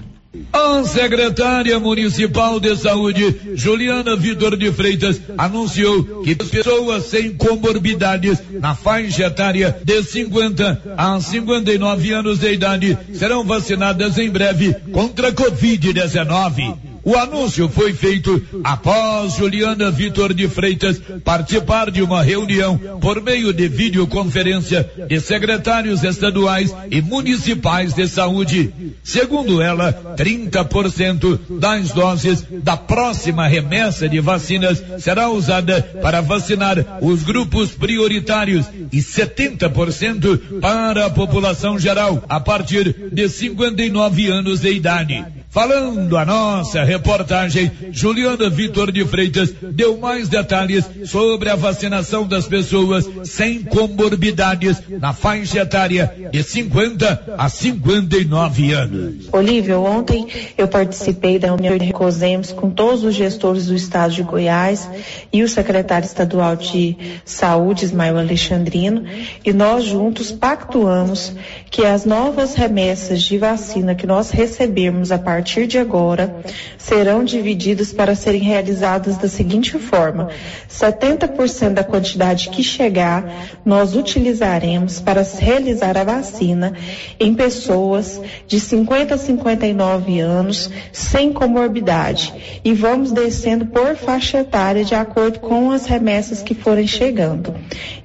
A 0.52 0.84
secretária 0.84 1.80
municipal 1.80 2.60
de 2.60 2.76
saúde, 2.76 3.34
Juliana 3.54 4.14
Vitor 4.14 4.58
de 4.58 4.70
Freitas, 4.70 5.18
anunciou 5.38 6.22
que 6.22 6.36
as 6.38 6.48
pessoas 6.48 7.06
sem 7.06 7.34
comorbidades 7.34 8.38
na 8.60 8.74
faixa 8.74 9.24
etária 9.24 9.80
de 9.82 10.02
50 10.02 10.94
a 10.98 11.18
59 11.18 12.12
anos 12.12 12.40
de 12.40 12.52
idade 12.52 12.98
serão 13.14 13.42
vacinadas 13.42 14.18
em 14.18 14.28
breve 14.28 14.74
contra 14.92 15.28
a 15.28 15.32
Covid-19. 15.32 16.76
O 17.08 17.16
anúncio 17.16 17.70
foi 17.70 17.94
feito 17.94 18.38
após 18.62 19.36
Juliana 19.36 19.90
Vitor 19.90 20.34
de 20.34 20.46
Freitas 20.46 21.00
participar 21.24 21.90
de 21.90 22.02
uma 22.02 22.22
reunião 22.22 22.76
por 23.00 23.22
meio 23.22 23.50
de 23.50 23.66
videoconferência 23.66 24.86
de 25.08 25.18
secretários 25.18 26.04
estaduais 26.04 26.70
e 26.90 27.00
municipais 27.00 27.94
de 27.94 28.06
saúde. 28.06 28.74
Segundo 29.02 29.62
ela, 29.62 30.14
30% 30.18 31.58
das 31.58 31.92
doses 31.92 32.44
da 32.62 32.76
próxima 32.76 33.48
remessa 33.48 34.06
de 34.06 34.20
vacinas 34.20 34.84
será 34.98 35.30
usada 35.30 35.80
para 36.02 36.20
vacinar 36.20 36.98
os 37.00 37.22
grupos 37.22 37.70
prioritários 37.70 38.66
e 38.92 38.98
70% 38.98 40.60
para 40.60 41.06
a 41.06 41.10
população 41.10 41.78
geral 41.78 42.22
a 42.28 42.38
partir 42.38 42.94
de 43.10 43.30
59 43.30 44.26
anos 44.26 44.60
de 44.60 44.72
idade. 44.72 45.24
Falando 45.50 46.18
a 46.18 46.26
nossa 46.26 46.84
reportagem, 46.84 47.72
Juliana 47.90 48.50
Vitor 48.50 48.92
de 48.92 49.02
Freitas 49.06 49.54
deu 49.72 49.96
mais 49.96 50.28
detalhes 50.28 50.84
sobre 51.06 51.48
a 51.48 51.56
vacinação 51.56 52.28
das 52.28 52.46
pessoas 52.46 53.08
sem 53.24 53.62
comorbidades 53.62 54.82
na 55.00 55.14
faixa 55.14 55.60
etária 55.60 56.28
de 56.30 56.42
50 56.42 57.34
a 57.38 57.48
59 57.48 58.72
anos. 58.72 59.28
Olívio, 59.32 59.82
ontem 59.82 60.26
eu 60.56 60.68
participei 60.68 61.38
da 61.38 61.48
reunião 61.48 61.78
de 61.78 61.86
Recosemos 61.86 62.52
com 62.52 62.68
todos 62.68 63.02
os 63.02 63.14
gestores 63.14 63.68
do 63.68 63.74
estado 63.74 64.12
de 64.12 64.22
Goiás 64.22 64.86
e 65.32 65.42
o 65.42 65.48
secretário 65.48 66.04
estadual 66.04 66.56
de 66.56 66.94
saúde, 67.24 67.86
Ismael 67.86 68.18
Alexandrino, 68.18 69.04
e 69.42 69.54
nós 69.54 69.84
juntos 69.84 70.30
pactuamos 70.30 71.32
que 71.70 71.86
as 71.86 72.04
novas 72.04 72.54
remessas 72.54 73.22
de 73.22 73.38
vacina 73.38 73.94
que 73.94 74.06
nós 74.06 74.30
recebemos 74.30 75.10
a 75.10 75.18
partir 75.18 75.37
de 75.42 75.78
agora 75.78 76.42
serão 76.76 77.24
divididas 77.24 77.92
para 77.92 78.14
serem 78.14 78.40
realizadas 78.40 79.16
da 79.16 79.28
seguinte 79.28 79.78
forma: 79.78 80.28
70% 80.68 81.74
da 81.74 81.84
quantidade 81.84 82.48
que 82.50 82.62
chegar, 82.62 83.48
nós 83.64 83.94
utilizaremos 83.94 85.00
para 85.00 85.22
realizar 85.22 85.96
a 85.96 86.04
vacina 86.04 86.72
em 87.18 87.34
pessoas 87.34 88.20
de 88.46 88.60
50 88.60 89.14
a 89.14 89.18
59 89.18 90.20
anos 90.20 90.70
sem 90.92 91.32
comorbidade 91.32 92.32
e 92.64 92.72
vamos 92.72 93.12
descendo 93.12 93.66
por 93.66 93.96
faixa 93.96 94.38
etária 94.38 94.84
de 94.84 94.94
acordo 94.94 95.40
com 95.40 95.70
as 95.70 95.86
remessas 95.86 96.42
que 96.42 96.54
forem 96.54 96.86
chegando. 96.86 97.54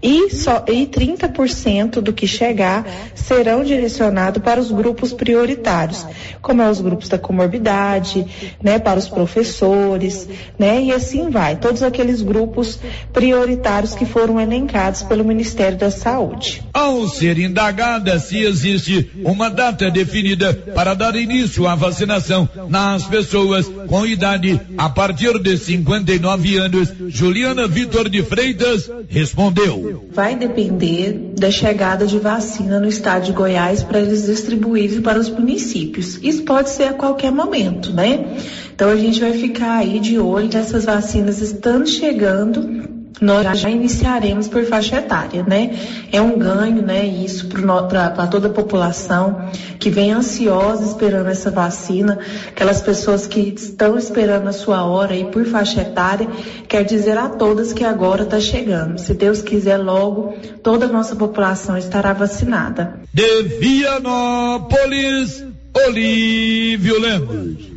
E 0.02 0.30
só 0.32 0.65
e 0.67 0.86
30% 0.86 2.02
do 2.02 2.13
que 2.13 2.28
chegar 2.28 2.86
serão 3.15 3.63
direcionados 3.63 4.41
para 4.43 4.60
os 4.60 4.72
grupos 4.72 5.13
prioritários, 5.13 6.06
como 6.41 6.62
é 6.62 6.69
os 6.69 6.82
grupos 6.82 7.10
da 7.10 7.17
comorbidade, 7.23 8.25
né, 8.62 8.77
para 8.77 8.99
os 8.99 9.09
professores, 9.09 10.27
né, 10.59 10.83
e 10.83 10.91
assim 10.91 11.29
vai, 11.29 11.55
todos 11.55 11.81
aqueles 11.81 12.21
grupos 12.21 12.79
prioritários 13.12 13.95
que 13.95 14.05
foram 14.05 14.39
elencados 14.39 15.01
pelo 15.01 15.23
Ministério 15.23 15.77
da 15.77 15.89
Saúde. 15.89 16.62
Ao 16.73 17.07
ser 17.07 17.39
indagada 17.39 18.19
se 18.19 18.43
existe 18.43 19.09
uma 19.23 19.49
data 19.49 19.89
definida 19.89 20.53
para 20.53 20.93
dar 20.93 21.15
início 21.15 21.67
à 21.67 21.73
vacinação 21.73 22.47
nas 22.69 23.05
pessoas 23.05 23.67
com 23.88 24.05
idade 24.05 24.59
a 24.77 24.89
partir 24.89 25.39
de 25.39 25.57
59 25.57 26.57
anos, 26.57 26.93
Juliana 27.07 27.67
Vitor 27.67 28.09
de 28.09 28.21
Freitas 28.24 28.89
respondeu. 29.07 30.07
Vai 30.11 30.36
depender 30.36 31.34
da 31.38 31.49
chegada 31.49 32.05
de 32.05 32.19
vacina 32.19 32.80
no 32.80 32.88
estado 32.88 33.26
de 33.26 33.32
Goiás 33.32 33.84
para 33.84 33.99
eles 33.99 34.26
distribuírem 34.26 35.01
para 35.01 35.19
os 35.19 35.30
municípios. 35.30 36.19
Isso 36.21 36.43
pode 36.43 36.69
ser 36.69 36.84
a 36.84 36.93
qualquer 36.93 37.12
momento, 37.32 37.91
né? 37.93 38.38
Então 38.74 38.89
a 38.89 38.95
gente 38.95 39.20
vai 39.20 39.34
ficar 39.34 39.78
aí 39.78 39.99
de 39.99 40.18
olho 40.20 40.49
nessas 40.51 40.86
vacinas 40.86 41.41
estando 41.41 41.88
chegando 41.88 42.93
nós 43.24 43.59
já 43.59 43.70
iniciaremos 43.70 44.47
por 44.47 44.66
faixa 44.66 44.97
etária, 44.97 45.43
né? 45.43 45.78
É 46.11 46.22
um 46.22 46.38
ganho, 46.38 46.82
né? 46.82 47.05
Isso 47.05 47.47
para 47.47 48.28
toda 48.28 48.47
a 48.47 48.51
população 48.51 49.49
que 49.80 49.89
vem 49.89 50.11
ansiosa 50.11 50.84
esperando 50.84 51.30
essa 51.30 51.49
vacina, 51.49 52.20
aquelas 52.47 52.82
pessoas 52.82 53.26
que 53.26 53.39
estão 53.39 53.97
esperando 53.97 54.47
a 54.47 54.53
sua 54.53 54.84
hora 54.84 55.14
aí 55.14 55.26
por 55.26 55.45
faixa 55.45 55.82
etária, 55.82 56.28
quer 56.68 56.84
dizer 56.84 57.18
a 57.18 57.30
todas 57.30 57.72
que 57.72 57.84
agora 57.84 58.24
está 58.24 58.39
chegando. 58.39 58.97
Se 58.97 59.14
Deus 59.14 59.41
quiser 59.41 59.78
logo, 59.78 60.34
toda 60.61 60.86
a 60.86 60.89
nossa 60.89 61.16
população 61.16 61.78
estará 61.78 62.14
vacinada. 62.14 62.99
De 63.14 63.43
Vianópolis, 63.59 65.45
Olívio 65.76 66.99
Lemos. 66.99 67.74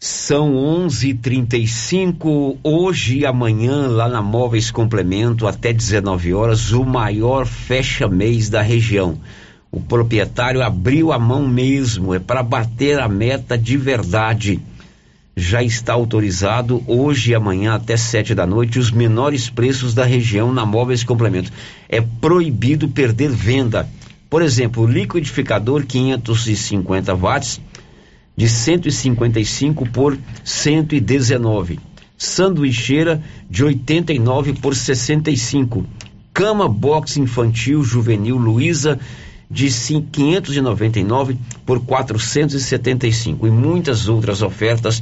São 0.00 0.54
11:35 0.54 2.58
hoje 2.62 3.18
e 3.18 3.26
amanhã 3.26 3.86
lá 3.86 4.08
na 4.08 4.22
Móveis 4.22 4.70
Complemento 4.70 5.46
até 5.46 5.70
19 5.70 6.32
horas 6.32 6.72
o 6.72 6.82
maior 6.84 7.46
fecha 7.46 8.08
mês 8.08 8.48
da 8.48 8.62
região. 8.62 9.18
O 9.70 9.78
proprietário 9.78 10.62
abriu 10.62 11.12
a 11.12 11.18
mão 11.18 11.46
mesmo, 11.46 12.14
é 12.14 12.18
para 12.18 12.42
bater 12.42 12.98
a 12.98 13.08
meta 13.08 13.58
de 13.58 13.76
verdade. 13.76 14.58
Já 15.36 15.62
está 15.62 15.92
autorizado 15.92 16.82
hoje 16.86 17.32
e 17.32 17.34
amanhã 17.34 17.74
até 17.74 17.96
sete 17.96 18.34
da 18.34 18.46
noite 18.46 18.78
os 18.78 18.90
menores 18.90 19.50
preços 19.50 19.92
da 19.92 20.04
região 20.04 20.50
na 20.50 20.64
Móveis 20.64 21.04
Complemento. 21.04 21.52
É 21.90 22.00
proibido 22.00 22.88
perder 22.88 23.30
venda. 23.30 23.86
Por 24.34 24.42
exemplo, 24.42 24.84
liquidificador 24.84 25.86
550 25.86 27.14
watts 27.14 27.60
de 28.36 28.48
155 28.48 29.88
por 29.90 30.18
119. 30.42 31.78
Sanduicheira 32.18 33.22
de 33.48 33.62
89 33.62 34.54
por 34.54 34.74
65. 34.74 35.86
Cama 36.32 36.68
box 36.68 37.16
infantil 37.16 37.84
juvenil 37.84 38.36
Luiza 38.36 38.98
de 39.48 39.68
599 39.68 41.38
por 41.64 41.84
475 41.86 43.46
e 43.46 43.50
muitas 43.52 44.08
outras 44.08 44.42
ofertas 44.42 45.00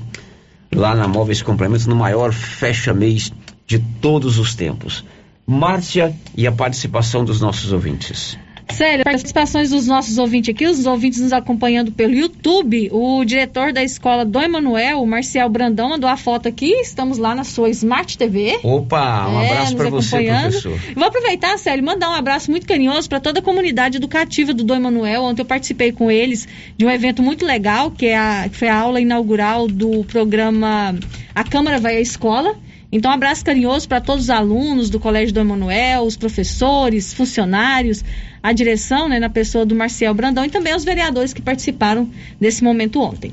lá 0.71 0.95
na 0.95 1.09
Móveis 1.09 1.41
Complementos 1.41 1.87
no 1.87 1.97
maior 1.97 2.35
fecha 2.35 2.93
mês 2.93 3.33
de 3.67 3.79
todos 3.79 4.39
os 4.39 4.55
tempos. 4.55 5.03
Márcia 5.47 6.15
e 6.37 6.47
a 6.47 6.53
participação 6.53 7.25
dos 7.25 7.41
nossos 7.41 7.73
ouvintes. 7.73 8.37
Sério, 8.71 9.05
participações 9.05 9.71
dos 9.71 9.87
nossos 9.87 10.19
ouvintes 10.19 10.55
aqui, 10.55 10.67
os 10.67 10.87
ouvintes 10.87 11.21
nos 11.21 11.33
acompanhando 11.33 11.93
pelo 11.93 12.15
YouTube, 12.15 12.89
o 12.93 13.25
diretor 13.25 13.73
da 13.73 13.83
escola 13.83 14.25
do 14.25 14.41
Emanuel, 14.41 15.03
o 15.03 15.07
Marcial 15.07 15.49
Brandão, 15.49 15.91
mandou 15.91 16.09
a 16.09 16.17
foto 16.17 16.49
aqui, 16.49 16.73
estamos 16.81 17.19
lá 17.19 17.35
na 17.35 17.45
sua 17.45 17.69
Smart 17.71 18.17
TV. 18.17 18.59
Opa, 18.63 19.29
um 19.29 19.41
é, 19.41 19.51
abraço 19.51 19.77
para 19.77 19.91
você, 19.91 20.25
professor. 20.25 20.79
Vou 20.95 21.05
aproveitar, 21.05 21.59
Célio, 21.59 21.85
mandar 21.85 22.11
um 22.11 22.15
abraço 22.15 22.51
muito 22.51 22.67
carinhoso 22.67 23.09
para 23.09 23.21
toda 23.21 23.41
a 23.41 23.43
comunidade 23.43 23.97
educativa 23.97 24.55
do 24.55 24.65
Dom 24.65 24.77
Emanuel. 24.77 25.23
Ontem 25.23 25.43
eu 25.43 25.47
participei 25.47 25.93
com 25.93 26.11
eles 26.11 26.49
de 26.77 26.85
um 26.85 26.91
evento 26.91 27.23
muito 27.23 27.45
legal, 27.45 27.91
que, 27.91 28.07
é 28.07 28.17
a, 28.17 28.49
que 28.49 28.57
foi 28.57 28.69
a 28.69 28.77
aula 28.77 29.01
inaugural 29.01 29.69
do 29.69 30.05
programa 30.05 30.95
A 31.35 31.45
Câmara 31.45 31.79
Vai 31.79 31.97
à 31.97 32.01
Escola. 32.01 32.57
Então, 32.95 33.11
um 33.11 33.15
abraço 33.15 33.43
carinhoso 33.43 33.89
para 33.89 34.03
todos 34.03 34.25
os 34.25 34.31
alunos 34.31 34.91
do 34.91 35.01
Colégio 35.01 35.33
do 35.33 35.41
Emanuel, 35.41 36.03
os 36.03 36.15
professores, 36.15 37.15
funcionários, 37.15 38.05
a 38.43 38.53
direção, 38.53 39.09
né, 39.09 39.19
na 39.19 39.31
pessoa 39.31 39.65
do 39.65 39.75
Marcial 39.75 40.13
Brandão 40.15 40.45
e 40.45 40.51
também 40.51 40.75
os 40.75 40.85
vereadores 40.85 41.33
que 41.33 41.41
participaram 41.41 42.11
desse 42.41 42.65
momento 42.65 43.01
ontem. 43.01 43.33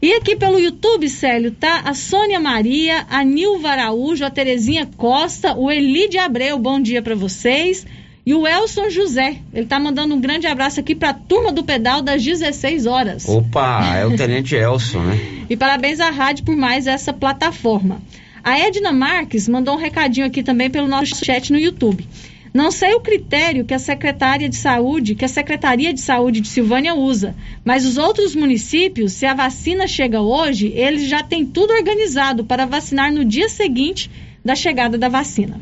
E 0.00 0.12
aqui 0.12 0.36
pelo 0.36 0.60
YouTube, 0.60 1.08
Célio, 1.08 1.50
tá 1.50 1.80
a 1.84 1.94
Sônia 1.94 2.38
Maria, 2.38 3.06
a 3.08 3.24
Nilva 3.24 3.70
Araújo, 3.70 4.24
a 4.24 4.30
Terezinha 4.30 4.86
Costa, 4.96 5.56
o 5.56 5.70
Elide 5.70 6.18
Abreu, 6.18 6.58
bom 6.58 6.80
dia 6.80 7.00
para 7.00 7.14
vocês. 7.14 7.86
E 8.24 8.34
o 8.34 8.46
Elson 8.46 8.90
José, 8.90 9.36
ele 9.54 9.66
tá 9.66 9.78
mandando 9.78 10.14
um 10.14 10.20
grande 10.20 10.46
abraço 10.46 10.80
aqui 10.80 10.94
para 10.96 11.10
a 11.10 11.14
turma 11.14 11.52
do 11.52 11.62
pedal 11.62 12.02
das 12.02 12.22
16 12.22 12.84
horas. 12.84 13.28
Opa, 13.28 13.96
é 13.96 14.04
o 14.04 14.16
Tenente 14.16 14.54
Elson, 14.54 15.00
né? 15.00 15.18
e 15.48 15.56
parabéns 15.56 16.00
à 16.00 16.10
rádio 16.10 16.44
por 16.44 16.56
mais 16.56 16.88
essa 16.88 17.12
plataforma. 17.12 18.02
A 18.42 18.58
Edna 18.58 18.92
Marques 18.92 19.48
mandou 19.48 19.74
um 19.74 19.78
recadinho 19.78 20.26
aqui 20.26 20.42
também 20.42 20.68
pelo 20.68 20.88
nosso 20.88 21.24
chat 21.24 21.52
no 21.52 21.58
YouTube. 21.58 22.06
Não 22.56 22.70
sei 22.70 22.94
o 22.94 23.00
critério 23.00 23.66
que 23.66 23.74
a 23.74 23.78
secretária 23.78 24.48
de 24.48 24.56
saúde, 24.56 25.14
que 25.14 25.26
a 25.26 25.28
Secretaria 25.28 25.92
de 25.92 26.00
Saúde 26.00 26.40
de 26.40 26.48
Silvânia 26.48 26.94
usa, 26.94 27.36
mas 27.62 27.84
os 27.84 27.98
outros 27.98 28.34
municípios, 28.34 29.12
se 29.12 29.26
a 29.26 29.34
vacina 29.34 29.86
chega 29.86 30.22
hoje, 30.22 30.68
eles 30.68 31.06
já 31.06 31.22
têm 31.22 31.44
tudo 31.44 31.74
organizado 31.74 32.46
para 32.46 32.64
vacinar 32.64 33.12
no 33.12 33.26
dia 33.26 33.50
seguinte 33.50 34.10
da 34.42 34.54
chegada 34.54 34.96
da 34.96 35.06
vacina. 35.06 35.60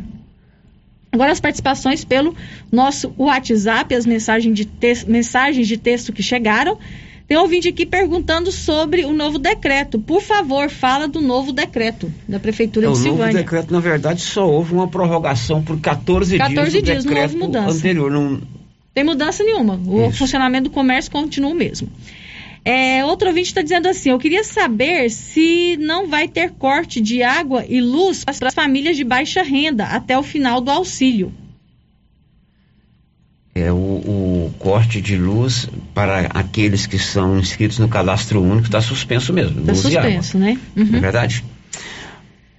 Agora 1.10 1.32
as 1.32 1.40
participações 1.40 2.04
pelo 2.04 2.32
nosso 2.70 3.12
WhatsApp, 3.18 3.92
as 3.92 4.06
mensagens 4.06 4.56
de, 4.56 4.68
mensagens 5.08 5.66
de 5.66 5.76
texto 5.76 6.12
que 6.12 6.22
chegaram. 6.22 6.78
Tem 7.34 7.40
ouvinte 7.40 7.66
aqui 7.66 7.84
perguntando 7.84 8.52
sobre 8.52 9.04
o 9.04 9.12
novo 9.12 9.40
decreto. 9.40 9.98
Por 9.98 10.22
favor, 10.22 10.70
fala 10.70 11.08
do 11.08 11.20
novo 11.20 11.50
decreto 11.50 12.08
da 12.28 12.38
Prefeitura 12.38 12.86
é, 12.86 12.90
de 12.92 12.96
Silvânia. 12.96 13.24
O 13.24 13.26
novo 13.26 13.38
decreto, 13.38 13.72
na 13.72 13.80
verdade, 13.80 14.20
só 14.20 14.48
houve 14.48 14.72
uma 14.72 14.86
prorrogação 14.86 15.60
por 15.60 15.80
14, 15.80 16.38
14 16.38 16.70
dias, 16.70 17.02
dias 17.02 17.04
não 17.04 17.20
houve 17.20 17.36
mudança. 17.36 17.76
anterior. 17.76 18.08
Não... 18.08 18.40
Tem 18.94 19.02
mudança 19.02 19.42
nenhuma. 19.42 19.80
O 19.84 20.06
Isso. 20.06 20.18
funcionamento 20.18 20.68
do 20.68 20.70
comércio 20.70 21.10
continua 21.10 21.50
o 21.50 21.56
mesmo. 21.56 21.88
É, 22.64 23.04
outro 23.04 23.26
ouvinte 23.26 23.48
está 23.48 23.62
dizendo 23.62 23.88
assim: 23.88 24.10
eu 24.10 24.18
queria 24.20 24.44
saber 24.44 25.10
se 25.10 25.76
não 25.80 26.06
vai 26.06 26.28
ter 26.28 26.52
corte 26.52 27.00
de 27.00 27.24
água 27.24 27.64
e 27.68 27.80
luz 27.80 28.24
para 28.24 28.46
as 28.46 28.54
famílias 28.54 28.96
de 28.96 29.02
baixa 29.02 29.42
renda 29.42 29.86
até 29.86 30.16
o 30.16 30.22
final 30.22 30.60
do 30.60 30.70
auxílio 30.70 31.32
é, 33.54 33.70
o, 33.70 33.76
o, 33.76 34.54
corte 34.58 35.00
de 35.00 35.16
luz 35.16 35.68
para 35.94 36.26
aqueles 36.34 36.86
que 36.86 36.98
são 36.98 37.38
inscritos 37.38 37.78
no 37.78 37.88
cadastro 37.88 38.42
único 38.42 38.66
está 38.66 38.80
suspenso 38.80 39.32
mesmo. 39.32 39.60
Está 39.60 39.74
suspenso, 39.74 40.38
né? 40.38 40.58
Uhum. 40.76 40.96
É 40.96 41.00
verdade? 41.00 41.44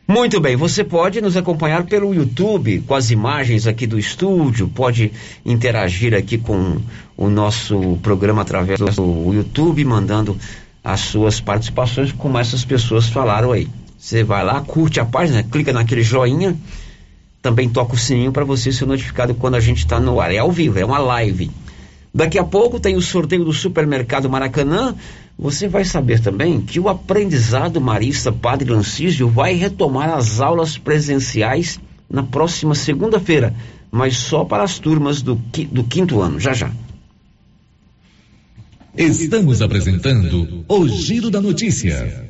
Muito 0.07 0.39
bem, 0.39 0.55
você 0.55 0.83
pode 0.83 1.19
nos 1.19 1.35
acompanhar 1.35 1.83
pelo 1.83 2.13
YouTube 2.13 2.83
com 2.87 2.93
as 2.93 3.09
imagens 3.09 3.65
aqui 3.65 3.87
do 3.87 3.97
estúdio, 3.97 4.67
pode 4.67 5.11
interagir 5.43 6.13
aqui 6.13 6.37
com 6.37 6.77
o 7.17 7.27
nosso 7.27 7.97
programa 8.03 8.43
através 8.43 8.79
do 8.79 9.33
YouTube, 9.33 9.83
mandando 9.83 10.37
as 10.83 10.99
suas 10.99 11.41
participações, 11.41 12.11
como 12.11 12.37
essas 12.37 12.63
pessoas 12.63 13.09
falaram 13.09 13.51
aí. 13.51 13.67
Você 13.97 14.23
vai 14.23 14.45
lá, 14.45 14.61
curte 14.61 14.99
a 14.99 15.05
página, 15.05 15.41
clica 15.41 15.73
naquele 15.73 16.03
joinha 16.03 16.55
também 17.45 17.69
toca 17.69 17.93
o 17.93 17.97
sininho 17.97 18.31
para 18.31 18.43
você 18.43 18.71
ser 18.71 18.87
notificado 18.87 19.35
quando 19.35 19.53
a 19.53 19.59
gente 19.59 19.77
está 19.77 19.99
no 19.99 20.19
ar. 20.19 20.33
É 20.33 20.39
ao 20.39 20.51
vivo, 20.51 20.79
é 20.79 20.83
uma 20.83 20.97
live. 20.97 21.51
Daqui 22.11 22.39
a 22.39 22.43
pouco 22.43 22.79
tem 22.79 22.95
o 22.95 23.01
sorteio 23.03 23.45
do 23.45 23.53
Supermercado 23.53 24.27
Maracanã. 24.27 24.95
Você 25.37 25.67
vai 25.67 25.85
saber 25.85 26.19
também 26.19 26.59
que 26.59 26.79
o 26.79 26.89
aprendizado 26.89 27.79
marista 27.79 28.31
Padre 28.31 28.71
Lancísio 28.71 29.29
vai 29.29 29.53
retomar 29.53 30.09
as 30.09 30.41
aulas 30.41 30.75
presenciais 30.75 31.79
na 32.09 32.23
próxima 32.23 32.73
segunda-feira, 32.73 33.53
mas 33.91 34.17
só 34.17 34.43
para 34.43 34.63
as 34.63 34.79
turmas 34.79 35.21
do, 35.21 35.35
do 35.71 35.83
quinto 35.83 36.21
ano. 36.21 36.39
Já 36.39 36.53
já. 36.53 36.71
Estamos 38.97 39.61
apresentando 39.61 40.65
o 40.67 40.87
Giro 40.87 41.29
da 41.29 41.41
Notícia 41.41 42.25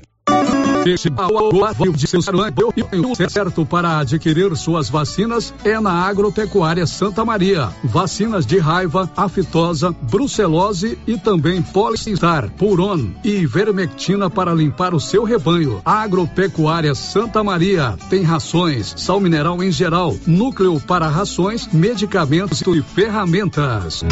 de 0.86 2.08
seus 2.08 2.28
o 2.28 3.30
certo 3.30 3.66
para 3.66 3.98
adquirir 3.98 4.56
suas 4.56 4.88
vacinas 4.88 5.54
é 5.64 5.80
na 5.80 5.92
Agropecuária 5.92 6.86
Santa 6.86 7.26
Maria. 7.26 7.70
Vacinas 7.84 8.46
de 8.46 8.60
raiva, 8.60 9.10
aftosa, 9.18 9.92
brucelose 9.92 10.98
e 11.08 11.18
também 11.18 11.62
polistar, 11.62 12.50
puron 12.52 13.08
e 13.24 13.32
ivermectina 13.32 14.30
para 14.30 14.54
limpar 14.54 14.94
o 14.94 15.00
seu 15.00 15.24
rebanho. 15.24 15.82
Agropecuária 15.84 16.94
Santa 16.94 17.44
Maria 17.44 17.98
tem 18.10 18.22
rações, 18.22 18.94
sal 18.96 19.20
mineral 19.20 19.64
em 19.64 19.72
geral, 19.72 20.16
núcleo 20.28 20.80
para 20.80 21.08
rações, 21.08 21.68
medicamentos 21.74 22.62
e 22.62 22.82
ferramentas. 22.82 24.04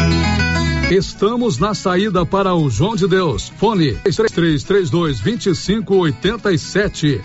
Estamos 0.92 1.58
na 1.58 1.74
saída 1.74 2.26
para 2.26 2.54
o 2.54 2.70
João 2.70 2.96
de 2.96 3.08
Deus. 3.08 3.52
Fone 3.58 3.94
3332 3.96 5.20
2587. 5.22 6.63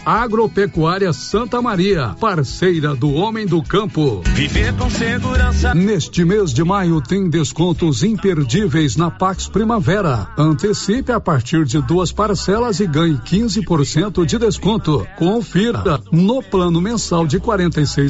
Agropecuária 0.05 1.13
Santa 1.13 1.63
Maria, 1.63 2.15
parceira 2.21 2.95
do 2.95 3.13
homem 3.13 3.47
do 3.47 3.63
campo. 3.63 4.23
Viver 4.35 4.75
com 4.77 4.91
segurança. 4.91 5.75
Neste 5.75 6.25
mês 6.25 6.53
de 6.53 6.65
maio 6.65 7.01
tem 7.01 7.31
descontos 7.31 8.03
imperdíveis 8.03 8.97
na 8.97 9.11
Pax 9.11 9.49
Primavera. 9.49 10.29
Antecipe 10.37 11.13
a 11.13 11.21
partir 11.21 11.65
de 11.65 11.81
duas 11.81 12.13
parcelas 12.13 12.81
e 12.81 12.87
ganhe 12.87 13.17
15% 13.17 14.25
de 14.27 14.39
desconto. 14.39 15.07
Confira. 15.17 16.01
No 16.11 16.43
plano 16.43 16.81
mensal 16.81 17.27
de 17.27 17.39
R$ 17.39 17.45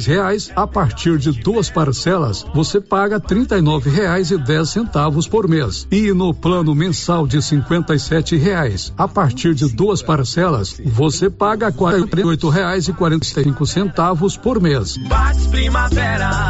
reais, 0.05 0.51
a 0.55 0.65
partir 0.67 1.17
de 1.17 1.31
duas 1.31 1.69
parcelas, 1.69 2.45
você 2.53 2.81
paga 2.81 3.17
R$ 3.17 3.89
reais 3.89 4.31
e 4.31 4.37
dez 4.37 4.69
centavos 4.69 5.27
por 5.27 5.47
mês. 5.47 5.87
E 5.91 6.13
no 6.13 6.33
plano 6.33 6.73
mensal 6.75 7.27
de 7.27 7.41
cinquenta 7.41 7.93
e 7.93 7.99
sete 7.99 8.35
reais, 8.35 8.93
a 8.97 9.07
partir 9.07 9.53
de 9.53 9.67
duas 9.67 10.01
parcelas, 10.01 10.79
você 10.85 11.18
paga 11.27 11.71
quarenta 11.71 12.21
e 12.21 12.23
oito 12.23 12.49
reais 12.49 12.87
e 12.87 12.93
quarenta 12.93 13.25
e 13.25 13.43
cinco 13.43 13.65
centavos 13.65 14.37
por 14.37 14.61
mês. 14.61 14.95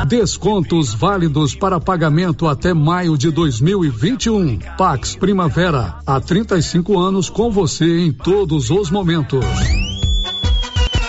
Descontos 0.06 0.94
válidos 0.94 1.56
para 1.56 1.80
pagamento 1.80 2.46
até 2.46 2.74
maio 2.74 3.18
de 3.18 3.32
2021. 3.32 4.60
Pax 4.78 5.16
Primavera, 5.16 6.00
há 6.06 6.20
35 6.20 7.00
anos 7.00 7.30
com 7.30 7.50
você 7.50 8.00
em 8.00 8.12
todos 8.12 8.70
os 8.70 8.92
momentos. 8.92 9.46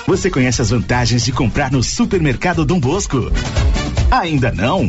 Você 0.07 0.31
conhece 0.31 0.63
as 0.63 0.71
vantagens 0.71 1.25
de 1.25 1.33
comprar 1.33 1.73
no 1.73 1.83
supermercado 1.83 2.65
Dom 2.65 2.79
Bosco? 2.79 3.31
Ainda 4.11 4.53
não? 4.53 4.89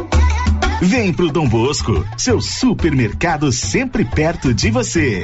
Vem 0.83 1.13
pro 1.13 1.31
Dom 1.31 1.47
Bosco, 1.47 2.03
seu 2.17 2.41
supermercado 2.41 3.51
sempre 3.51 4.03
perto 4.03 4.51
de 4.51 4.71
você. 4.71 5.21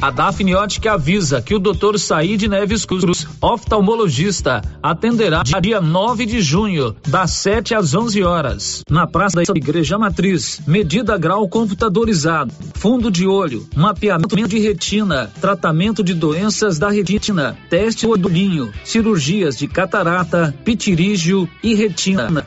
A 0.00 0.10
Daphne 0.10 0.54
Ótica 0.54 0.94
avisa 0.94 1.42
que 1.42 1.54
o 1.54 1.58
Dr. 1.58 1.98
Said 1.98 2.48
Neves 2.48 2.86
Cruz, 2.86 3.28
oftalmologista, 3.38 4.62
atenderá 4.82 5.42
dia 5.60 5.78
9 5.78 6.24
de 6.24 6.40
junho, 6.40 6.96
das 7.06 7.32
7 7.32 7.74
às 7.74 7.94
11 7.94 8.22
horas, 8.22 8.82
na 8.88 9.06
Praça 9.06 9.42
da 9.42 9.52
Igreja 9.54 9.98
Matriz. 9.98 10.62
Medida 10.66 11.18
grau 11.18 11.46
computadorizado, 11.46 12.50
fundo 12.76 13.10
de 13.10 13.26
olho, 13.26 13.68
mapeamento 13.76 14.34
de 14.48 14.58
retina, 14.58 15.30
tratamento 15.38 16.02
de 16.02 16.14
doenças 16.14 16.78
da 16.78 16.88
retina, 16.88 17.58
teste 17.68 18.06
olhinho, 18.06 18.72
cirurgias 18.84 19.58
de 19.58 19.68
catarata, 19.68 20.54
pitirígio 20.64 21.46
e 21.62 21.74
retina. 21.74 22.46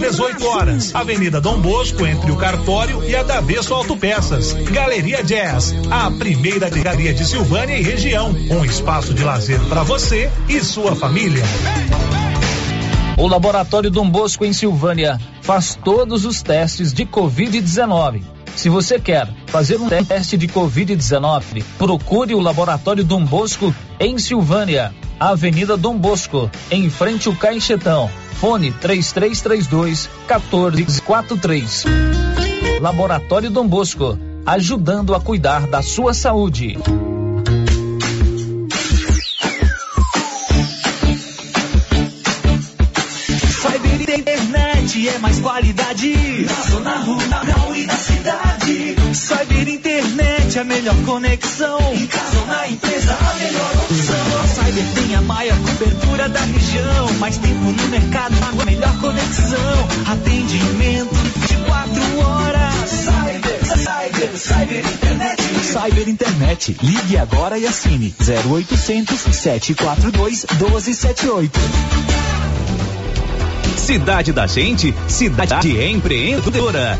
18 0.01 0.47
horas. 0.47 0.95
Avenida 0.95 1.39
Dom 1.39 1.59
Bosco, 1.61 2.05
entre 2.05 2.31
o 2.31 2.35
Cartório 2.35 3.03
e 3.03 3.15
a 3.15 3.21
Davesso 3.21 3.73
Autopeças. 3.73 4.53
Galeria 4.53 5.23
Jazz, 5.23 5.75
a 5.91 6.09
primeira 6.09 6.69
galeria 6.69 7.13
de 7.13 7.23
Silvânia 7.23 7.77
e 7.77 7.83
região. 7.83 8.31
Um 8.49 8.65
espaço 8.65 9.13
de 9.13 9.23
lazer 9.23 9.59
para 9.69 9.83
você 9.83 10.29
e 10.49 10.59
sua 10.59 10.95
família. 10.95 11.43
O 13.15 13.27
Laboratório 13.27 13.91
Dom 13.91 14.09
Bosco 14.09 14.43
em 14.43 14.53
Silvânia 14.53 15.19
faz 15.41 15.75
todos 15.75 16.25
os 16.25 16.41
testes 16.41 16.91
de 16.91 17.05
Covid-19. 17.05 18.23
Se 18.55 18.69
você 18.69 18.99
quer 18.99 19.27
fazer 19.47 19.77
um 19.77 19.87
teste 19.87 20.37
de 20.37 20.47
Covid-19, 20.47 21.63
procure 21.77 22.35
o 22.35 22.39
Laboratório 22.39 23.03
Dom 23.03 23.25
Bosco 23.25 23.73
em 23.99 24.17
Silvânia, 24.17 24.93
Avenida 25.19 25.75
Dom 25.77 25.97
Bosco, 25.97 26.49
em 26.69 26.89
frente 26.89 27.27
ao 27.27 27.35
Caixetão. 27.35 28.09
Fone 28.39 28.71
3332 28.71 30.09
1443. 30.27 31.85
Laboratório 32.81 33.51
Dom 33.51 33.67
Bosco, 33.67 34.17
ajudando 34.45 35.13
a 35.13 35.21
cuidar 35.21 35.67
da 35.67 35.83
sua 35.83 36.13
saúde. 36.13 36.77
Cyber 43.61 44.01
internet 44.01 45.07
é 45.07 45.17
mais 45.19 45.39
qualidade. 45.39 46.45
Na 46.45 46.61
zona 46.71 46.95
a 50.61 50.63
melhor 50.63 50.95
conexão. 51.05 51.79
Em 51.91 52.05
casa 52.05 52.39
ou 52.39 52.45
na 52.45 52.67
empresa, 52.67 53.17
a 53.19 53.33
melhor 53.33 53.71
opção. 53.77 54.43
A 54.43 54.47
Cyber 54.47 54.85
tem 54.93 55.15
a 55.15 55.21
maior 55.21 55.57
cobertura 55.57 56.29
da 56.29 56.39
região. 56.39 57.13
Mais 57.19 57.37
tempo 57.39 57.63
no 57.63 57.87
mercado, 57.89 58.35
a 58.43 58.65
melhor 58.65 58.95
conexão. 58.99 59.87
Atendimento 60.05 61.15
24 61.15 62.19
horas. 62.19 62.89
Cyber, 62.89 63.59
Cyber, 63.75 64.37
Cyber 64.37 64.85
internet. 64.85 65.43
Cyber 65.63 66.09
internet. 66.09 66.77
Ligue 66.83 67.17
agora 67.17 67.57
e 67.57 67.65
assine 67.65 68.13
0800 68.19 69.19
742 69.19 70.45
1278. 70.59 71.59
Cidade 73.77 74.31
da 74.31 74.45
Gente, 74.45 74.93
cidade 75.07 75.75
empreendedora. 75.81 76.99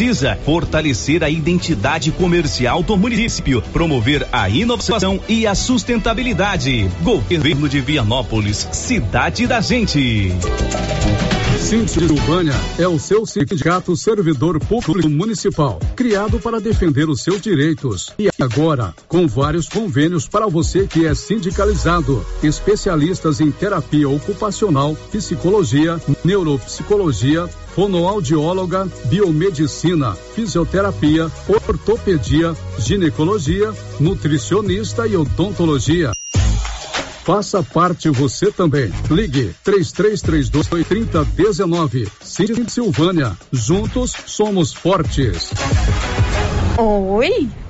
precisa 0.00 0.34
fortalecer 0.46 1.22
a 1.22 1.28
identidade 1.28 2.10
comercial 2.10 2.82
do 2.82 2.96
município, 2.96 3.60
promover 3.70 4.26
a 4.32 4.48
inovação 4.48 5.20
e 5.28 5.46
a 5.46 5.54
sustentabilidade. 5.54 6.90
Governo 7.02 7.68
de 7.68 7.82
Vianópolis, 7.82 8.66
cidade 8.72 9.46
da 9.46 9.60
gente. 9.60 10.32
Síndico 11.60 12.00
Silvânia 12.00 12.54
é 12.78 12.88
o 12.88 12.98
seu 12.98 13.26
sindicato 13.26 13.94
servidor 13.94 14.58
público 14.58 15.08
municipal, 15.08 15.78
criado 15.94 16.40
para 16.40 16.58
defender 16.58 17.08
os 17.08 17.22
seus 17.22 17.40
direitos. 17.40 18.10
E 18.18 18.30
agora, 18.40 18.94
com 19.06 19.28
vários 19.28 19.68
convênios 19.68 20.26
para 20.26 20.48
você 20.48 20.86
que 20.86 21.06
é 21.06 21.14
sindicalizado, 21.14 22.24
especialistas 22.42 23.40
em 23.40 23.50
terapia 23.50 24.08
ocupacional, 24.08 24.96
psicologia, 25.12 26.00
neuropsicologia, 26.24 27.48
fonoaudióloga, 27.74 28.88
biomedicina, 29.06 30.14
fisioterapia, 30.34 31.30
ortopedia, 31.48 32.54
ginecologia, 32.78 33.72
nutricionista 33.98 35.06
e 35.06 35.16
odontologia. 35.16 36.12
Faça 37.24 37.62
parte 37.62 38.08
você 38.10 38.50
também. 38.50 38.90
Ligue 39.10 39.54
3332 39.62 40.86
3019. 40.88 42.08
Cid 42.22 42.70
Silvânia. 42.70 43.36
Juntos 43.52 44.12
somos 44.26 44.72
fortes. 44.72 45.50
Oi? 46.78 47.48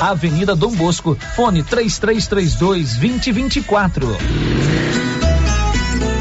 Avenida 0.00 0.56
Dom 0.56 0.74
Bosco, 0.74 1.14
fone 1.36 1.62
3332 1.62 2.94
2024. 2.96 4.16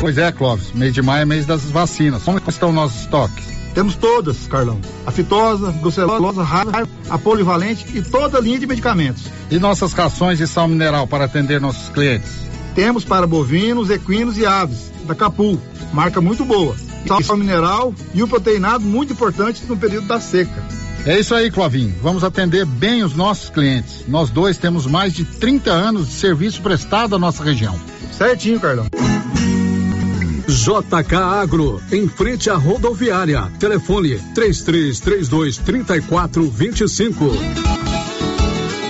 Pois 0.02 0.18
é, 0.18 0.32
Clóvis, 0.34 0.74
mês 0.74 0.94
de 0.94 1.02
maio 1.02 1.22
é 1.22 1.26
mês 1.26 1.46
das 1.46 1.64
vacinas. 1.64 2.24
Como 2.24 2.42
estão 2.46 2.74
nossos 2.74 3.02
estoques? 3.02 3.46
Temos 3.74 3.96
todas, 3.96 4.48
Carlão. 4.48 4.82
A 5.06 5.12
fitosa, 5.12 5.72
brucelosa, 5.72 6.44
raiva, 6.44 6.90
a 7.10 7.18
polivalente 7.18 7.86
e 7.98 8.02
toda 8.02 8.38
a 8.38 8.42
linha 8.42 8.60
de 8.60 8.68
medicamentos. 8.68 9.24
E 9.50 9.58
nossas 9.58 9.94
rações 9.94 10.38
de 10.38 10.46
sal 10.46 10.68
mineral 10.68 11.08
para 11.08 11.24
atender 11.24 11.62
nossos 11.62 11.88
clientes? 11.90 12.32
Temos 12.76 13.06
para 13.06 13.26
bovinos, 13.26 13.90
equinos 13.90 14.38
e 14.38 14.46
aves, 14.46 14.92
da 15.06 15.16
Capu, 15.16 15.58
marca 15.94 16.20
muito 16.20 16.44
boa. 16.44 16.76
Sal 17.24 17.38
mineral 17.38 17.94
e 18.14 18.22
o 18.22 18.28
proteinado 18.28 18.84
muito 18.84 19.14
importante 19.14 19.64
no 19.66 19.78
período 19.78 20.08
da 20.08 20.20
seca. 20.20 20.64
É 21.10 21.20
isso 21.20 21.34
aí, 21.34 21.49
Clovinho. 21.49 21.95
Vamos 22.03 22.24
atender 22.24 22.68
bem 22.68 23.03
os 23.03 23.16
nossos 23.16 23.49
clientes. 23.49 24.03
Nós 24.07 24.30
dois 24.30 24.60
temos 24.60 24.86
mais 24.86 25.12
de 25.12 25.26
30 25.26 25.72
anos 25.72 26.07
de 26.07 26.14
serviço 26.14 26.62
prestado 26.62 27.16
à 27.16 27.18
nossa 27.18 27.43
região. 27.43 27.76
Certinho, 28.12 28.60
Carlão. 28.60 28.86
JK 30.47 31.16
Agro, 31.16 31.82
em 31.91 32.07
frente 32.07 32.47
à 32.47 32.53
rodoviária. 32.53 33.51
Telefone 33.60 34.20
3332 34.36 35.57
3425. 35.57 37.89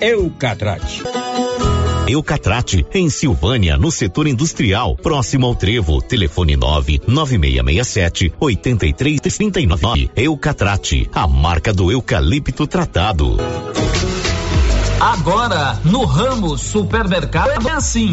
Eucatrate. 0.00 1.02
Eucatrate, 2.06 2.86
em 2.92 3.08
Silvânia, 3.08 3.78
no 3.78 3.90
setor 3.90 4.26
industrial, 4.26 4.94
próximo 4.94 5.46
ao 5.46 5.54
Trevo. 5.54 6.02
Telefone 6.02 6.54
9 6.54 7.00
9667 7.06 8.32
8339. 8.38 10.10
Eucatrate, 10.14 11.08
a 11.14 11.26
marca 11.26 11.72
do 11.72 11.90
eucalipto 11.90 12.66
tratado. 12.66 13.38
Agora, 15.00 15.80
no 15.84 16.04
ramo 16.04 16.58
supermercado 16.58 17.66
é 17.66 17.72
assim. 17.72 18.12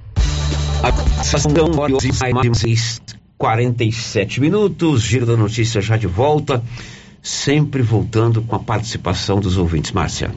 São 1.23 1.51
47 3.37 4.41
minutos, 4.41 5.03
giro 5.03 5.25
da 5.27 5.37
notícia 5.37 5.79
já 5.79 5.95
de 5.95 6.07
volta, 6.07 6.63
sempre 7.21 7.83
voltando 7.83 8.41
com 8.41 8.55
a 8.55 8.59
participação 8.59 9.39
dos 9.39 9.57
ouvintes. 9.57 9.91
Márcia. 9.91 10.31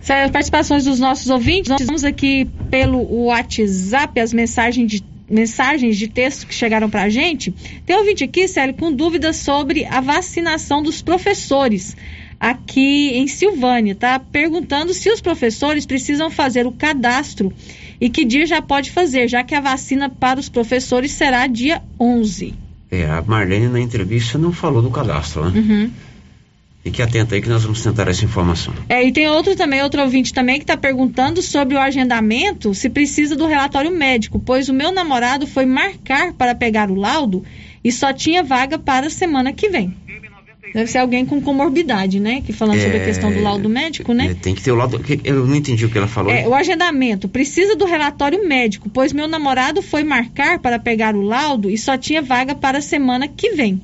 As 0.00 0.30
participações 0.30 0.84
dos 0.84 1.00
nossos 1.00 1.28
ouvintes, 1.30 1.68
nós 1.68 1.84
vamos 1.84 2.04
aqui 2.04 2.48
pelo 2.70 3.24
WhatsApp 3.24 4.20
as 4.20 4.32
mensagens 4.32 4.88
de, 4.88 5.04
mensagens 5.28 5.96
de 5.96 6.06
texto 6.06 6.46
que 6.46 6.54
chegaram 6.54 6.88
para 6.88 7.02
a 7.02 7.08
gente. 7.08 7.52
Tem 7.84 7.96
ouvinte 7.96 8.22
aqui, 8.22 8.46
Célio, 8.46 8.74
com 8.74 8.92
dúvidas 8.92 9.36
sobre 9.36 9.84
a 9.84 10.00
vacinação 10.00 10.80
dos 10.80 11.02
professores 11.02 11.96
aqui 12.38 13.10
em 13.14 13.28
Silvânia, 13.28 13.94
tá? 13.94 14.18
Perguntando 14.18 14.92
se 14.92 15.08
os 15.08 15.20
professores 15.20 15.86
precisam 15.86 16.28
fazer 16.28 16.66
o 16.66 16.72
cadastro 16.72 17.52
e 18.02 18.10
que 18.10 18.24
dia 18.24 18.44
já 18.44 18.60
pode 18.60 18.90
fazer, 18.90 19.28
já 19.28 19.44
que 19.44 19.54
a 19.54 19.60
vacina 19.60 20.10
para 20.10 20.40
os 20.40 20.48
professores 20.48 21.12
será 21.12 21.46
dia 21.46 21.80
11. 22.00 22.52
É, 22.90 23.04
a 23.08 23.22
Marlene 23.22 23.68
na 23.68 23.78
entrevista 23.78 24.36
não 24.36 24.50
falou 24.50 24.82
do 24.82 24.90
cadastro, 24.90 25.48
né? 25.48 25.60
Uhum. 25.60 25.90
Fique 26.82 27.00
atento 27.00 27.32
aí 27.32 27.40
que 27.40 27.48
nós 27.48 27.62
vamos 27.62 27.80
tentar 27.80 28.08
essa 28.08 28.24
informação. 28.24 28.74
É, 28.88 29.06
e 29.06 29.12
tem 29.12 29.28
outro 29.28 29.54
também, 29.54 29.80
outro 29.84 30.02
ouvinte 30.02 30.34
também 30.34 30.56
que 30.56 30.64
está 30.64 30.76
perguntando 30.76 31.40
sobre 31.40 31.76
o 31.76 31.80
agendamento, 31.80 32.74
se 32.74 32.90
precisa 32.90 33.36
do 33.36 33.46
relatório 33.46 33.96
médico, 33.96 34.40
pois 34.40 34.68
o 34.68 34.74
meu 34.74 34.90
namorado 34.90 35.46
foi 35.46 35.64
marcar 35.64 36.32
para 36.32 36.56
pegar 36.56 36.90
o 36.90 36.96
laudo 36.96 37.44
e 37.84 37.92
só 37.92 38.12
tinha 38.12 38.42
vaga 38.42 38.80
para 38.80 39.06
a 39.06 39.10
semana 39.10 39.52
que 39.52 39.68
vem. 39.68 39.96
Deve 40.74 40.90
ser 40.90 40.98
alguém 40.98 41.26
com 41.26 41.40
comorbidade, 41.40 42.18
né? 42.18 42.40
Que 42.40 42.52
falando 42.52 42.78
é, 42.78 42.82
sobre 42.82 42.98
a 42.98 43.04
questão 43.04 43.30
do 43.30 43.42
laudo 43.42 43.68
médico, 43.68 44.14
né? 44.14 44.28
É, 44.30 44.34
tem 44.34 44.54
que 44.54 44.62
ter 44.62 44.72
o 44.72 44.74
laudo. 44.74 45.00
Eu 45.22 45.46
não 45.46 45.54
entendi 45.54 45.84
o 45.84 45.90
que 45.90 45.98
ela 45.98 46.08
falou. 46.08 46.32
É, 46.32 46.48
o 46.48 46.54
agendamento. 46.54 47.28
Precisa 47.28 47.76
do 47.76 47.84
relatório 47.84 48.46
médico, 48.46 48.88
pois 48.88 49.12
meu 49.12 49.28
namorado 49.28 49.82
foi 49.82 50.02
marcar 50.02 50.58
para 50.58 50.78
pegar 50.78 51.14
o 51.14 51.20
laudo 51.20 51.68
e 51.68 51.76
só 51.76 51.98
tinha 51.98 52.22
vaga 52.22 52.54
para 52.54 52.78
a 52.78 52.82
semana 52.82 53.28
que 53.28 53.50
vem. 53.50 53.80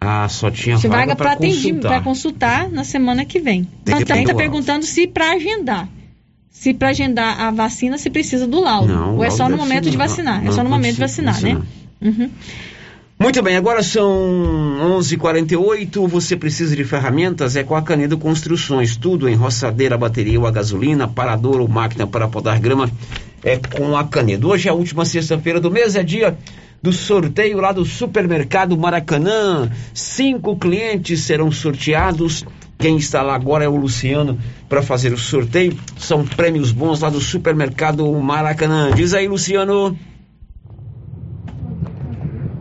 Ah, 0.00 0.28
só 0.28 0.48
tinha 0.50 0.76
vaga, 0.76 0.88
vaga 0.88 1.16
para 1.16 1.36
consultar. 1.36 1.88
Para 1.88 2.00
consultar 2.00 2.70
na 2.70 2.84
semana 2.84 3.24
que 3.24 3.40
vem. 3.40 3.66
Então, 3.82 4.00
também 4.04 4.22
está 4.22 4.34
perguntando 4.34 4.84
se 4.84 5.08
para 5.08 5.32
agendar. 5.32 5.88
Se 6.48 6.72
para 6.72 6.90
agendar 6.90 7.40
a 7.40 7.50
vacina 7.50 7.98
se 7.98 8.08
precisa 8.08 8.46
do 8.46 8.60
laudo. 8.60 8.92
Não, 8.92 9.16
Ou 9.16 9.24
é 9.24 9.30
só 9.30 9.48
no 9.48 9.56
momento 9.56 9.90
de 9.90 9.96
vacinar. 9.96 10.46
É 10.46 10.52
só 10.52 10.62
no 10.62 10.70
momento 10.70 10.94
de 10.94 11.00
vacinar, 11.00 11.40
né? 11.42 11.60
Uhum. 12.00 12.30
Muito 13.20 13.42
bem, 13.42 13.56
agora 13.56 13.82
são 13.82 14.06
11:48. 14.96 16.06
Você 16.06 16.36
precisa 16.36 16.76
de 16.76 16.84
ferramentas? 16.84 17.56
É 17.56 17.64
com 17.64 17.74
a 17.74 17.82
Canedo 17.82 18.16
Construções. 18.16 18.96
Tudo 18.96 19.28
em 19.28 19.34
roçadeira, 19.34 19.98
bateria 19.98 20.38
ou 20.38 20.46
a 20.46 20.52
gasolina, 20.52 21.08
parador 21.08 21.60
ou 21.60 21.66
máquina 21.66 22.06
para 22.06 22.28
podar 22.28 22.60
grama 22.60 22.88
é 23.42 23.56
com 23.56 23.96
a 23.96 24.04
Canedo. 24.04 24.48
Hoje 24.48 24.68
é 24.68 24.70
a 24.70 24.74
última 24.74 25.04
sexta-feira 25.04 25.60
do 25.60 25.68
mês, 25.68 25.96
é 25.96 26.02
dia 26.04 26.38
do 26.80 26.92
sorteio 26.92 27.60
lá 27.60 27.72
do 27.72 27.84
Supermercado 27.84 28.78
Maracanã. 28.78 29.68
Cinco 29.92 30.56
clientes 30.56 31.22
serão 31.22 31.50
sorteados. 31.50 32.44
Quem 32.78 32.98
está 32.98 33.22
lá 33.22 33.34
agora 33.34 33.64
é 33.64 33.68
o 33.68 33.74
Luciano 33.74 34.38
para 34.68 34.80
fazer 34.80 35.12
o 35.12 35.18
sorteio. 35.18 35.76
São 35.98 36.24
prêmios 36.24 36.70
bons 36.70 37.00
lá 37.00 37.10
do 37.10 37.20
Supermercado 37.20 38.08
Maracanã. 38.12 38.92
Diz 38.94 39.12
aí, 39.12 39.26
Luciano. 39.26 39.98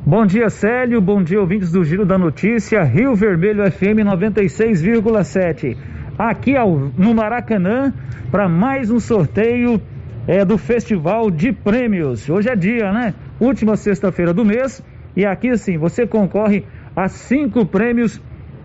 Bom 0.07 0.25
dia, 0.25 0.49
Célio. 0.49 1.01
Bom 1.01 1.21
dia, 1.21 1.37
ouvintes 1.37 1.69
do 1.69 1.83
Giro 1.83 2.05
da 2.05 2.17
Notícia. 2.17 2.81
Rio 2.81 3.13
Vermelho 3.13 3.69
FM 3.69 4.07
96,7. 4.07 5.75
Aqui 6.17 6.55
ao, 6.55 6.71
no 6.97 7.13
Maracanã 7.13 7.93
para 8.31 8.47
mais 8.47 8.89
um 8.89 9.01
sorteio 9.01 9.81
é, 10.25 10.45
do 10.45 10.57
Festival 10.57 11.29
de 11.29 11.51
Prêmios. 11.51 12.29
Hoje 12.29 12.47
é 12.47 12.55
dia, 12.55 12.89
né? 12.93 13.15
Última 13.37 13.75
sexta-feira 13.75 14.33
do 14.33 14.45
mês. 14.45 14.81
E 15.13 15.25
aqui, 15.25 15.49
assim, 15.49 15.77
você 15.77 16.07
concorre 16.07 16.63
a 16.95 17.09
cinco 17.09 17.65
prêmios 17.65 18.21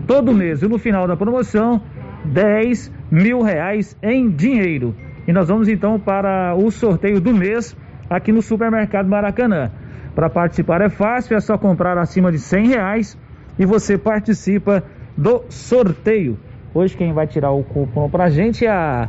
todo 0.07 0.33
mês. 0.33 0.63
E 0.63 0.69
no 0.69 0.79
final 0.79 1.09
da 1.09 1.17
promoção, 1.17 1.83
10 2.25 2.93
mil 3.11 3.43
reais 3.43 3.99
em 4.01 4.31
dinheiro. 4.31 4.95
E 5.27 5.33
nós 5.33 5.49
vamos 5.49 5.69
então 5.69 5.99
para 5.99 6.55
o 6.55 6.71
sorteio 6.71 7.21
do 7.21 7.35
mês 7.35 7.77
aqui 8.09 8.31
no 8.31 8.43
Supermercado 8.43 9.09
Maracanã. 9.09 9.73
Para 10.15 10.29
participar 10.29 10.81
é 10.81 10.89
fácil, 10.89 11.37
é 11.37 11.41
só 11.41 11.57
comprar 11.57 11.97
acima 11.99 12.31
de 12.31 12.39
cem 12.39 12.69
reais 12.69 13.17
e 13.59 13.65
você 13.65 13.97
participa 13.97 14.83
do 15.17 15.43
sorteio. 15.49 16.39
Hoje 16.75 16.97
quem 16.97 17.13
vai 17.13 17.27
tirar 17.27 17.51
o 17.51 17.63
cupom 17.63 18.09
pra 18.09 18.31
gente 18.31 18.65
é 18.65 18.71
a 18.71 19.09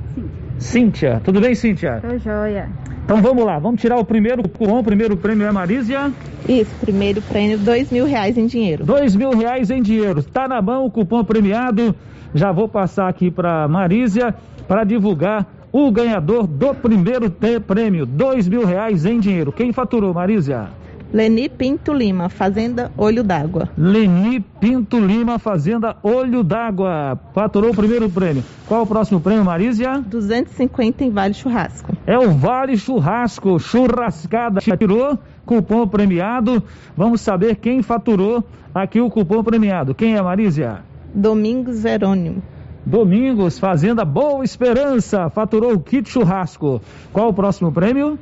Cíntia. 0.58 1.22
Tudo 1.24 1.41
bem, 1.41 1.56
Cíntia? 1.56 1.99
Tô 2.01 2.18
joia. 2.18 2.70
Então 3.04 3.22
vamos 3.22 3.45
lá, 3.45 3.60
vamos 3.60 3.82
tirar 3.82 3.97
o 3.97 4.06
primeiro 4.06 4.43
cupom. 4.43 4.80
O 4.80 4.84
primeiro 4.84 5.18
prêmio 5.18 5.45
é 5.45 5.51
Marísia. 5.51 6.12
Isso, 6.47 6.74
primeiro 6.80 7.22
prêmio, 7.22 7.58
dois 7.58 7.91
mil 7.91 8.06
reais 8.06 8.38
em 8.38 8.45
dinheiro. 8.45 8.86
Dois 8.86 9.16
mil 9.16 9.32
reais 9.32 9.70
em 9.72 9.82
dinheiro. 9.82 10.24
Tá 10.24 10.47
na 10.47 10.62
mão 10.62 10.86
o 10.86 10.91
cupom 10.91 11.24
premiado. 11.24 11.95
Já 12.34 12.51
vou 12.51 12.68
passar 12.68 13.10
aqui 13.10 13.30
para 13.30 13.68
Marísia 13.68 14.34
para 14.68 14.84
divulgar 14.84 15.45
o 15.72 15.91
ganhador 15.91 16.47
do 16.47 16.74
primeiro 16.74 17.30
prêmio. 17.66 18.06
Dois 18.06 18.47
mil 18.47 18.66
reais 18.66 19.06
em 19.06 19.20
dinheiro. 19.20 19.51
Quem 19.51 19.74
faturou, 19.74 20.14
Marísia? 20.14 20.68
Leni 21.14 21.47
Pinto 21.47 21.93
Lima, 21.93 22.28
Fazenda 22.28 22.91
Olho 22.97 23.24
d'Água. 23.24 23.70
Leni 23.78 24.39
Pinto 24.39 24.97
Lima, 24.97 25.38
Fazenda 25.38 25.95
Olho 26.01 26.43
d'Água. 26.43 27.20
Faturou 27.36 27.70
o 27.70 27.76
primeiro 27.76 28.09
prêmio. 28.09 28.43
Qual 28.66 28.82
o 28.82 28.88
próximo 28.88 29.22
prêmio, 29.22 29.45
Marísia? 29.45 30.03
250 30.07 31.03
em 31.03 31.11
Vale 31.11 31.36
Churrasco. 31.36 31.95
É 32.07 32.18
o 32.18 32.32
Vale 32.32 32.76
Churrasco, 32.76 33.59
churrascada. 33.59 34.59
Tirou 34.59 35.20
cupom 35.45 35.88
premiado. 35.88 36.64
Vamos 36.97 37.22
saber 37.22 37.57
quem 37.57 37.84
faturou 37.84 38.43
aqui 38.74 38.99
o 38.99 39.07
cupom 39.07 39.43
premiado. 39.43 39.93
Quem 39.93 40.16
é, 40.16 40.22
Marísia? 40.22 40.80
Domingos 41.14 41.84
Verônimo. 41.84 42.41
Domingos, 42.84 43.59
Fazenda 43.59 44.03
Boa 44.03 44.43
Esperança, 44.43 45.30
faturou 45.30 45.74
o 45.74 45.80
kit 45.80 46.09
churrasco. 46.09 46.82
Qual 47.14 47.30
o 47.30 47.34
próximo 47.34 47.72
prêmio? 47.72 48.18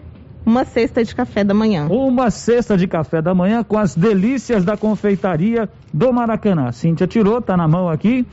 Uma 0.51 0.65
cesta 0.65 1.01
de 1.01 1.15
café 1.15 1.45
da 1.45 1.53
manhã. 1.53 1.87
Uma 1.89 2.29
cesta 2.29 2.75
de 2.75 2.85
café 2.85 3.21
da 3.21 3.33
manhã 3.33 3.63
com 3.63 3.77
as 3.77 3.95
delícias 3.95 4.65
da 4.65 4.75
confeitaria 4.75 5.69
do 5.93 6.11
Maracanã. 6.11 6.73
Cíntia 6.73 7.07
tirou, 7.07 7.41
tá 7.41 7.55
na 7.55 7.69
mão 7.69 7.87
aqui. 7.87 8.27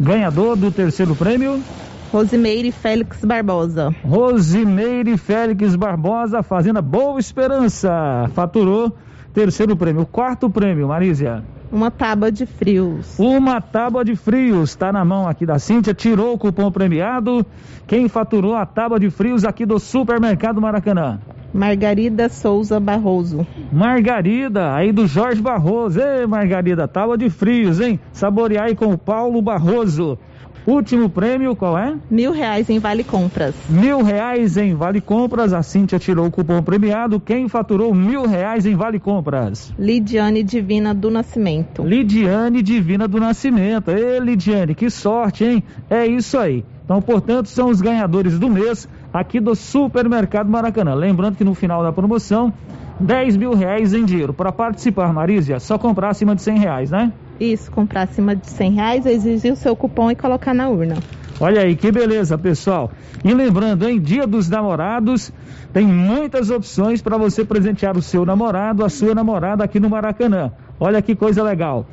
Ganhador 0.00 0.56
do 0.56 0.72
terceiro 0.72 1.14
prêmio. 1.14 1.62
Rosimeire 2.10 2.72
Félix 2.72 3.22
Barbosa. 3.22 3.94
Rosimeire 4.02 5.18
Félix 5.18 5.76
Barbosa, 5.76 6.42
Fazenda 6.42 6.80
Boa 6.80 7.20
Esperança. 7.20 8.30
Faturou 8.32 8.96
terceiro 9.34 9.76
prêmio. 9.76 10.06
Quarto 10.06 10.48
prêmio, 10.48 10.88
Marísia. 10.88 11.44
Uma 11.70 11.90
tábua 11.90 12.32
de 12.32 12.46
frios. 12.46 13.18
Uma 13.18 13.60
tábua 13.60 14.06
de 14.06 14.16
frios. 14.16 14.70
Está 14.70 14.90
na 14.90 15.04
mão 15.04 15.28
aqui 15.28 15.44
da 15.44 15.58
Cíntia. 15.58 15.92
Tirou 15.92 16.32
o 16.32 16.38
cupom 16.38 16.72
premiado. 16.72 17.44
Quem 17.86 18.08
faturou 18.08 18.54
a 18.54 18.64
tábua 18.64 18.98
de 18.98 19.10
frios 19.10 19.44
aqui 19.44 19.66
do 19.66 19.78
Supermercado 19.78 20.62
Maracanã? 20.62 21.20
Margarida 21.52 22.28
Souza 22.28 22.78
Barroso. 22.78 23.46
Margarida, 23.72 24.74
aí 24.74 24.92
do 24.92 25.06
Jorge 25.06 25.40
Barroso. 25.40 26.00
Ei, 26.00 26.26
Margarida, 26.26 26.86
tábua 26.86 27.16
de 27.16 27.30
frios, 27.30 27.80
hein? 27.80 27.98
Saborear 28.12 28.66
aí 28.66 28.74
com 28.74 28.92
o 28.92 28.98
Paulo 28.98 29.40
Barroso. 29.40 30.18
Último 30.66 31.08
prêmio, 31.08 31.56
qual 31.56 31.78
é? 31.78 31.96
Mil 32.10 32.30
reais 32.30 32.68
em 32.68 32.78
Vale 32.78 33.02
Compras. 33.02 33.54
Mil 33.70 34.02
reais 34.02 34.58
em 34.58 34.74
Vale 34.74 35.00
Compras. 35.00 35.54
A 35.54 35.62
Cíntia 35.62 35.98
tirou 35.98 36.26
o 36.26 36.30
cupom 36.30 36.62
premiado. 36.62 37.18
Quem 37.18 37.48
faturou 37.48 37.94
mil 37.94 38.26
reais 38.26 38.66
em 38.66 38.76
Vale 38.76 39.00
Compras? 39.00 39.72
Lidiane 39.78 40.42
Divina 40.42 40.92
do 40.92 41.10
Nascimento. 41.10 41.82
Lidiane 41.82 42.62
Divina 42.62 43.08
do 43.08 43.18
Nascimento. 43.18 43.90
Ei, 43.90 44.18
Lidiane, 44.20 44.74
que 44.74 44.90
sorte, 44.90 45.42
hein? 45.42 45.64
É 45.88 46.06
isso 46.06 46.36
aí. 46.36 46.62
Então, 46.84 47.00
portanto, 47.00 47.48
são 47.48 47.70
os 47.70 47.80
ganhadores 47.80 48.38
do 48.38 48.50
mês 48.50 48.86
aqui 49.20 49.40
do 49.40 49.54
Supermercado 49.54 50.48
Maracanã. 50.48 50.94
Lembrando 50.94 51.36
que 51.36 51.44
no 51.44 51.54
final 51.54 51.82
da 51.82 51.92
promoção, 51.92 52.52
10 53.00 53.36
mil 53.36 53.54
reais 53.54 53.94
em 53.94 54.04
dinheiro. 54.04 54.32
Para 54.32 54.52
participar, 54.52 55.12
Marísia, 55.12 55.60
só 55.60 55.78
comprar 55.78 56.10
acima 56.10 56.34
de 56.34 56.42
100 56.42 56.58
reais, 56.58 56.90
né? 56.90 57.12
Isso, 57.38 57.70
comprar 57.70 58.02
acima 58.02 58.34
de 58.34 58.48
100 58.48 58.72
reais, 58.72 59.06
exigir 59.06 59.52
o 59.52 59.56
seu 59.56 59.76
cupom 59.76 60.10
e 60.10 60.16
colocar 60.16 60.52
na 60.52 60.68
urna. 60.68 60.96
Olha 61.40 61.60
aí, 61.62 61.76
que 61.76 61.92
beleza, 61.92 62.36
pessoal. 62.36 62.90
E 63.24 63.32
lembrando, 63.32 63.88
em 63.88 64.00
Dia 64.00 64.26
dos 64.26 64.48
Namorados, 64.48 65.32
tem 65.72 65.86
muitas 65.86 66.50
opções 66.50 67.00
para 67.00 67.16
você 67.16 67.44
presentear 67.44 67.96
o 67.96 68.02
seu 68.02 68.26
namorado, 68.26 68.84
a 68.84 68.88
sua 68.88 69.14
namorada 69.14 69.62
aqui 69.62 69.78
no 69.78 69.88
Maracanã. 69.88 70.50
Olha 70.80 71.00
que 71.00 71.14
coisa 71.14 71.42
legal. 71.42 71.86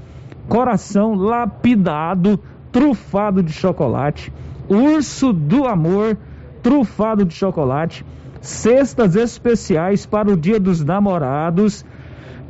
Coração 0.47 1.13
lapidado, 1.13 2.39
trufado 2.71 3.43
de 3.43 3.53
chocolate, 3.53 4.33
urso 4.67 5.31
do 5.31 5.65
amor, 5.65 6.17
trufado 6.65 7.23
de 7.23 7.35
chocolate, 7.35 8.03
cestas 8.41 9.15
especiais 9.15 10.03
para 10.07 10.31
o 10.31 10.35
Dia 10.35 10.59
dos 10.59 10.83
Namorados, 10.83 11.85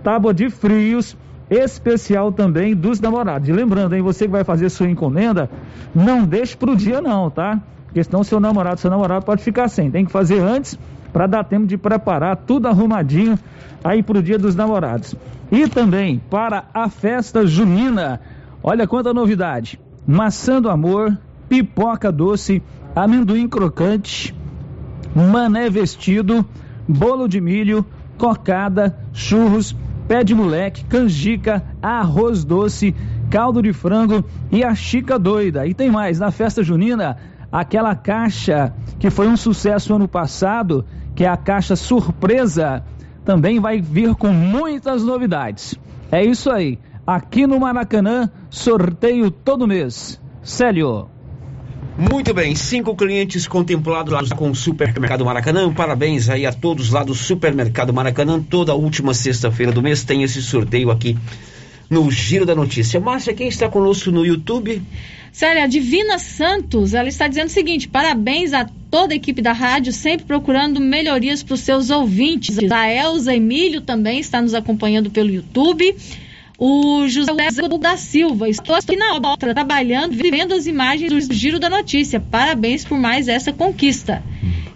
tábua 0.01 0.33
de 0.33 0.49
frios, 0.49 1.17
especial 1.49 2.31
também 2.31 2.73
dos 2.73 3.01
namorados. 3.01 3.49
E 3.49 3.51
lembrando, 3.51 3.93
hein, 3.93 4.01
você 4.01 4.23
que 4.23 4.31
vai 4.31 4.45
fazer 4.45 4.69
sua 4.69 4.89
encomenda, 4.89 5.49
não 5.93 6.23
deixe 6.23 6.55
para 6.55 6.71
o 6.71 6.77
dia 6.77 7.01
não, 7.01 7.29
tá? 7.29 7.61
Porque 7.87 8.01
senão 8.05 8.23
seu 8.23 8.39
namorado, 8.39 8.79
seu 8.79 8.89
namorado 8.89 9.25
pode 9.25 9.43
ficar 9.43 9.67
sem. 9.67 9.91
Tem 9.91 10.05
que 10.05 10.11
fazer 10.13 10.39
antes 10.39 10.79
para 11.11 11.27
dar 11.27 11.43
tempo 11.43 11.67
de 11.67 11.77
preparar 11.77 12.37
tudo 12.37 12.69
arrumadinho 12.69 13.37
aí 13.83 14.01
para 14.01 14.19
o 14.19 14.23
dia 14.23 14.37
dos 14.37 14.55
namorados. 14.55 15.13
E 15.51 15.67
também 15.67 16.21
para 16.29 16.63
a 16.73 16.87
festa 16.87 17.45
junina. 17.45 18.21
Olha 18.63 18.87
quanta 18.87 19.13
novidade. 19.13 19.77
Maçã 20.07 20.61
do 20.61 20.69
amor, 20.69 21.17
pipoca 21.49 22.13
doce, 22.13 22.63
amendoim 22.95 23.47
crocante, 23.47 24.33
mané 25.13 25.69
vestido, 25.69 26.45
bolo 26.87 27.27
de 27.27 27.41
milho, 27.41 27.85
cocada, 28.17 28.97
churros, 29.11 29.75
pé 30.07 30.23
de 30.23 30.33
moleque, 30.33 30.85
canjica, 30.85 31.61
arroz 31.81 32.45
doce, 32.45 32.95
caldo 33.29 33.61
de 33.61 33.73
frango 33.73 34.23
e 34.51 34.63
a 34.63 34.73
chica 34.73 35.19
doida. 35.19 35.67
E 35.67 35.73
tem 35.73 35.91
mais, 35.91 36.19
na 36.19 36.31
festa 36.31 36.63
junina, 36.63 37.17
aquela 37.51 37.95
caixa 37.95 38.73
que 38.97 39.09
foi 39.09 39.27
um 39.27 39.35
sucesso 39.35 39.93
ano 39.93 40.07
passado, 40.07 40.85
que 41.13 41.25
é 41.25 41.27
a 41.27 41.37
caixa 41.37 41.75
surpresa, 41.75 42.83
também 43.25 43.59
vai 43.59 43.81
vir 43.81 44.15
com 44.15 44.29
muitas 44.29 45.03
novidades. 45.03 45.75
É 46.11 46.23
isso 46.23 46.49
aí. 46.51 46.79
Aqui 47.05 47.45
no 47.45 47.59
Maracanã, 47.59 48.29
sorteio 48.49 49.29
todo 49.29 49.67
mês. 49.67 50.21
Célio. 50.41 51.14
Muito 51.97 52.33
bem, 52.33 52.53
cinco 52.55 52.93
clientes 52.93 53.47
contemplados 53.47 54.11
lá 54.11 54.35
com 54.35 54.51
o 54.51 54.55
Supermercado 54.55 55.23
Maracanã. 55.23 55.73
Parabéns 55.73 56.27
aí 56.27 56.45
a 56.45 56.51
todos 56.51 56.89
lá 56.89 57.05
do 57.05 57.15
Supermercado 57.15 57.93
Maracanã. 57.93 58.41
Toda 58.41 58.75
última 58.75 59.13
sexta-feira 59.13 59.71
do 59.71 59.81
mês 59.81 60.03
tem 60.03 60.21
esse 60.21 60.41
sorteio 60.41 60.91
aqui 60.91 61.17
no 61.89 62.11
Giro 62.11 62.45
da 62.45 62.53
Notícia. 62.53 62.99
Márcia, 62.99 63.33
quem 63.33 63.47
está 63.47 63.69
conosco 63.69 64.11
no 64.11 64.25
YouTube? 64.25 64.81
Sério, 65.31 65.63
a 65.63 65.67
Divina 65.67 66.19
Santos, 66.19 66.93
ela 66.93 67.07
está 67.07 67.29
dizendo 67.29 67.47
o 67.47 67.51
seguinte: 67.51 67.87
parabéns 67.87 68.51
a 68.51 68.69
toda 68.91 69.13
a 69.13 69.15
equipe 69.15 69.41
da 69.41 69.53
rádio, 69.53 69.93
sempre 69.93 70.25
procurando 70.25 70.81
melhorias 70.81 71.43
para 71.43 71.53
os 71.53 71.61
seus 71.61 71.89
ouvintes. 71.89 72.57
A 72.71 72.91
Elza 72.91 73.33
Emílio 73.33 73.79
também 73.79 74.19
está 74.19 74.41
nos 74.41 74.53
acompanhando 74.53 75.09
pelo 75.09 75.29
YouTube. 75.29 75.95
O 76.57 77.07
José 77.07 77.33
da 77.79 77.97
Silva, 77.97 78.47
estou 78.47 78.75
aqui 78.75 78.95
na 78.95 79.15
obra, 79.15 79.53
trabalhando, 79.53 80.15
vendo 80.15 80.53
as 80.53 80.65
imagens 80.65 81.27
do 81.27 81.33
Giro 81.33 81.59
da 81.59 81.69
Notícia. 81.69 82.19
Parabéns 82.19 82.85
por 82.85 82.97
mais 82.97 83.27
essa 83.27 83.51
conquista. 83.51 84.23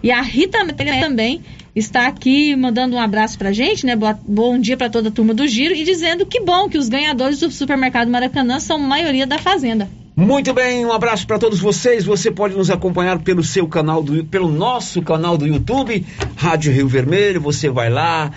E 0.02 0.10
a 0.10 0.20
Rita 0.20 0.58
também 1.00 1.40
está 1.74 2.06
aqui 2.06 2.54
mandando 2.54 2.96
um 2.96 3.00
abraço 3.00 3.38
pra 3.38 3.52
gente, 3.52 3.86
né? 3.86 3.96
Boa, 3.96 4.18
bom 4.26 4.58
dia 4.58 4.76
para 4.76 4.90
toda 4.90 5.08
a 5.08 5.12
turma 5.12 5.32
do 5.32 5.46
Giro 5.46 5.74
e 5.74 5.84
dizendo 5.84 6.26
que 6.26 6.40
bom 6.40 6.68
que 6.68 6.76
os 6.76 6.88
ganhadores 6.88 7.40
do 7.40 7.50
supermercado 7.50 8.10
Maracanã 8.10 8.60
são 8.60 8.78
maioria 8.78 9.26
da 9.26 9.38
Fazenda. 9.38 9.88
Muito 10.14 10.52
bem, 10.52 10.84
um 10.84 10.92
abraço 10.92 11.26
para 11.26 11.38
todos 11.38 11.60
vocês. 11.60 12.04
Você 12.04 12.30
pode 12.30 12.54
nos 12.54 12.70
acompanhar 12.70 13.20
pelo 13.20 13.42
seu 13.42 13.66
canal 13.66 14.02
do, 14.02 14.22
pelo 14.24 14.50
nosso 14.50 15.00
canal 15.00 15.38
do 15.38 15.46
YouTube, 15.46 16.04
Rádio 16.36 16.72
Rio 16.72 16.88
Vermelho. 16.88 17.40
Você 17.40 17.70
vai 17.70 17.88
lá, 17.88 18.30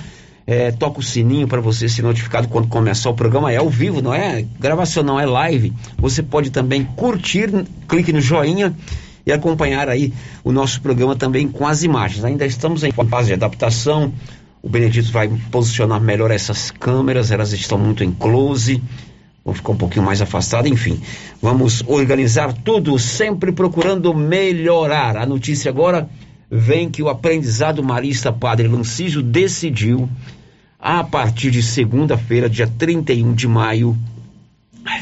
é, 0.45 0.71
toca 0.71 0.99
o 0.99 1.03
sininho 1.03 1.47
para 1.47 1.61
você 1.61 1.87
ser 1.87 2.01
notificado 2.01 2.47
quando 2.47 2.67
começar 2.67 3.09
o 3.09 3.13
programa. 3.13 3.51
É 3.51 3.57
ao 3.57 3.69
vivo, 3.69 4.01
não 4.01 4.13
é 4.13 4.45
gravação, 4.59 5.03
não 5.03 5.19
é 5.19 5.25
live. 5.25 5.73
Você 5.97 6.21
pode 6.21 6.49
também 6.49 6.83
curtir, 6.83 7.49
clique 7.87 8.11
no 8.11 8.21
joinha 8.21 8.75
e 9.25 9.31
acompanhar 9.31 9.87
aí 9.87 10.13
o 10.43 10.51
nosso 10.51 10.81
programa 10.81 11.15
também 11.15 11.47
com 11.47 11.65
as 11.65 11.83
imagens. 11.83 12.23
Ainda 12.25 12.45
estamos 12.45 12.83
em 12.83 12.91
fase 12.91 13.27
de 13.27 13.33
adaptação. 13.33 14.13
O 14.61 14.69
Benedito 14.69 15.11
vai 15.11 15.29
posicionar 15.51 15.99
melhor 15.99 16.31
essas 16.31 16.71
câmeras, 16.71 17.31
elas 17.31 17.51
estão 17.51 17.77
muito 17.77 18.03
em 18.03 18.11
close. 18.11 18.81
Vou 19.43 19.53
ficar 19.53 19.73
um 19.73 19.77
pouquinho 19.77 20.05
mais 20.05 20.21
afastado, 20.21 20.67
enfim. 20.67 21.01
Vamos 21.41 21.83
organizar 21.85 22.53
tudo, 22.53 22.97
sempre 22.97 23.51
procurando 23.51 24.13
melhorar. 24.13 25.17
A 25.17 25.25
notícia 25.25 25.69
agora 25.69 26.09
vem 26.55 26.87
que 26.87 27.01
o 27.01 27.09
aprendizado 27.09 27.83
marista 27.83 28.31
Padre 28.31 28.67
Lancísio 28.67 29.23
decidiu, 29.23 30.07
a 30.79 31.03
partir 31.03 31.49
de 31.49 31.63
segunda-feira, 31.63 32.47
dia 32.47 32.67
31 32.67 33.33
de 33.33 33.47
maio, 33.47 33.97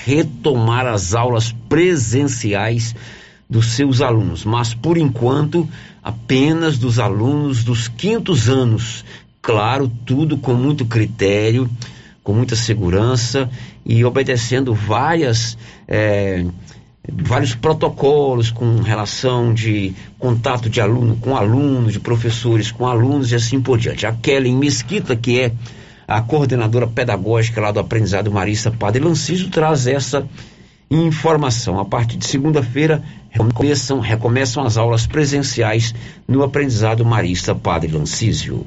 retomar 0.05 0.85
as 0.87 1.13
aulas 1.13 1.51
presenciais 1.67 2.95
dos 3.49 3.73
seus 3.73 3.99
alunos, 3.99 4.45
mas 4.45 4.73
por 4.73 4.97
enquanto 4.97 5.67
apenas 6.01 6.77
dos 6.77 6.99
alunos 6.99 7.65
dos 7.65 7.89
quintos 7.89 8.47
anos. 8.47 9.03
Claro, 9.41 9.91
tudo 10.05 10.37
com 10.37 10.53
muito 10.53 10.85
critério, 10.85 11.69
com 12.23 12.31
muita 12.31 12.55
segurança 12.55 13.49
e 13.85 14.05
obedecendo 14.05 14.73
várias. 14.73 15.57
É, 15.85 16.45
vários 17.13 17.53
protocolos 17.53 18.51
com 18.51 18.77
relação 18.81 19.53
de 19.53 19.93
contato 20.17 20.69
de 20.69 20.79
aluno 20.79 21.17
com 21.17 21.35
aluno, 21.35 21.91
de 21.91 21.99
professores 21.99 22.71
com 22.71 22.87
alunos 22.87 23.31
e 23.31 23.35
assim 23.35 23.61
por 23.61 23.77
diante. 23.77 24.05
A 24.05 24.13
Kelly 24.13 24.51
Mesquita, 24.51 25.15
que 25.15 25.39
é 25.39 25.51
a 26.07 26.21
coordenadora 26.21 26.87
pedagógica 26.87 27.61
lá 27.61 27.71
do 27.71 27.79
aprendizado 27.79 28.31
Marista 28.31 28.71
Padre 28.71 29.03
Lanciso, 29.03 29.49
traz 29.49 29.87
essa 29.87 30.27
informação. 30.89 31.79
A 31.79 31.85
partir 31.85 32.17
de 32.17 32.25
segunda-feira 32.25 33.01
recomeçam, 33.29 33.99
recomeçam 33.99 34.63
as 34.63 34.77
aulas 34.77 35.07
presenciais 35.07 35.95
no 36.27 36.43
aprendizado 36.43 37.05
Marista 37.05 37.55
Padre 37.55 37.91
Lancísio. 37.91 38.65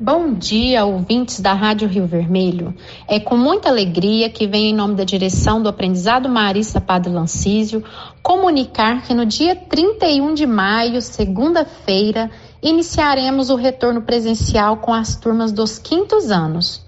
Bom 0.00 0.32
dia, 0.32 0.84
ouvintes 0.84 1.40
da 1.40 1.52
Rádio 1.52 1.88
Rio 1.88 2.06
Vermelho. 2.06 2.72
É 3.08 3.18
com 3.18 3.36
muita 3.36 3.68
alegria 3.68 4.30
que 4.30 4.46
venho 4.46 4.68
em 4.70 4.72
nome 4.72 4.94
da 4.94 5.02
direção 5.02 5.60
do 5.60 5.68
Aprendizado 5.68 6.28
Marista 6.28 6.80
Padre 6.80 7.12
Lancísio 7.12 7.82
comunicar 8.22 9.02
que 9.02 9.12
no 9.12 9.26
dia 9.26 9.56
31 9.56 10.34
de 10.34 10.46
maio, 10.46 11.02
segunda-feira, 11.02 12.30
iniciaremos 12.62 13.50
o 13.50 13.56
retorno 13.56 14.02
presencial 14.02 14.76
com 14.76 14.94
as 14.94 15.16
turmas 15.16 15.50
dos 15.50 15.80
quintos 15.80 16.30
anos. 16.30 16.86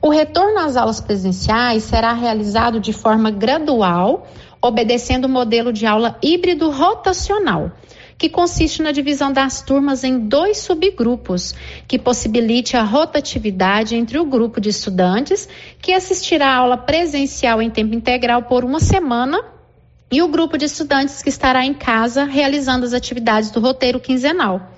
O 0.00 0.08
retorno 0.08 0.58
às 0.60 0.78
aulas 0.78 0.98
presenciais 0.98 1.82
será 1.82 2.14
realizado 2.14 2.80
de 2.80 2.94
forma 2.94 3.30
gradual, 3.30 4.26
obedecendo 4.62 5.26
o 5.26 5.28
modelo 5.28 5.74
de 5.74 5.84
aula 5.84 6.16
híbrido 6.22 6.70
rotacional 6.70 7.70
que 8.18 8.28
consiste 8.28 8.82
na 8.82 8.92
divisão 8.92 9.32
das 9.32 9.62
turmas 9.62 10.02
em 10.02 10.18
dois 10.18 10.58
subgrupos, 10.58 11.54
que 11.86 11.98
possibilite 11.98 12.76
a 12.76 12.82
rotatividade 12.82 13.94
entre 13.94 14.18
o 14.18 14.24
grupo 14.24 14.60
de 14.60 14.70
estudantes 14.70 15.48
que 15.80 15.92
assistirá 15.92 16.48
a 16.48 16.56
aula 16.56 16.76
presencial 16.76 17.60
em 17.60 17.70
tempo 17.70 17.94
integral 17.94 18.44
por 18.44 18.64
uma 18.64 18.80
semana 18.80 19.42
e 20.10 20.22
o 20.22 20.28
grupo 20.28 20.56
de 20.56 20.64
estudantes 20.64 21.22
que 21.22 21.28
estará 21.28 21.64
em 21.64 21.74
casa 21.74 22.24
realizando 22.24 22.86
as 22.86 22.92
atividades 22.92 23.50
do 23.50 23.60
roteiro 23.60 24.00
quinzenal. 24.00 24.72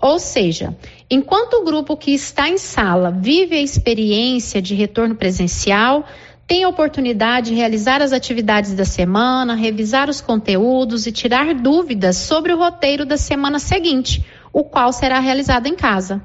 Ou 0.00 0.18
seja, 0.18 0.76
enquanto 1.10 1.54
o 1.54 1.64
grupo 1.64 1.96
que 1.96 2.12
está 2.12 2.48
em 2.48 2.58
sala 2.58 3.10
vive 3.10 3.56
a 3.56 3.62
experiência 3.62 4.60
de 4.60 4.74
retorno 4.74 5.14
presencial, 5.14 6.04
tem 6.46 6.62
a 6.62 6.68
oportunidade 6.68 7.50
de 7.50 7.56
realizar 7.56 8.00
as 8.00 8.12
atividades 8.12 8.72
da 8.74 8.84
semana, 8.84 9.54
revisar 9.54 10.08
os 10.08 10.20
conteúdos 10.20 11.06
e 11.06 11.12
tirar 11.12 11.52
dúvidas 11.54 12.16
sobre 12.16 12.52
o 12.52 12.58
roteiro 12.58 13.04
da 13.04 13.16
semana 13.16 13.58
seguinte, 13.58 14.24
o 14.52 14.62
qual 14.62 14.92
será 14.92 15.18
realizado 15.18 15.66
em 15.66 15.74
casa. 15.74 16.22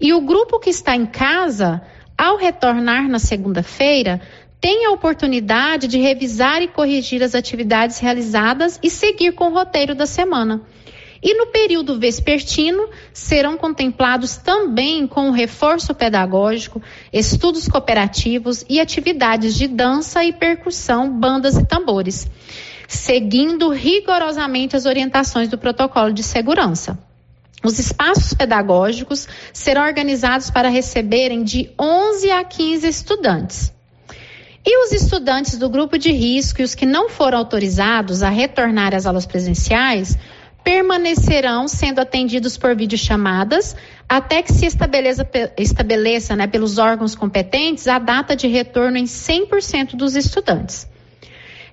E 0.00 0.12
o 0.12 0.20
grupo 0.20 0.58
que 0.58 0.70
está 0.70 0.96
em 0.96 1.06
casa, 1.06 1.82
ao 2.18 2.36
retornar 2.36 3.08
na 3.08 3.20
segunda-feira, 3.20 4.20
tem 4.60 4.86
a 4.86 4.90
oportunidade 4.90 5.86
de 5.86 5.98
revisar 5.98 6.60
e 6.60 6.68
corrigir 6.68 7.22
as 7.22 7.34
atividades 7.34 8.00
realizadas 8.00 8.80
e 8.82 8.90
seguir 8.90 9.32
com 9.32 9.50
o 9.50 9.54
roteiro 9.54 9.94
da 9.94 10.06
semana. 10.06 10.62
E 11.24 11.32
no 11.32 11.46
período 11.46 11.98
vespertino 11.98 12.86
serão 13.10 13.56
contemplados 13.56 14.36
também 14.36 15.06
com 15.06 15.30
reforço 15.30 15.94
pedagógico, 15.94 16.82
estudos 17.10 17.66
cooperativos 17.66 18.62
e 18.68 18.78
atividades 18.78 19.54
de 19.54 19.66
dança 19.66 20.22
e 20.22 20.34
percussão, 20.34 21.10
bandas 21.10 21.56
e 21.56 21.64
tambores, 21.64 22.28
seguindo 22.86 23.70
rigorosamente 23.70 24.76
as 24.76 24.84
orientações 24.84 25.48
do 25.48 25.56
protocolo 25.56 26.12
de 26.12 26.22
segurança. 26.22 26.98
Os 27.64 27.78
espaços 27.78 28.34
pedagógicos 28.34 29.26
serão 29.50 29.86
organizados 29.86 30.50
para 30.50 30.68
receberem 30.68 31.42
de 31.42 31.70
11 31.80 32.30
a 32.32 32.44
15 32.44 32.86
estudantes. 32.86 33.72
E 34.66 34.84
os 34.84 34.92
estudantes 34.92 35.56
do 35.56 35.70
grupo 35.70 35.98
de 35.98 36.12
risco 36.12 36.60
e 36.60 36.64
os 36.64 36.74
que 36.74 36.84
não 36.84 37.08
foram 37.08 37.38
autorizados 37.38 38.22
a 38.22 38.28
retornar 38.28 38.94
às 38.94 39.06
aulas 39.06 39.24
presenciais 39.24 40.18
permanecerão 40.64 41.68
sendo 41.68 42.00
atendidos 42.00 42.56
por 42.56 42.74
videochamadas 42.74 43.76
até 44.08 44.42
que 44.42 44.52
se 44.52 44.64
estabeleça, 44.64 45.28
estabeleça 45.58 46.34
né, 46.34 46.46
pelos 46.46 46.78
órgãos 46.78 47.14
competentes 47.14 47.86
a 47.86 47.98
data 47.98 48.34
de 48.34 48.48
retorno 48.48 48.96
em 48.96 49.04
100% 49.04 49.94
dos 49.94 50.16
estudantes. 50.16 50.88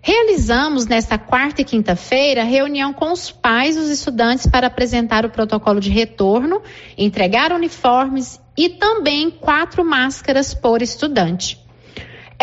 Realizamos 0.03 0.87
nesta 0.87 1.17
quarta 1.17 1.61
e 1.61 1.65
quinta-feira 1.65 2.43
reunião 2.43 2.91
com 2.91 3.11
os 3.11 3.31
pais 3.31 3.75
dos 3.75 3.87
estudantes 3.87 4.47
para 4.47 4.67
apresentar 4.67 5.25
o 5.25 5.29
protocolo 5.29 5.79
de 5.79 5.91
retorno, 5.91 6.61
entregar 6.97 7.53
uniformes 7.53 8.41
e 8.57 8.67
também 8.67 9.29
quatro 9.29 9.85
máscaras 9.85 10.53
por 10.53 10.81
estudante. 10.81 11.59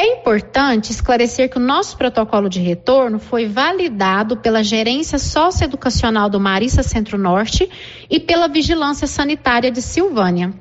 É 0.00 0.06
importante 0.06 0.92
esclarecer 0.92 1.50
que 1.50 1.56
o 1.56 1.60
nosso 1.60 1.96
protocolo 1.96 2.48
de 2.48 2.60
retorno 2.60 3.18
foi 3.18 3.48
validado 3.48 4.36
pela 4.36 4.62
Gerência 4.62 5.18
Socioeducacional 5.18 6.30
do 6.30 6.38
Marista 6.38 6.84
Centro-Norte 6.84 7.68
e 8.08 8.20
pela 8.20 8.46
Vigilância 8.46 9.08
Sanitária 9.08 9.72
de 9.72 9.82
Silvânia. 9.82 10.54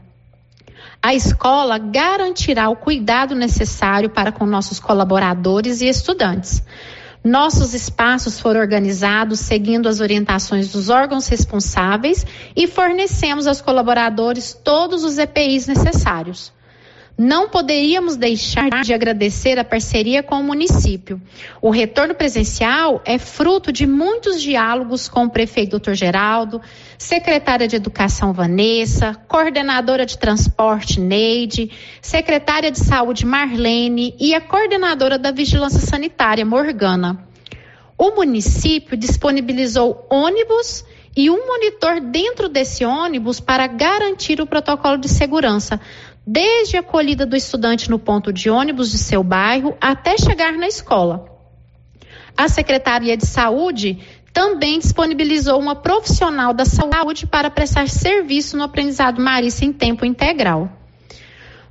A 1.04 1.14
escola 1.14 1.78
garantirá 1.78 2.68
o 2.68 2.76
cuidado 2.76 3.36
necessário 3.36 4.10
para 4.10 4.32
com 4.32 4.44
nossos 4.44 4.80
colaboradores 4.80 5.82
e 5.82 5.88
estudantes. 5.88 6.64
Nossos 7.24 7.76
espaços 7.76 8.40
foram 8.40 8.60
organizados 8.60 9.40
seguindo 9.42 9.88
as 9.88 10.00
orientações 10.00 10.72
dos 10.72 10.90
órgãos 10.90 11.28
responsáveis 11.28 12.26
e 12.56 12.66
fornecemos 12.66 13.46
aos 13.46 13.62
colaboradores 13.62 14.60
todos 14.64 15.04
os 15.04 15.20
EPIs 15.20 15.68
necessários. 15.68 16.57
Não 17.18 17.50
poderíamos 17.50 18.16
deixar 18.16 18.70
de 18.84 18.94
agradecer 18.94 19.58
a 19.58 19.64
parceria 19.64 20.22
com 20.22 20.36
o 20.36 20.44
município. 20.44 21.20
O 21.60 21.72
retorno 21.72 22.14
presencial 22.14 23.02
é 23.04 23.18
fruto 23.18 23.72
de 23.72 23.88
muitos 23.88 24.40
diálogos 24.40 25.10
com 25.10 25.26
o 25.26 25.30
prefeito 25.30 25.80
Dr. 25.80 25.94
Geraldo, 25.94 26.62
secretária 26.96 27.68
de 27.68 27.76
Educação 27.76 28.34
Vanessa, 28.34 29.16
coordenadora 29.28 30.06
de 30.06 30.16
transporte 30.16 31.00
Neide, 31.00 31.72
secretária 32.04 32.70
de 32.70 32.78
Saúde 32.78 33.26
Marlene 33.26 34.16
e 34.20 34.36
a 34.36 34.42
coordenadora 34.42 35.18
da 35.18 35.32
Vigilância 35.32 35.80
Sanitária 35.80 36.46
Morgana. 36.46 37.28
O 37.98 38.12
município 38.12 38.96
disponibilizou 38.96 40.06
ônibus 40.08 40.86
e 41.18 41.32
um 41.32 41.48
monitor 41.48 42.00
dentro 42.00 42.48
desse 42.48 42.86
ônibus 42.86 43.40
para 43.40 43.66
garantir 43.66 44.40
o 44.40 44.46
protocolo 44.46 45.00
de 45.00 45.10
segurança, 45.10 45.82
desde 46.28 46.76
a 46.76 46.82
acolhida 46.82 47.26
do 47.26 47.38
estudante 47.38 47.90
no 47.90 47.98
ponto 47.98 48.34
de 48.34 48.50
ônibus 48.50 48.92
de 48.92 48.98
seu 48.98 49.24
bairro 49.24 49.78
até 49.80 50.18
chegar 50.18 50.52
na 50.52 50.68
escola. 50.68 51.26
A 52.36 52.50
Secretaria 52.50 53.16
de 53.16 53.26
Saúde 53.26 54.00
também 54.34 54.78
disponibilizou 54.78 55.58
uma 55.58 55.74
profissional 55.74 56.54
da 56.54 56.66
saúde 56.66 57.26
para 57.26 57.50
prestar 57.50 57.88
serviço 57.88 58.58
no 58.58 58.64
aprendizado 58.64 59.22
marista 59.22 59.64
em 59.64 59.72
tempo 59.72 60.06
integral. 60.06 60.77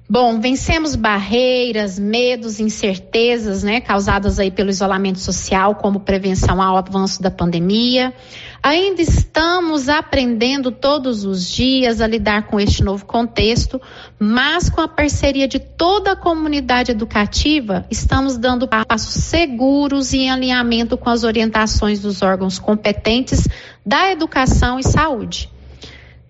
Bom, 0.08 0.40
vencemos 0.40 0.94
barreiras, 0.94 1.98
medos, 1.98 2.60
incertezas, 2.60 3.64
né, 3.64 3.80
causadas 3.80 4.38
aí 4.38 4.52
pelo 4.52 4.70
isolamento 4.70 5.18
social, 5.18 5.74
como 5.74 5.98
prevenção 5.98 6.62
ao 6.62 6.76
avanço 6.76 7.20
da 7.20 7.28
pandemia. 7.28 8.14
Ainda 8.62 9.02
estamos 9.02 9.88
aprendendo 9.88 10.70
todos 10.70 11.24
os 11.24 11.44
dias 11.50 12.00
a 12.00 12.06
lidar 12.06 12.46
com 12.46 12.60
este 12.60 12.84
novo 12.84 13.04
contexto, 13.04 13.82
mas 14.16 14.70
com 14.70 14.80
a 14.80 14.86
parceria 14.86 15.48
de 15.48 15.58
toda 15.58 16.12
a 16.12 16.16
comunidade 16.16 16.92
educativa, 16.92 17.84
estamos 17.90 18.36
dando 18.36 18.68
passos 18.68 19.24
seguros 19.24 20.12
e 20.12 20.18
em 20.18 20.30
alinhamento 20.30 20.96
com 20.96 21.10
as 21.10 21.24
orientações 21.24 21.98
dos 21.98 22.22
órgãos 22.22 22.60
competentes 22.60 23.48
da 23.84 24.12
educação 24.12 24.78
e 24.78 24.84
saúde. 24.84 25.50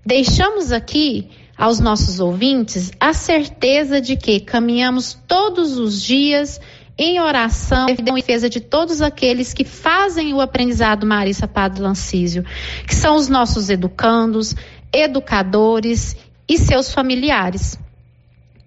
Deixamos 0.05 0.73
aqui 0.73 1.29
aos 1.57 1.81
nossos 1.81 2.21
ouvintes 2.21 2.91
a 3.01 3.13
certeza 3.13 4.01
de 4.01 4.17
que 4.17 4.41
caminhamos 4.41 5.19
todos 5.27 5.79
os 5.79 6.03
dias 6.03 6.61
em 6.99 7.21
oração 7.21 7.89
em 7.89 7.95
defesa 8.03 8.49
de 8.49 8.61
todos 8.61 9.03
aqueles 9.03 9.53
que 9.53 9.65
fazem 9.65 10.33
o 10.33 10.41
aprendizado 10.41 11.07
Marissa 11.07 11.47
Padre 11.47 11.83
Lancísio, 11.83 12.45
que 12.87 12.95
são 12.95 13.17
os 13.17 13.29
nossos 13.29 13.69
educandos, 13.69 14.55
educadores 14.93 16.17
e 16.49 16.57
seus 16.57 16.93
familiares. 16.93 17.79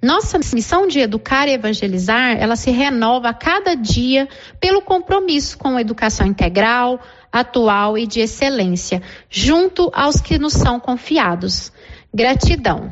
Nossa 0.02 0.40
missão 0.54 0.88
de 0.88 1.00
educar 1.00 1.48
e 1.48 1.54
evangelizar, 1.54 2.38
ela 2.40 2.56
se 2.56 2.72
renova 2.72 3.30
a 3.30 3.34
cada 3.34 3.76
dia 3.76 4.30
pelo 4.60 4.82
compromisso 4.82 5.58
com 5.58 5.76
a 5.76 5.82
educação 5.82 6.26
integral, 6.26 7.02
atual 7.32 7.98
e 7.98 8.08
de 8.08 8.20
excelência, 8.20 9.02
junto 9.30 9.92
aos 9.94 10.20
que 10.20 10.38
nos 10.38 10.54
são 10.54 10.80
confiados. 10.80 11.72
Gratidão. 12.14 12.92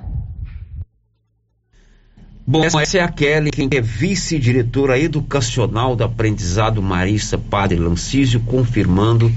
Bom, 2.46 2.64
essa 2.64 2.98
é 2.98 3.02
a 3.02 3.10
Kelly, 3.10 3.52
quem 3.52 3.68
é 3.74 3.82
vice-diretora 3.82 4.98
educacional 4.98 5.98
do 5.98 6.06
aprendizado 6.06 6.82
Marista 6.82 7.38
Padre 7.38 7.78
Lancísio, 7.78 8.40
confirmando 8.40 9.30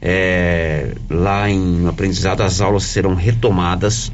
é, 0.00 0.94
lá 1.10 1.50
em 1.50 1.88
aprendizado 1.88 2.42
as 2.42 2.60
aulas 2.60 2.84
serão 2.84 3.16
retomadas 3.16 4.12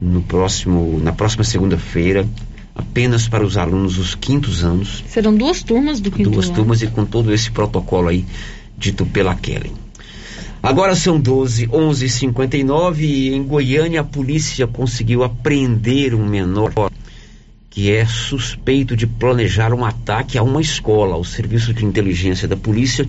no 0.00 0.22
próximo, 0.22 0.98
na 1.00 1.12
próxima 1.12 1.44
segunda-feira, 1.44 2.26
apenas 2.74 3.28
para 3.28 3.44
os 3.44 3.58
alunos 3.58 3.96
dos 3.96 4.14
quintos 4.14 4.64
anos. 4.64 5.04
Serão 5.06 5.34
duas 5.34 5.62
turmas 5.62 6.00
do 6.00 6.10
quinto 6.10 6.30
Duas 6.30 6.46
ano. 6.46 6.54
turmas 6.54 6.80
e 6.80 6.86
com 6.86 7.04
todo 7.04 7.32
esse 7.32 7.50
protocolo 7.50 8.08
aí 8.08 8.24
dito 8.76 9.06
pela 9.06 9.34
Kelly. 9.34 9.72
Agora 10.62 10.94
são 10.94 11.20
12, 11.20 11.68
11 11.70 12.08
59 12.08 13.04
e 13.04 13.34
em 13.34 13.42
Goiânia 13.42 14.00
a 14.00 14.04
polícia 14.04 14.66
conseguiu 14.66 15.22
apreender 15.22 16.14
um 16.14 16.26
menor 16.26 16.72
que 17.68 17.90
é 17.90 18.06
suspeito 18.06 18.96
de 18.96 19.06
planejar 19.06 19.74
um 19.74 19.84
ataque 19.84 20.38
a 20.38 20.42
uma 20.42 20.60
escola. 20.60 21.16
O 21.16 21.24
serviço 21.24 21.74
de 21.74 21.84
inteligência 21.84 22.48
da 22.48 22.56
polícia 22.56 23.06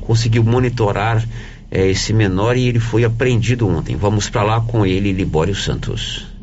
conseguiu 0.00 0.44
monitorar 0.44 1.26
eh, 1.70 1.90
esse 1.90 2.12
menor 2.12 2.56
e 2.56 2.68
ele 2.68 2.80
foi 2.80 3.04
apreendido 3.04 3.68
ontem. 3.68 3.96
Vamos 3.96 4.28
para 4.28 4.42
lá 4.42 4.60
com 4.60 4.84
ele, 4.84 5.12
Libório 5.12 5.54
Santos. 5.54 6.33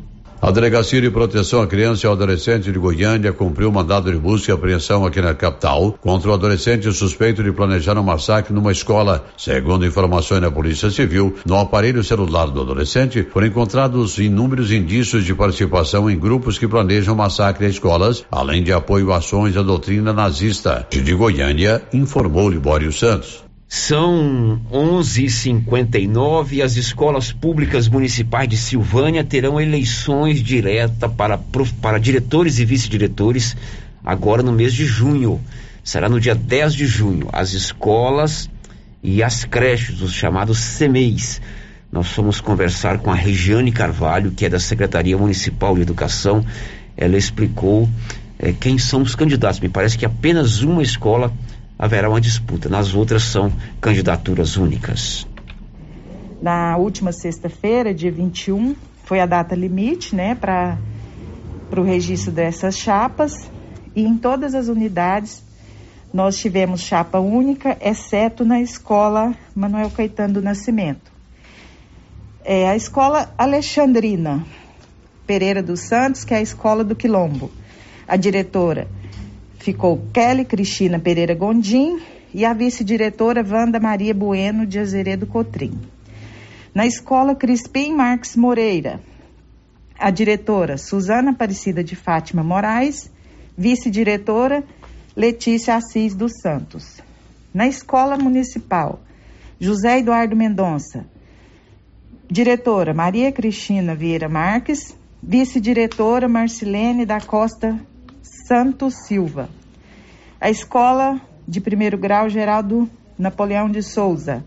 A 0.42 0.50
Delegacia 0.50 1.00
de 1.00 1.08
Proteção 1.08 1.62
à 1.62 1.68
Criança 1.68 2.04
e 2.04 2.08
ao 2.08 2.14
Adolescente 2.14 2.72
de 2.72 2.76
Goiânia 2.76 3.32
cumpriu 3.32 3.68
o 3.68 3.72
mandado 3.72 4.10
de 4.10 4.18
busca 4.18 4.50
e 4.50 4.52
apreensão 4.52 5.06
aqui 5.06 5.20
na 5.20 5.36
capital 5.36 5.96
contra 6.00 6.30
o 6.30 6.34
adolescente 6.34 6.92
suspeito 6.92 7.44
de 7.44 7.52
planejar 7.52 7.96
um 7.96 8.02
massacre 8.02 8.52
numa 8.52 8.72
escola. 8.72 9.24
Segundo 9.38 9.86
informações 9.86 10.40
da 10.40 10.50
Polícia 10.50 10.90
Civil, 10.90 11.36
no 11.46 11.56
aparelho 11.56 12.02
celular 12.02 12.46
do 12.46 12.60
adolescente 12.60 13.22
foram 13.32 13.46
encontrados 13.46 14.18
inúmeros 14.18 14.72
indícios 14.72 15.24
de 15.24 15.32
participação 15.32 16.10
em 16.10 16.18
grupos 16.18 16.58
que 16.58 16.66
planejam 16.66 17.14
massacre 17.14 17.66
a 17.66 17.68
escolas, 17.68 18.24
além 18.28 18.64
de 18.64 18.72
apoio 18.72 19.12
a 19.12 19.18
ações 19.18 19.54
da 19.54 19.62
doutrina 19.62 20.12
nazista. 20.12 20.84
De 20.90 21.14
Goiânia, 21.14 21.84
informou 21.92 22.50
Libório 22.50 22.92
Santos. 22.92 23.44
São 23.74 24.60
11h59 24.70 26.52
e 26.52 26.60
as 26.60 26.76
escolas 26.76 27.32
públicas 27.32 27.88
municipais 27.88 28.46
de 28.46 28.54
Silvânia 28.54 29.24
terão 29.24 29.58
eleições 29.58 30.42
diretas 30.42 31.10
para, 31.14 31.38
para 31.80 31.98
diretores 31.98 32.58
e 32.58 32.66
vice-diretores 32.66 33.56
agora 34.04 34.42
no 34.42 34.52
mês 34.52 34.74
de 34.74 34.84
junho. 34.84 35.40
Será 35.82 36.06
no 36.06 36.20
dia 36.20 36.34
10 36.34 36.74
de 36.74 36.84
junho. 36.84 37.30
As 37.32 37.54
escolas 37.54 38.50
e 39.02 39.22
as 39.22 39.46
creches, 39.46 40.02
os 40.02 40.12
chamados 40.12 40.76
CMEIs. 40.76 41.40
Nós 41.90 42.08
fomos 42.08 42.42
conversar 42.42 42.98
com 42.98 43.10
a 43.10 43.14
Regiane 43.14 43.72
Carvalho, 43.72 44.32
que 44.32 44.44
é 44.44 44.50
da 44.50 44.60
Secretaria 44.60 45.16
Municipal 45.16 45.74
de 45.76 45.80
Educação. 45.80 46.44
Ela 46.94 47.16
explicou 47.16 47.88
eh, 48.38 48.52
quem 48.52 48.76
são 48.76 49.00
os 49.00 49.14
candidatos. 49.14 49.60
Me 49.60 49.70
parece 49.70 49.96
que 49.96 50.04
apenas 50.04 50.60
uma 50.60 50.82
escola 50.82 51.32
haverá 51.82 52.08
uma 52.08 52.20
disputa. 52.20 52.68
Nas 52.68 52.94
outras 52.94 53.24
são 53.24 53.52
candidaturas 53.80 54.56
únicas. 54.56 55.26
Na 56.40 56.76
última 56.76 57.10
sexta-feira, 57.10 57.92
dia 57.92 58.12
21, 58.12 58.76
foi 59.02 59.18
a 59.18 59.26
data 59.26 59.56
limite, 59.56 60.14
né, 60.14 60.36
para 60.36 60.78
o 61.76 61.82
registro 61.82 62.30
dessas 62.30 62.78
chapas. 62.78 63.50
E 63.96 64.04
em 64.04 64.16
todas 64.16 64.54
as 64.54 64.68
unidades 64.68 65.42
nós 66.14 66.38
tivemos 66.38 66.82
chapa 66.82 67.18
única, 67.18 67.76
exceto 67.80 68.44
na 68.44 68.60
escola 68.60 69.34
Manuel 69.52 69.90
Caetano 69.90 70.34
do 70.34 70.42
Nascimento. 70.42 71.10
É 72.44 72.68
a 72.68 72.76
escola 72.76 73.34
Alexandrina 73.36 74.46
Pereira 75.26 75.60
dos 75.60 75.80
Santos, 75.80 76.22
que 76.22 76.32
é 76.32 76.36
a 76.36 76.42
escola 76.42 76.84
do 76.84 76.94
Quilombo. 76.94 77.50
A 78.06 78.14
diretora 78.14 78.86
ficou 79.62 80.02
Kelly 80.12 80.44
Cristina 80.44 80.98
Pereira 80.98 81.34
Gondim 81.34 82.00
e 82.34 82.44
a 82.44 82.52
vice-diretora 82.52 83.46
Wanda 83.48 83.78
Maria 83.78 84.12
Bueno 84.12 84.66
de 84.66 84.80
Azeredo 84.80 85.24
Cotrim. 85.24 85.72
Na 86.74 86.84
escola 86.84 87.34
Crispim 87.34 87.94
Marques 87.94 88.34
Moreira, 88.34 89.00
a 89.96 90.10
diretora 90.10 90.76
Suzana 90.76 91.30
Aparecida 91.30 91.84
de 91.84 91.94
Fátima 91.94 92.42
Moraes, 92.42 93.08
vice-diretora 93.56 94.64
Letícia 95.16 95.76
Assis 95.76 96.14
dos 96.14 96.32
Santos. 96.42 97.00
Na 97.54 97.68
escola 97.68 98.16
municipal, 98.16 99.00
José 99.60 99.98
Eduardo 99.98 100.34
Mendonça, 100.34 101.06
diretora 102.28 102.92
Maria 102.92 103.30
Cristina 103.30 103.94
Vieira 103.94 104.28
Marques, 104.28 104.96
vice-diretora 105.22 106.28
Marcilene 106.28 107.06
da 107.06 107.20
Costa 107.20 107.78
Santos 108.46 108.94
Silva. 109.06 109.48
A 110.40 110.50
escola 110.50 111.20
de 111.46 111.60
primeiro 111.60 111.96
grau 111.96 112.28
Geraldo 112.28 112.90
Napoleão 113.16 113.70
de 113.70 113.82
Souza. 113.82 114.44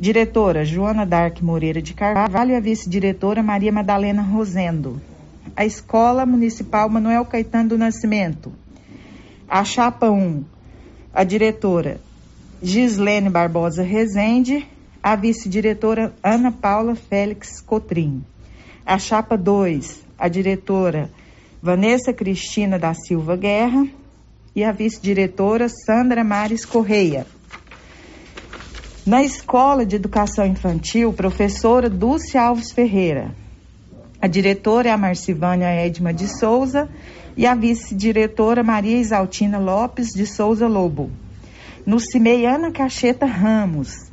Diretora 0.00 0.64
Joana 0.64 1.06
Dark 1.06 1.40
Moreira 1.40 1.80
de 1.80 1.94
Carvalho 1.94 2.50
e 2.50 2.56
a 2.56 2.60
vice-diretora 2.60 3.42
Maria 3.42 3.70
Madalena 3.70 4.22
Rosendo. 4.22 5.00
A 5.56 5.64
Escola 5.64 6.26
Municipal 6.26 6.88
Manuel 6.88 7.24
Caetano 7.24 7.70
do 7.70 7.78
Nascimento. 7.78 8.52
A 9.48 9.64
Chapa 9.64 10.10
1, 10.10 10.44
a 11.14 11.24
diretora 11.24 12.00
Gislene 12.60 13.30
Barbosa 13.30 13.82
Rezende, 13.82 14.66
a 15.00 15.14
vice-diretora 15.14 16.12
Ana 16.22 16.50
Paula 16.50 16.96
Félix 16.96 17.60
Cotrim. 17.60 18.24
A 18.84 18.98
Chapa 18.98 19.36
2, 19.36 20.04
a 20.18 20.28
diretora 20.28 21.08
Vanessa 21.60 22.12
Cristina 22.12 22.78
da 22.78 22.94
Silva 22.94 23.34
Guerra 23.34 23.84
e 24.54 24.62
a 24.62 24.70
vice-diretora 24.70 25.68
Sandra 25.68 26.22
Mares 26.22 26.64
Correia. 26.64 27.26
Na 29.04 29.24
Escola 29.24 29.84
de 29.84 29.96
Educação 29.96 30.46
Infantil, 30.46 31.12
professora 31.12 31.90
Dulce 31.90 32.38
Alves 32.38 32.70
Ferreira. 32.70 33.34
A 34.22 34.28
diretora 34.28 34.88
é 34.88 34.92
a 34.92 34.96
Marcivânia 34.96 35.66
Edma 35.66 36.14
de 36.14 36.28
Souza 36.28 36.88
e 37.36 37.44
a 37.44 37.56
vice-diretora 37.56 38.62
Maria 38.62 39.00
Isaltina 39.00 39.58
Lopes 39.58 40.10
de 40.14 40.26
Souza 40.26 40.68
Lobo. 40.68 41.10
No 41.84 41.98
CIMEI, 41.98 42.46
Ana 42.46 42.70
Cacheta 42.70 43.26
Ramos. 43.26 44.12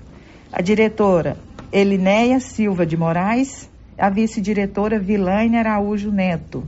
A 0.52 0.64
diretora 0.64 1.38
Elinéia 1.72 2.39
Silva 2.39 2.88
de 2.88 2.98
Moraes, 2.98 3.70
a 3.98 4.10
vice-diretora 4.10 4.98
Vilaine 4.98 5.58
Araújo 5.58 6.12
Neto. 6.12 6.64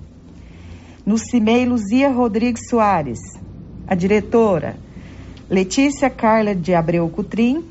No 1.07 1.17
CIMEI, 1.17 1.63
Luzia 1.63 2.09
Rodrigues 2.09 2.67
Soares. 2.69 3.19
A 3.87 3.95
diretora 3.95 4.75
Letícia 5.49 6.09
Carla 6.09 6.53
de 6.53 6.75
Abreu 6.75 7.07
Cutrim, 7.07 7.63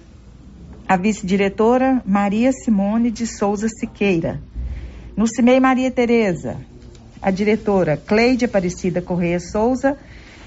a 0.89 0.97
vice-diretora 0.97 2.01
Maria 2.07 2.51
Simone 2.51 3.11
de 3.11 3.27
Souza 3.27 3.69
Siqueira. 3.69 4.41
No 5.15 5.27
CIMEI 5.27 5.61
Maria 5.61 5.91
Tereza, 5.91 6.57
a 7.21 7.31
diretora 7.31 7.99
Cleide 7.99 8.47
Aparecida 8.47 9.03
Correia 9.03 9.39
Souza, 9.39 9.99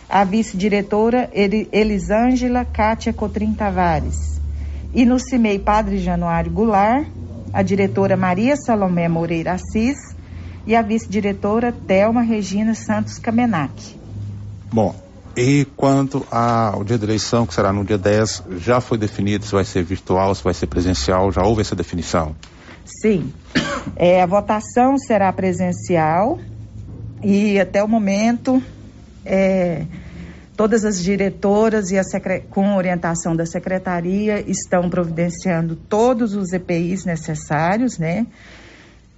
a 0.09 0.23
vice-diretora 0.23 1.29
Elisângela 1.71 2.65
Cátia 2.65 3.13
Cotrim 3.13 3.53
Tavares. 3.53 4.41
E 4.95 5.05
no 5.05 5.19
CIMEI 5.19 5.59
Padre 5.59 5.99
Januário 5.99 6.51
Goulart, 6.51 7.07
a 7.53 7.61
diretora 7.61 8.17
Maria 8.17 8.55
Salomé 8.55 9.07
Moreira 9.07 9.53
Assis 9.53 10.08
e 10.69 10.75
a 10.75 10.83
vice-diretora 10.83 11.71
Thelma 11.71 12.21
Regina 12.21 12.75
Santos 12.75 13.17
Kamenak. 13.17 13.73
Bom, 14.71 14.93
e 15.35 15.65
quanto 15.75 16.23
ao 16.29 16.83
dia 16.83 16.95
da 16.95 17.05
eleição, 17.05 17.47
que 17.47 17.55
será 17.55 17.73
no 17.73 17.83
dia 17.83 17.97
10, 17.97 18.43
já 18.59 18.79
foi 18.79 18.95
definido 18.95 19.43
se 19.43 19.51
vai 19.51 19.65
ser 19.65 19.83
virtual, 19.83 20.35
se 20.35 20.43
vai 20.43 20.53
ser 20.53 20.67
presencial, 20.67 21.31
já 21.31 21.41
houve 21.41 21.61
essa 21.61 21.75
definição? 21.75 22.35
Sim. 23.01 23.33
É, 23.95 24.21
a 24.21 24.27
votação 24.27 24.95
será 24.99 25.33
presencial 25.33 26.37
e 27.23 27.59
até 27.59 27.83
o 27.83 27.87
momento 27.87 28.61
é, 29.25 29.87
todas 30.55 30.85
as 30.85 31.01
diretoras 31.01 31.89
e 31.89 31.97
a 31.97 32.03
com 32.47 32.75
orientação 32.75 33.35
da 33.35 33.47
secretaria 33.47 34.47
estão 34.47 34.87
providenciando 34.87 35.75
todos 35.75 36.35
os 36.35 36.53
EPIs 36.53 37.05
necessários, 37.05 37.97
né, 37.97 38.27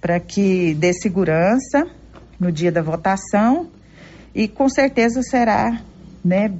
para 0.02 0.18
que 0.18 0.74
dê 0.74 0.92
segurança 0.92 1.86
no 2.38 2.50
dia 2.50 2.72
da 2.72 2.82
votação 2.82 3.70
e 4.34 4.48
com 4.48 4.68
certeza 4.68 5.22
será, 5.22 5.80
né, 6.24 6.52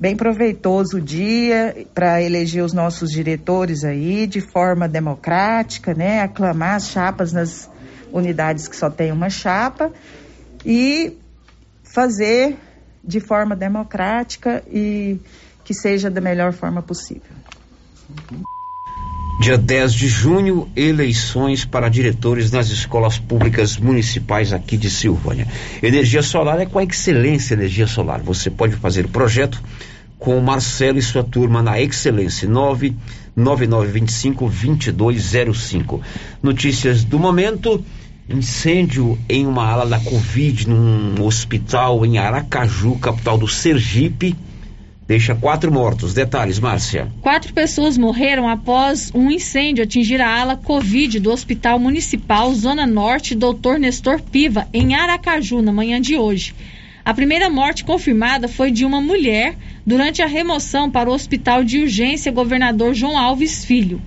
bem 0.00 0.16
proveitoso 0.16 0.96
o 0.96 1.00
dia 1.00 1.86
para 1.94 2.22
eleger 2.22 2.64
os 2.64 2.72
nossos 2.72 3.10
diretores 3.10 3.84
aí 3.84 4.26
de 4.26 4.40
forma 4.40 4.88
democrática, 4.88 5.94
né? 5.94 6.22
Aclamar 6.22 6.76
as 6.76 6.88
chapas 6.88 7.32
nas 7.32 7.70
unidades 8.12 8.66
que 8.66 8.76
só 8.76 8.90
tem 8.90 9.12
uma 9.12 9.28
chapa 9.30 9.92
e 10.64 11.16
fazer 11.84 12.56
de 13.04 13.20
forma 13.20 13.54
democrática 13.54 14.62
e 14.68 15.20
que 15.64 15.74
seja 15.74 16.10
da 16.10 16.20
melhor 16.20 16.52
forma 16.52 16.82
possível. 16.82 17.30
Dia 19.40 19.56
10 19.58 19.94
de 19.94 20.08
junho, 20.08 20.68
eleições 20.76 21.64
para 21.64 21.88
diretores 21.88 22.52
nas 22.52 22.68
escolas 22.68 23.18
públicas 23.18 23.76
municipais 23.76 24.52
aqui 24.52 24.76
de 24.76 24.88
Silvânia. 24.88 25.48
Energia 25.82 26.22
solar 26.22 26.60
é 26.60 26.66
com 26.66 26.78
a 26.78 26.84
Excelência 26.84 27.54
Energia 27.54 27.88
Solar. 27.88 28.20
Você 28.20 28.50
pode 28.50 28.76
fazer 28.76 29.06
o 29.06 29.08
projeto 29.08 29.60
com 30.18 30.38
o 30.38 30.42
Marcelo 30.42 30.98
e 30.98 31.02
sua 31.02 31.24
turma 31.24 31.62
na 31.62 31.80
Excelência 31.80 32.48
99925-2205. 33.36 36.00
Notícias 36.40 37.02
do 37.02 37.18
momento: 37.18 37.84
incêndio 38.28 39.18
em 39.28 39.44
uma 39.46 39.66
ala 39.66 39.86
da 39.86 39.98
Covid 39.98 40.68
num 40.68 41.20
hospital 41.24 42.06
em 42.06 42.18
Aracaju, 42.18 42.96
capital 42.98 43.36
do 43.36 43.48
Sergipe 43.48 44.36
deixa 45.06 45.34
quatro 45.34 45.72
mortos. 45.72 46.14
Detalhes, 46.14 46.58
Márcia. 46.58 47.10
Quatro 47.20 47.52
pessoas 47.52 47.98
morreram 47.98 48.48
após 48.48 49.10
um 49.14 49.30
incêndio 49.30 49.84
atingir 49.84 50.20
a 50.20 50.40
ala 50.40 50.56
Covid 50.56 51.18
do 51.20 51.30
Hospital 51.30 51.78
Municipal 51.78 52.52
Zona 52.54 52.86
Norte 52.86 53.34
Dr. 53.34 53.78
Nestor 53.78 54.20
Piva, 54.20 54.68
em 54.72 54.94
Aracaju, 54.94 55.62
na 55.62 55.72
manhã 55.72 56.00
de 56.00 56.16
hoje. 56.16 56.54
A 57.04 57.12
primeira 57.12 57.50
morte 57.50 57.84
confirmada 57.84 58.46
foi 58.46 58.70
de 58.70 58.84
uma 58.84 59.00
mulher 59.00 59.56
durante 59.84 60.22
a 60.22 60.26
remoção 60.26 60.88
para 60.88 61.10
o 61.10 61.12
Hospital 61.12 61.64
de 61.64 61.80
Urgência 61.80 62.30
Governador 62.30 62.94
João 62.94 63.18
Alves 63.18 63.64
Filho. 63.64 64.00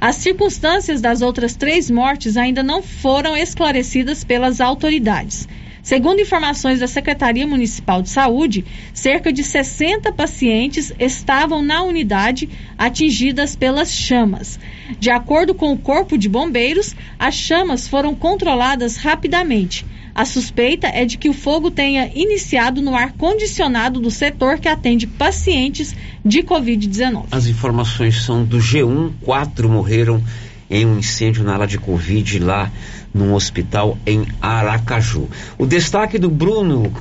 As 0.00 0.16
circunstâncias 0.16 1.00
das 1.00 1.22
outras 1.22 1.54
três 1.54 1.90
mortes 1.90 2.36
ainda 2.36 2.62
não 2.62 2.82
foram 2.82 3.36
esclarecidas 3.36 4.24
pelas 4.24 4.60
autoridades. 4.60 5.46
Segundo 5.90 6.20
informações 6.20 6.78
da 6.78 6.86
Secretaria 6.86 7.44
Municipal 7.44 8.00
de 8.00 8.10
Saúde, 8.10 8.64
cerca 8.94 9.32
de 9.32 9.42
60 9.42 10.12
pacientes 10.12 10.92
estavam 11.00 11.62
na 11.62 11.82
unidade 11.82 12.48
atingidas 12.78 13.56
pelas 13.56 13.92
chamas. 13.92 14.56
De 15.00 15.10
acordo 15.10 15.52
com 15.52 15.72
o 15.72 15.76
Corpo 15.76 16.16
de 16.16 16.28
Bombeiros, 16.28 16.94
as 17.18 17.34
chamas 17.34 17.88
foram 17.88 18.14
controladas 18.14 18.98
rapidamente. 18.98 19.84
A 20.14 20.24
suspeita 20.24 20.86
é 20.86 21.04
de 21.04 21.18
que 21.18 21.28
o 21.28 21.34
fogo 21.34 21.72
tenha 21.72 22.08
iniciado 22.14 22.80
no 22.80 22.94
ar 22.94 23.10
condicionado 23.14 23.98
do 23.98 24.12
setor 24.12 24.60
que 24.60 24.68
atende 24.68 25.08
pacientes 25.08 25.92
de 26.24 26.44
Covid-19. 26.44 27.24
As 27.32 27.48
informações 27.48 28.22
são 28.22 28.44
do 28.44 28.58
G1, 28.58 29.10
quatro 29.22 29.68
morreram 29.68 30.22
em 30.70 30.86
um 30.86 31.00
incêndio 31.00 31.42
na 31.42 31.54
área 31.54 31.66
de 31.66 31.78
Covid 31.78 32.38
lá 32.38 32.70
num 33.12 33.34
hospital 33.34 33.98
em 34.06 34.26
Aracaju. 34.40 35.28
O 35.58 35.66
destaque 35.66 36.18
do 36.18 36.30
Bruno 36.30 36.92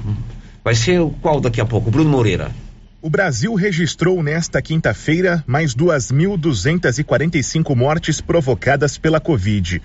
vai 0.63 0.75
ser 0.75 0.99
o 0.99 1.09
qual 1.09 1.39
daqui 1.39 1.61
a 1.61 1.65
pouco? 1.65 1.91
Bruno 1.91 2.09
Moreira. 2.09 2.51
O 3.01 3.09
Brasil 3.09 3.53
registrou 3.53 4.21
nesta 4.21 4.61
quinta-feira 4.61 5.43
mais 5.47 5.73
2.245 5.73 7.75
mortes 7.75 8.19
provocadas 8.19 8.97
pela 8.97 9.21
Covid. 9.21 9.81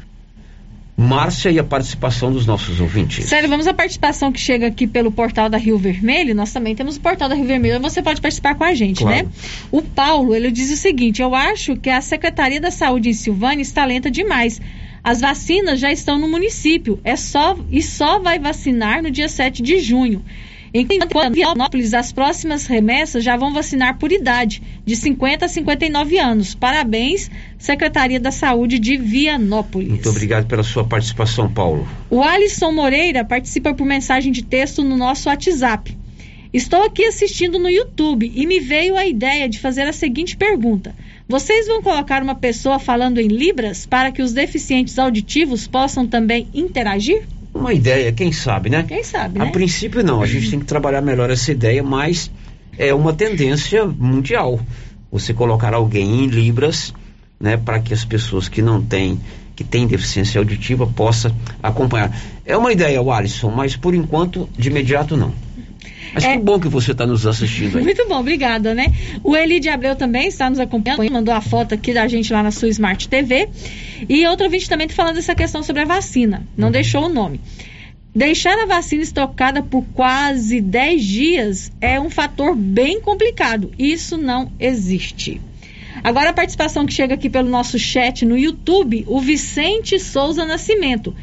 Márcia 0.96 1.50
e 1.50 1.58
a 1.58 1.64
participação 1.64 2.32
dos 2.32 2.46
nossos 2.46 2.80
ouvintes. 2.80 3.24
Sério, 3.24 3.48
vamos 3.48 3.66
à 3.66 3.74
participação 3.74 4.30
que 4.30 4.38
chega 4.38 4.68
aqui 4.68 4.86
pelo 4.86 5.10
portal 5.10 5.48
da 5.48 5.58
Rio 5.58 5.76
Vermelho. 5.76 6.34
Nós 6.34 6.52
também 6.52 6.74
temos 6.74 6.96
o 6.96 7.00
portal 7.00 7.28
da 7.28 7.34
Rio 7.34 7.46
Vermelho. 7.46 7.80
Você 7.80 8.00
pode 8.00 8.20
participar 8.20 8.54
com 8.54 8.62
a 8.62 8.74
gente, 8.74 9.02
claro. 9.02 9.24
né? 9.24 9.28
O 9.72 9.82
Paulo, 9.82 10.34
ele 10.34 10.52
diz 10.52 10.72
o 10.72 10.76
seguinte: 10.76 11.20
Eu 11.20 11.34
acho 11.34 11.76
que 11.76 11.90
a 11.90 12.00
Secretaria 12.00 12.60
da 12.60 12.70
Saúde 12.70 13.08
em 13.08 13.12
Silvânia 13.12 13.62
está 13.62 13.84
lenta 13.84 14.08
demais. 14.08 14.60
As 15.04 15.20
vacinas 15.20 15.78
já 15.78 15.92
estão 15.92 16.18
no 16.18 16.26
município. 16.26 16.98
É 17.04 17.14
só 17.14 17.58
e 17.70 17.82
só 17.82 18.18
vai 18.18 18.38
vacinar 18.38 19.02
no 19.02 19.10
dia 19.10 19.28
7 19.28 19.62
de 19.62 19.78
junho. 19.78 20.24
Enquanto 20.72 21.16
em 21.26 21.30
Vianópolis, 21.30 21.94
as 21.94 22.10
próximas 22.10 22.66
remessas 22.66 23.22
já 23.22 23.36
vão 23.36 23.52
vacinar 23.52 23.96
por 23.96 24.10
idade, 24.10 24.60
de 24.84 24.96
50 24.96 25.44
a 25.44 25.48
59 25.48 26.18
anos. 26.18 26.54
Parabéns, 26.54 27.30
Secretaria 27.56 28.18
da 28.18 28.32
Saúde 28.32 28.80
de 28.80 28.96
Vianópolis. 28.96 29.88
Muito 29.90 30.08
obrigado 30.08 30.46
pela 30.46 30.64
sua 30.64 30.84
participação, 30.84 31.52
Paulo. 31.52 31.86
O 32.10 32.20
Alisson 32.20 32.72
Moreira 32.72 33.24
participa 33.24 33.72
por 33.72 33.86
mensagem 33.86 34.32
de 34.32 34.42
texto 34.42 34.82
no 34.82 34.96
nosso 34.96 35.28
WhatsApp. 35.28 35.96
Estou 36.52 36.82
aqui 36.82 37.04
assistindo 37.04 37.58
no 37.58 37.70
YouTube 37.70 38.32
e 38.34 38.46
me 38.46 38.58
veio 38.58 38.96
a 38.96 39.06
ideia 39.06 39.48
de 39.48 39.60
fazer 39.60 39.82
a 39.82 39.92
seguinte 39.92 40.36
pergunta: 40.36 40.94
Vocês 41.26 41.66
vão 41.66 41.82
colocar 41.82 42.22
uma 42.22 42.34
pessoa 42.34 42.78
falando 42.78 43.18
em 43.18 43.28
Libras 43.28 43.86
para 43.86 44.12
que 44.12 44.20
os 44.20 44.32
deficientes 44.32 44.98
auditivos 44.98 45.66
possam 45.66 46.06
também 46.06 46.48
interagir? 46.52 47.22
Uma 47.54 47.72
ideia, 47.72 48.12
quem 48.12 48.30
sabe, 48.30 48.68
né? 48.68 48.84
Quem 48.86 49.02
sabe, 49.02 49.38
né? 49.38 49.46
A 49.46 49.50
princípio 49.50 50.04
não, 50.04 50.20
a 50.20 50.26
gente 50.26 50.50
tem 50.50 50.60
que 50.60 50.66
trabalhar 50.66 51.00
melhor 51.00 51.30
essa 51.30 51.50
ideia, 51.50 51.82
mas 51.82 52.30
é 52.76 52.92
uma 52.92 53.12
tendência 53.14 53.86
mundial. 53.86 54.60
Você 55.10 55.32
colocar 55.32 55.72
alguém 55.72 56.24
em 56.24 56.26
libras, 56.26 56.92
né, 57.40 57.56
para 57.56 57.78
que 57.78 57.94
as 57.94 58.04
pessoas 58.04 58.48
que 58.48 58.60
não 58.60 58.82
têm, 58.82 59.18
que 59.56 59.64
têm 59.64 59.86
deficiência 59.86 60.38
auditiva 60.38 60.86
possa 60.86 61.34
acompanhar. 61.62 62.14
É 62.44 62.56
uma 62.56 62.70
ideia, 62.70 63.00
Alisson, 63.00 63.50
mas 63.50 63.76
por 63.76 63.94
enquanto, 63.94 64.48
de 64.58 64.68
imediato 64.68 65.16
não. 65.16 65.32
Mas 66.14 66.24
é... 66.24 66.36
que 66.36 66.42
bom 66.42 66.60
que 66.60 66.68
você 66.68 66.92
está 66.92 67.04
nos 67.06 67.26
assistindo 67.26 67.78
aí. 67.78 67.84
Muito 67.84 68.06
bom, 68.06 68.20
obrigada, 68.20 68.74
né? 68.74 68.92
O 69.22 69.36
Eli 69.36 69.58
de 69.58 69.68
Abreu 69.68 69.96
também 69.96 70.28
está 70.28 70.48
nos 70.48 70.60
acompanhando, 70.60 71.10
mandou 71.10 71.34
a 71.34 71.40
foto 71.40 71.74
aqui 71.74 71.92
da 71.92 72.06
gente 72.06 72.32
lá 72.32 72.42
na 72.42 72.52
sua 72.52 72.68
Smart 72.68 73.08
TV. 73.08 73.48
E 74.08 74.26
outro 74.26 74.46
ouvinte 74.46 74.68
também 74.68 74.86
está 74.86 75.02
falando 75.02 75.16
dessa 75.16 75.34
questão 75.34 75.62
sobre 75.62 75.82
a 75.82 75.84
vacina, 75.84 76.46
não 76.56 76.68
uhum. 76.68 76.72
deixou 76.72 77.06
o 77.06 77.08
nome. 77.08 77.40
Deixar 78.14 78.56
a 78.62 78.66
vacina 78.66 79.02
estocada 79.02 79.60
por 79.60 79.84
quase 79.92 80.60
10 80.60 81.04
dias 81.04 81.72
é 81.80 82.00
um 82.00 82.08
fator 82.08 82.54
bem 82.54 83.00
complicado. 83.00 83.72
Isso 83.76 84.16
não 84.16 84.52
existe. 84.60 85.40
Agora 86.02 86.30
a 86.30 86.32
participação 86.32 86.86
que 86.86 86.92
chega 86.92 87.14
aqui 87.14 87.28
pelo 87.28 87.48
nosso 87.48 87.76
chat 87.76 88.24
no 88.24 88.38
YouTube, 88.38 89.04
o 89.08 89.20
Vicente 89.20 89.98
Souza 89.98 90.44
Nascimento. 90.44 91.14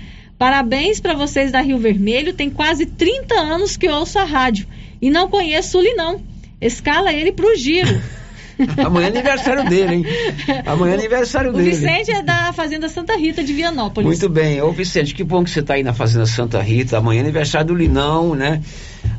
Parabéns 0.42 1.00
para 1.00 1.14
vocês 1.14 1.52
da 1.52 1.62
Rio 1.62 1.78
Vermelho, 1.78 2.34
tem 2.34 2.50
quase 2.50 2.88
30 2.88 3.36
anos 3.36 3.78
que 3.78 3.88
ouço 3.88 4.18
a 4.18 4.24
rádio 4.24 4.66
e 5.00 5.08
não 5.08 5.30
conheço 5.30 5.78
o 5.78 5.82
Linão. 5.84 6.20
Escala 6.60 7.14
ele 7.14 7.32
pro 7.32 7.56
giro. 7.56 8.02
Amanhã 8.84 9.06
é 9.06 9.10
aniversário 9.10 9.70
dele, 9.70 9.96
hein? 9.98 10.06
Amanhã 10.66 10.94
é 10.94 10.98
aniversário 10.98 11.52
o 11.52 11.54
dele. 11.54 11.70
O 11.70 11.72
Vicente 11.72 12.10
é 12.10 12.24
da 12.24 12.52
Fazenda 12.54 12.90
Santa 12.90 13.16
Rita 13.16 13.44
de 13.44 13.54
Vianópolis. 13.54 14.08
Muito 14.08 14.28
bem. 14.30 14.60
Ô 14.64 14.72
Vicente, 14.72 15.14
que 15.14 15.24
bom 15.24 15.44
que 15.44 15.52
você 15.52 15.60
está 15.60 15.76
aí 15.76 15.84
na 15.84 15.94
Fazenda 15.94 16.26
Santa 16.26 16.60
Rita. 16.60 16.98
Amanhã 16.98 17.20
é 17.20 17.22
aniversário 17.22 17.68
do 17.68 17.76
Linão, 17.76 18.34
né? 18.34 18.64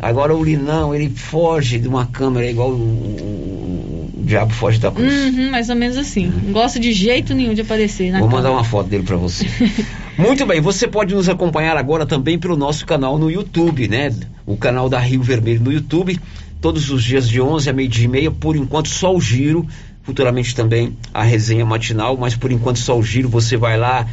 Agora 0.00 0.34
o 0.34 0.42
Linão, 0.42 0.92
ele 0.92 1.08
foge 1.08 1.78
de 1.78 1.86
uma 1.86 2.04
câmera 2.04 2.50
igual 2.50 2.70
o, 2.70 2.74
o, 2.74 4.10
o 4.12 4.24
diabo 4.24 4.52
foge 4.52 4.80
da 4.80 4.90
cruz. 4.90 5.14
Uhum, 5.14 5.52
mais 5.52 5.70
ou 5.70 5.76
menos 5.76 5.96
assim. 5.96 6.26
Não 6.26 6.52
gosta 6.52 6.80
de 6.80 6.90
jeito 6.90 7.32
nenhum 7.32 7.54
de 7.54 7.60
aparecer. 7.60 8.10
Vou 8.10 8.22
câmera. 8.22 8.36
mandar 8.38 8.50
uma 8.50 8.64
foto 8.64 8.88
dele 8.88 9.04
para 9.04 9.16
você. 9.16 9.46
Muito 10.22 10.46
bem, 10.46 10.60
você 10.60 10.86
pode 10.86 11.16
nos 11.16 11.28
acompanhar 11.28 11.76
agora 11.76 12.06
também 12.06 12.38
pelo 12.38 12.56
nosso 12.56 12.86
canal 12.86 13.18
no 13.18 13.28
YouTube, 13.28 13.88
né? 13.88 14.14
O 14.46 14.56
canal 14.56 14.88
da 14.88 15.00
Rio 15.00 15.20
Vermelho 15.20 15.64
no 15.64 15.72
YouTube, 15.72 16.16
todos 16.60 16.90
os 16.90 17.02
dias 17.02 17.28
de 17.28 17.40
11 17.40 17.68
a 17.68 17.72
meio-dia 17.72 18.04
e 18.04 18.08
meia, 18.08 18.30
por 18.30 18.54
enquanto 18.54 18.88
só 18.88 19.12
o 19.12 19.20
giro, 19.20 19.66
futuramente 20.04 20.54
também 20.54 20.96
a 21.12 21.24
resenha 21.24 21.66
matinal, 21.66 22.16
mas 22.16 22.36
por 22.36 22.52
enquanto 22.52 22.78
só 22.78 22.96
o 22.96 23.02
giro, 23.02 23.28
você 23.28 23.56
vai 23.56 23.76
lá, 23.76 24.06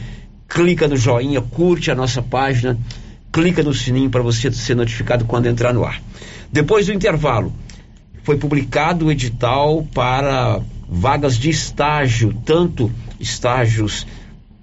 clica 0.48 0.88
no 0.88 0.98
joinha, 0.98 1.42
curte 1.42 1.92
a 1.92 1.96
nossa 1.96 2.24
página, 2.24 2.76
clica 3.32 3.62
no 3.62 3.72
sininho 3.72 4.10
para 4.10 4.24
você 4.24 4.52
ser 4.52 4.76
notificado 4.76 5.26
quando 5.26 5.46
entrar 5.46 5.76
no 5.76 5.86
ar. 5.86 6.02
Depois 6.52 6.88
do 6.88 6.92
intervalo, 6.92 7.54
foi 8.24 8.36
publicado 8.36 9.06
o 9.06 9.12
edital 9.12 9.88
para 9.94 10.60
vagas 10.90 11.38
de 11.38 11.52
estágio, 11.52 12.34
tanto 12.44 12.92
estágios 13.20 14.08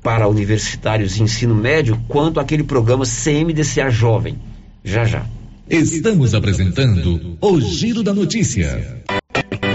para 0.07 0.29
universitários 0.29 1.17
de 1.17 1.25
ensino 1.25 1.53
médio, 1.53 2.01
quanto 2.07 2.39
aquele 2.39 2.63
programa 2.63 3.05
CMDCA 3.05 3.91
Jovem. 3.91 4.39
Já 4.85 5.05
já. 5.05 5.27
Estamos 5.69 6.33
apresentando 6.33 7.37
o 7.41 7.61
Giro 7.61 8.05
da 8.05 8.15
Notícia. 8.15 9.03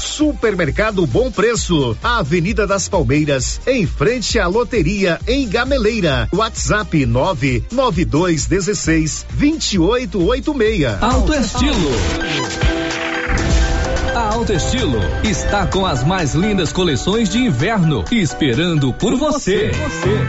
Supermercado 0.00 1.06
Bom 1.06 1.30
Preço, 1.30 1.96
Avenida 2.02 2.66
das 2.66 2.88
Palmeiras, 2.88 3.60
em 3.66 3.86
frente 3.86 4.38
à 4.38 4.46
loteria 4.46 5.18
em 5.26 5.46
Gameleira. 5.48 6.28
WhatsApp 6.32 7.04
99216 7.06 9.26
2886. 9.30 11.02
Alto 11.02 11.34
Estilo. 11.34 11.90
A 14.14 14.34
Alto 14.34 14.52
Estilo 14.52 14.98
está 15.22 15.66
com 15.66 15.86
as 15.86 16.02
mais 16.02 16.34
lindas 16.34 16.72
coleções 16.72 17.28
de 17.28 17.38
inverno, 17.38 18.04
esperando 18.10 18.92
por 18.92 19.16
você. 19.16 19.70
você. 19.70 20.28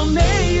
pioneira 0.01 0.21
que 0.41 0.41
eu 0.41 0.60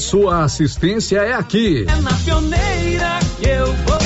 sua 0.01 0.43
assistência 0.43 1.19
é 1.19 1.33
aqui. 1.33 1.85
É 1.87 2.01
na 2.01 2.11
pioneira 2.13 3.19
que 3.39 3.47
eu 3.47 3.65
vou. 3.67 4.01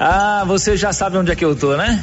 Ah, 0.00 0.44
você 0.46 0.76
já 0.76 0.92
sabe 0.92 1.18
onde 1.18 1.30
é 1.30 1.36
que 1.36 1.44
eu 1.44 1.54
tô, 1.54 1.76
né? 1.76 2.02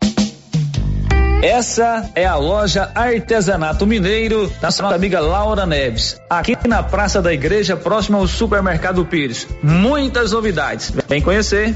Essa 1.41 2.07
é 2.13 2.23
a 2.23 2.35
loja 2.35 2.91
Artesanato 2.93 3.87
Mineiro 3.87 4.47
da 4.61 4.67
nossa 4.67 4.93
amiga 4.93 5.19
Laura 5.19 5.65
Neves, 5.65 6.21
aqui 6.29 6.55
na 6.67 6.83
Praça 6.83 7.19
da 7.19 7.33
Igreja, 7.33 7.75
próximo 7.75 8.17
ao 8.17 8.27
Supermercado 8.27 9.03
Pires. 9.03 9.47
Muitas 9.63 10.33
novidades. 10.33 10.91
Vem 11.09 11.19
conhecer. 11.19 11.75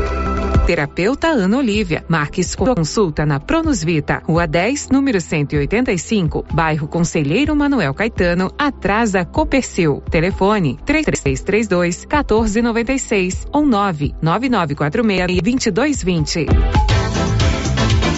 Terapeuta 0.65 1.29
Ana 1.29 1.57
Olivia. 1.57 2.03
Marque 2.07 2.43
sua 2.43 2.75
consulta 2.75 3.25
na 3.25 3.39
Pronus 3.39 3.83
Vita, 3.83 4.21
Rua 4.25 4.45
10, 4.45 4.89
número 4.89 5.19
185, 5.19 6.45
bairro 6.53 6.87
Conselheiro 6.87 7.55
Manuel 7.55 7.93
Caetano, 7.93 8.51
atrás 8.57 9.11
da 9.11 9.25
Copercil. 9.25 10.01
Telefone 10.09 10.77
3332 10.85 12.05
1496 12.05 13.47
ou 13.51 13.65
99946 13.65 15.41
2220. 15.41 16.90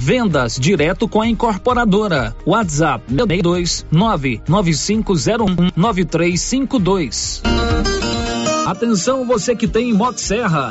Vendas 0.00 0.58
direto 0.58 1.06
com 1.06 1.20
a 1.20 1.28
incorporadora. 1.28 2.34
WhatsApp 2.46 3.04
62 3.06 3.84
99501 3.90 5.70
9352. 5.76 7.42
Atenção 8.66 9.26
você 9.26 9.54
que 9.54 9.68
tem 9.68 9.92
Motosserra. 9.92 10.70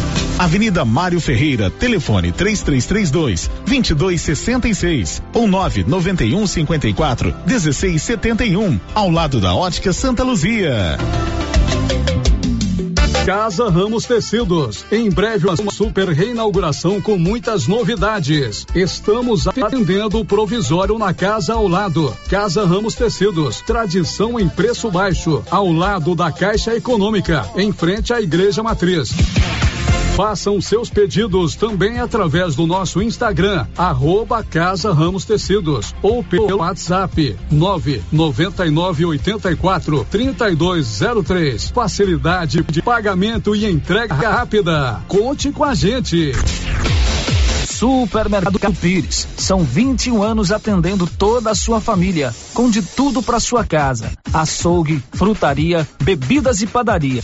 Avenida 0.41 0.83
Mário 0.83 1.21
Ferreira, 1.21 1.69
telefone 1.69 2.31
3332 2.31 3.47
2266 3.63 5.21
ou 5.35 5.47
991 5.47 6.47
54 6.47 7.35
1671, 7.45 8.79
ao 8.95 9.11
lado 9.11 9.39
da 9.39 9.53
Ótica 9.53 9.93
Santa 9.93 10.23
Luzia. 10.23 10.97
Casa 13.23 13.69
Ramos 13.69 14.05
Tecidos. 14.05 14.83
Em 14.91 15.11
breve, 15.11 15.47
uma 15.47 15.71
super 15.71 16.09
reinauguração 16.09 16.99
com 16.99 17.19
muitas 17.19 17.67
novidades. 17.67 18.65
Estamos 18.73 19.47
atendendo 19.47 20.19
o 20.19 20.25
provisório 20.25 20.97
na 20.97 21.13
casa 21.13 21.53
ao 21.53 21.67
lado. 21.67 22.17
Casa 22.27 22.65
Ramos 22.65 22.95
Tecidos. 22.95 23.61
Tradição 23.61 24.39
em 24.39 24.49
preço 24.49 24.89
baixo. 24.89 25.43
Ao 25.51 25.71
lado 25.71 26.15
da 26.15 26.31
Caixa 26.31 26.75
Econômica. 26.75 27.47
Em 27.55 27.71
frente 27.71 28.11
à 28.11 28.19
Igreja 28.19 28.63
Matriz. 28.63 29.11
Façam 30.15 30.61
seus 30.61 30.89
pedidos 30.89 31.55
também 31.55 31.99
através 31.99 32.55
do 32.55 32.65
nosso 32.67 33.01
Instagram, 33.01 33.65
arroba 33.77 34.43
Casa 34.43 34.91
Ramos 34.93 35.23
Tecidos, 35.23 35.95
ou 36.01 36.21
pelo 36.23 36.57
WhatsApp 36.57 37.37
99984 37.49 40.05
3203. 40.11 41.69
Facilidade 41.69 42.61
de 42.63 42.81
pagamento 42.81 43.55
e 43.55 43.65
entrega 43.65 44.13
rápida. 44.13 45.01
Conte 45.07 45.49
com 45.51 45.63
a 45.63 45.73
gente. 45.73 46.33
Supermercado 47.81 48.59
Pires. 48.79 49.27
São 49.37 49.63
21 49.63 50.21
anos 50.21 50.51
atendendo 50.51 51.07
toda 51.07 51.49
a 51.49 51.55
sua 51.55 51.81
família, 51.81 52.33
com 52.53 52.69
de 52.69 52.81
tudo 52.81 53.23
para 53.23 53.39
sua 53.39 53.63
casa: 53.63 54.11
açougue, 54.31 55.01
frutaria, 55.13 55.87
bebidas 56.03 56.61
e 56.61 56.67
padaria. 56.67 57.23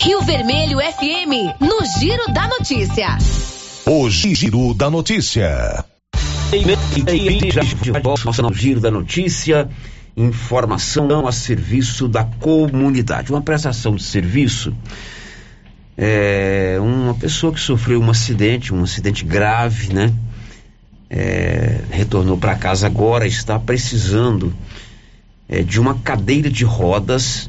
Rio 0.00 0.20
Vermelho 0.22 0.78
FM, 0.78 1.60
no 1.60 1.84
Giro 1.98 2.32
da 2.32 2.48
Notícia. 2.48 3.16
O 3.86 4.10
Giro 4.10 4.74
da 4.74 4.90
Notícia. 4.90 5.84
No 8.42 8.54
Giro 8.54 8.80
da 8.80 8.90
Notícia, 8.90 9.68
informação 10.16 11.26
a 11.26 11.32
serviço 11.32 12.08
da 12.08 12.24
comunidade. 12.24 13.30
Uma 13.30 13.40
prestação 13.42 13.94
de 13.94 14.02
serviço. 14.02 14.74
É, 15.96 16.76
uma 16.80 17.14
pessoa 17.14 17.52
que 17.52 17.60
sofreu 17.60 18.00
um 18.00 18.10
acidente, 18.10 18.74
um 18.74 18.82
acidente 18.82 19.24
grave, 19.24 19.92
né? 19.92 20.12
É, 21.08 21.80
retornou 21.90 22.36
para 22.36 22.56
casa 22.56 22.86
agora, 22.86 23.26
está 23.26 23.58
precisando 23.58 24.52
é, 25.48 25.62
de 25.62 25.78
uma 25.78 25.94
cadeira 25.94 26.50
de 26.50 26.64
rodas 26.64 27.48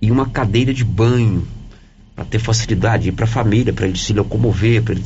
e 0.00 0.10
uma 0.10 0.26
cadeira 0.26 0.74
de 0.74 0.84
banho 0.84 1.46
para 2.16 2.24
ter 2.24 2.38
facilidade 2.38 3.12
para 3.12 3.26
a 3.26 3.28
família, 3.28 3.74
para 3.74 3.86
ele 3.86 3.98
se 3.98 4.14
locomover, 4.14 4.82
para 4.82 4.94
ele 4.94 5.04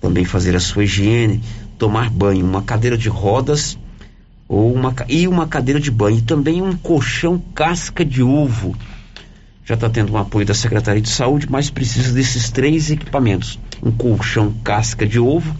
também 0.00 0.24
fazer 0.24 0.56
a 0.56 0.60
sua 0.60 0.82
higiene, 0.82 1.40
tomar 1.78 2.10
banho, 2.10 2.44
uma 2.44 2.62
cadeira 2.62 2.98
de 2.98 3.08
rodas 3.08 3.78
ou 4.48 4.74
uma 4.74 4.94
e 5.08 5.28
uma 5.28 5.46
cadeira 5.46 5.78
de 5.78 5.90
banho 5.90 6.18
e 6.18 6.22
também 6.22 6.60
um 6.60 6.76
colchão 6.76 7.40
casca 7.54 8.04
de 8.04 8.22
ovo. 8.22 8.74
Já 9.64 9.74
está 9.74 9.88
tendo 9.88 10.12
um 10.12 10.16
apoio 10.16 10.46
da 10.46 10.54
Secretaria 10.54 11.02
de 11.02 11.10
Saúde, 11.10 11.46
mas 11.48 11.70
precisa 11.70 12.12
desses 12.12 12.50
três 12.50 12.90
equipamentos: 12.90 13.58
um 13.82 13.92
colchão 13.92 14.52
casca 14.64 15.06
de 15.06 15.20
ovo, 15.20 15.54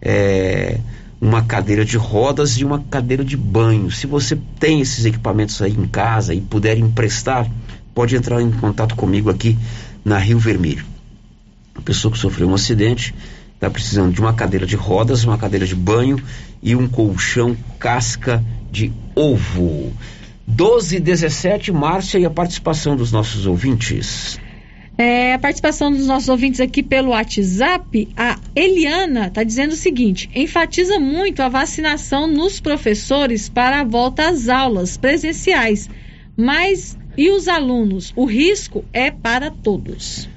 é, 0.00 0.78
uma 1.20 1.42
cadeira 1.42 1.84
de 1.84 1.98
rodas 1.98 2.58
e 2.58 2.64
uma 2.64 2.78
cadeira 2.78 3.24
de 3.24 3.36
banho. 3.36 3.90
Se 3.90 4.06
você 4.06 4.38
tem 4.58 4.80
esses 4.80 5.04
equipamentos 5.04 5.60
aí 5.60 5.72
em 5.72 5.86
casa 5.86 6.32
e 6.32 6.40
puder 6.40 6.78
emprestar, 6.78 7.50
pode 7.92 8.14
entrar 8.14 8.40
em 8.40 8.52
contato 8.52 8.94
comigo 8.94 9.28
aqui 9.28 9.58
na 10.04 10.18
Rio 10.18 10.38
Vermelho. 10.38 10.84
A 11.74 11.80
pessoa 11.80 12.12
que 12.12 12.18
sofreu 12.18 12.48
um 12.48 12.54
acidente 12.54 13.14
está 13.54 13.70
precisando 13.70 14.12
de 14.12 14.20
uma 14.20 14.34
cadeira 14.34 14.66
de 14.66 14.76
rodas, 14.76 15.24
uma 15.24 15.38
cadeira 15.38 15.66
de 15.66 15.74
banho 15.74 16.22
e 16.62 16.76
um 16.76 16.86
colchão 16.86 17.56
casca 17.78 18.44
de 18.70 18.92
ovo. 19.14 19.92
12 20.46 20.96
e 20.96 21.00
17, 21.00 21.72
Márcia, 21.72 22.18
e 22.18 22.26
a 22.26 22.30
participação 22.30 22.94
dos 22.94 23.10
nossos 23.10 23.46
ouvintes. 23.46 24.38
É, 24.96 25.34
a 25.34 25.38
participação 25.38 25.90
dos 25.90 26.06
nossos 26.06 26.28
ouvintes 26.28 26.60
aqui 26.60 26.80
pelo 26.82 27.10
WhatsApp, 27.10 28.08
a 28.16 28.38
Eliana 28.54 29.26
está 29.26 29.42
dizendo 29.42 29.72
o 29.72 29.76
seguinte: 29.76 30.30
enfatiza 30.34 31.00
muito 31.00 31.40
a 31.40 31.48
vacinação 31.48 32.28
nos 32.28 32.60
professores 32.60 33.48
para 33.48 33.80
a 33.80 33.84
volta 33.84 34.28
às 34.28 34.48
aulas 34.48 34.96
presenciais, 34.96 35.88
mas 36.36 36.96
e 37.16 37.30
os 37.30 37.48
alunos? 37.48 38.12
O 38.16 38.24
risco 38.24 38.84
é 38.92 39.10
para 39.10 39.50
todos. 39.50 40.28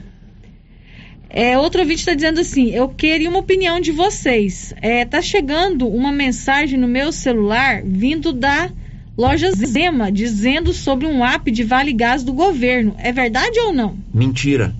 É, 1.29 1.57
outro 1.57 1.81
ouvinte 1.81 1.99
está 1.99 2.13
dizendo 2.13 2.39
assim: 2.39 2.69
eu 2.69 2.89
queria 2.89 3.29
uma 3.29 3.39
opinião 3.39 3.79
de 3.79 3.91
vocês. 3.91 4.71
Está 4.71 4.87
é, 4.87 5.05
tá 5.05 5.21
chegando 5.21 5.87
uma 5.87 6.11
mensagem 6.11 6.79
no 6.79 6.87
meu 6.87 7.11
celular 7.11 7.81
vindo 7.83 8.31
da 8.31 8.71
loja 9.17 9.51
Zema 9.51 10.11
dizendo 10.11 10.71
sobre 10.73 11.05
um 11.07 11.25
app 11.25 11.49
de 11.51 11.63
Vale 11.63 11.93
Gás 11.93 12.23
do 12.23 12.33
governo. 12.33 12.95
É 12.97 13.11
verdade 13.11 13.59
ou 13.59 13.73
não? 13.73 13.97
Mentira. 14.13 14.73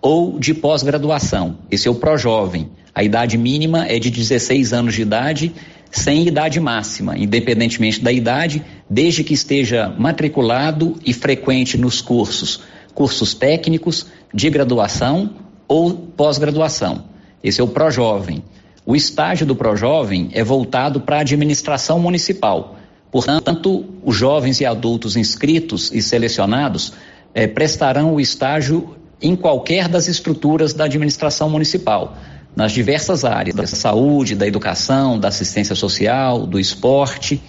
ou 0.00 0.38
de 0.38 0.54
pós-graduação. 0.54 1.58
Esse 1.70 1.88
é 1.88 1.90
o 1.90 1.94
ProJovem. 1.94 2.70
A 2.94 3.04
idade 3.04 3.36
mínima 3.36 3.86
é 3.86 3.98
de 3.98 4.10
16 4.10 4.72
anos 4.72 4.94
de 4.94 5.02
idade, 5.02 5.52
sem 5.90 6.26
idade 6.26 6.60
máxima, 6.60 7.16
independentemente 7.16 8.02
da 8.02 8.12
idade, 8.12 8.64
desde 8.88 9.24
que 9.24 9.34
esteja 9.34 9.94
matriculado 9.98 10.96
e 11.04 11.12
frequente 11.12 11.78
nos 11.78 12.00
cursos, 12.00 12.62
cursos 12.94 13.34
técnicos, 13.34 14.06
de 14.32 14.50
graduação 14.50 15.30
ou 15.66 15.94
pós-graduação. 15.94 17.04
Esse 17.42 17.60
é 17.60 17.64
o 17.64 17.68
ProJovem. 17.68 18.42
O 18.84 18.96
estágio 18.96 19.46
do 19.46 19.54
ProJovem 19.54 20.30
é 20.32 20.42
voltado 20.42 21.00
para 21.00 21.18
a 21.18 21.20
administração 21.20 21.98
municipal. 21.98 22.76
Portanto, 23.10 23.84
os 24.02 24.16
jovens 24.16 24.60
e 24.60 24.66
adultos 24.66 25.16
inscritos 25.16 25.90
e 25.92 26.02
selecionados 26.02 26.92
eh, 27.34 27.46
prestarão 27.46 28.14
o 28.14 28.20
estágio 28.20 28.96
em 29.20 29.34
qualquer 29.34 29.88
das 29.88 30.08
estruturas 30.08 30.72
da 30.72 30.84
administração 30.84 31.50
municipal, 31.50 32.16
nas 32.56 32.72
diversas 32.72 33.24
áreas, 33.24 33.54
da 33.54 33.66
saúde, 33.66 34.34
da 34.34 34.46
educação, 34.46 35.18
da 35.18 35.28
assistência 35.28 35.74
social, 35.74 36.46
do 36.46 36.58
esporte, 36.58 37.40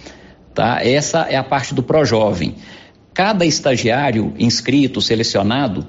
tá? 0.54 0.80
Essa 0.84 1.22
é 1.22 1.36
a 1.36 1.42
parte 1.42 1.74
do 1.74 1.82
Projovem. 1.82 2.54
Cada 3.12 3.44
estagiário 3.44 4.32
inscrito, 4.38 5.00
selecionado, 5.00 5.86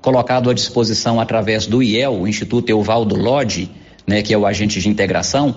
colocado 0.00 0.50
à 0.50 0.54
disposição 0.54 1.20
através 1.20 1.66
do 1.66 1.82
IEL, 1.82 2.22
o 2.22 2.28
Instituto 2.28 2.70
Euvaldo 2.70 3.14
Lodi, 3.14 3.70
né, 4.06 4.22
que 4.22 4.34
é 4.34 4.38
o 4.38 4.46
agente 4.46 4.80
de 4.80 4.88
integração, 4.88 5.56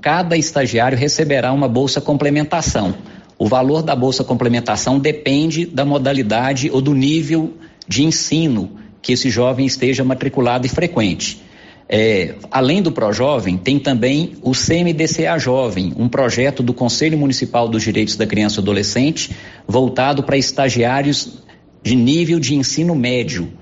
cada 0.00 0.36
estagiário 0.36 0.98
receberá 0.98 1.52
uma 1.52 1.68
bolsa 1.68 2.00
complementação. 2.00 2.94
O 3.38 3.46
valor 3.46 3.82
da 3.82 3.94
bolsa 3.94 4.24
complementação 4.24 4.98
depende 4.98 5.66
da 5.66 5.84
modalidade 5.84 6.70
ou 6.70 6.80
do 6.80 6.94
nível 6.94 7.54
de 7.86 8.04
ensino 8.04 8.72
que 9.00 9.12
esse 9.12 9.30
jovem 9.30 9.66
esteja 9.66 10.02
matriculado 10.02 10.66
e 10.66 10.68
frequente. 10.68 11.42
É, 11.88 12.34
além 12.50 12.82
do 12.82 12.90
ProJovem, 12.90 13.56
tem 13.56 13.78
também 13.78 14.34
o 14.42 14.50
CMDCA 14.50 15.38
Jovem, 15.38 15.92
um 15.96 16.08
projeto 16.08 16.62
do 16.62 16.74
Conselho 16.74 17.16
Municipal 17.16 17.68
dos 17.68 17.82
Direitos 17.82 18.16
da 18.16 18.26
Criança 18.26 18.58
e 18.58 18.62
Adolescente, 18.62 19.30
voltado 19.68 20.22
para 20.22 20.36
estagiários 20.36 21.38
de 21.82 21.94
nível 21.94 22.40
de 22.40 22.56
ensino 22.56 22.94
médio. 22.96 23.52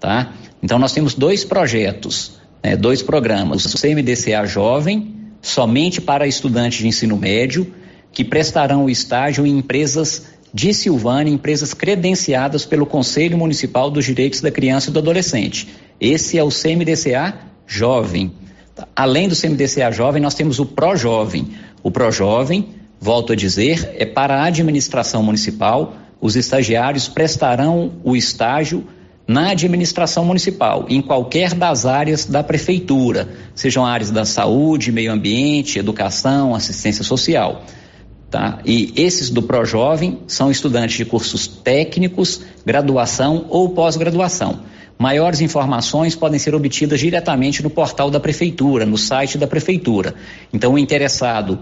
Tá? 0.00 0.32
Então, 0.62 0.78
nós 0.78 0.92
temos 0.92 1.14
dois 1.14 1.44
projetos, 1.44 2.38
né, 2.62 2.74
dois 2.74 3.02
programas: 3.02 3.66
o 3.66 3.78
CMDCA 3.78 4.46
Jovem, 4.46 5.14
somente 5.42 6.00
para 6.00 6.26
estudantes 6.26 6.78
de 6.78 6.88
ensino 6.88 7.18
médio, 7.18 7.70
que 8.10 8.24
prestarão 8.24 8.86
o 8.86 8.90
estágio 8.90 9.46
em 9.46 9.58
empresas 9.58 10.32
de 10.54 10.72
Silvânia, 10.72 11.32
empresas 11.32 11.74
credenciadas 11.74 12.64
pelo 12.64 12.86
Conselho 12.86 13.36
Municipal 13.36 13.90
dos 13.90 14.06
Direitos 14.06 14.40
da 14.40 14.50
Criança 14.50 14.88
e 14.88 14.92
do 14.92 15.00
Adolescente. 15.00 15.68
Esse 16.00 16.38
é 16.38 16.42
o 16.42 16.48
CMDCA 16.48 17.52
Jovem. 17.66 18.32
Além 18.94 19.28
do 19.28 19.36
CMDCA 19.36 19.90
Jovem, 19.92 20.22
nós 20.22 20.34
temos 20.34 20.58
o 20.58 20.66
Pro-Jovem. 20.66 21.48
O 21.82 21.90
Pro-Jovem, 21.90 22.68
volto 23.00 23.32
a 23.32 23.36
dizer, 23.36 23.94
é 23.96 24.04
para 24.04 24.36
a 24.36 24.44
administração 24.44 25.22
municipal. 25.22 25.94
Os 26.20 26.36
estagiários 26.36 27.08
prestarão 27.08 27.92
o 28.02 28.16
estágio 28.16 28.86
na 29.26 29.50
administração 29.50 30.24
municipal, 30.24 30.86
em 30.88 31.00
qualquer 31.00 31.54
das 31.54 31.86
áreas 31.86 32.26
da 32.26 32.42
prefeitura, 32.42 33.28
sejam 33.54 33.84
áreas 33.84 34.10
da 34.10 34.24
saúde, 34.24 34.92
meio 34.92 35.10
ambiente, 35.10 35.78
educação, 35.78 36.54
assistência 36.54 37.02
social. 37.02 37.62
Tá? 38.34 38.58
E 38.66 38.92
esses 38.96 39.30
do 39.30 39.42
ProJovem 39.42 40.18
são 40.26 40.50
estudantes 40.50 40.96
de 40.96 41.04
cursos 41.04 41.46
técnicos, 41.46 42.40
graduação 42.66 43.46
ou 43.48 43.68
pós-graduação. 43.68 44.58
Maiores 44.98 45.40
informações 45.40 46.16
podem 46.16 46.40
ser 46.40 46.52
obtidas 46.52 46.98
diretamente 46.98 47.62
no 47.62 47.70
portal 47.70 48.10
da 48.10 48.18
Prefeitura, 48.18 48.84
no 48.84 48.98
site 48.98 49.38
da 49.38 49.46
Prefeitura. 49.46 50.16
Então, 50.52 50.72
o 50.72 50.78
interessado, 50.78 51.60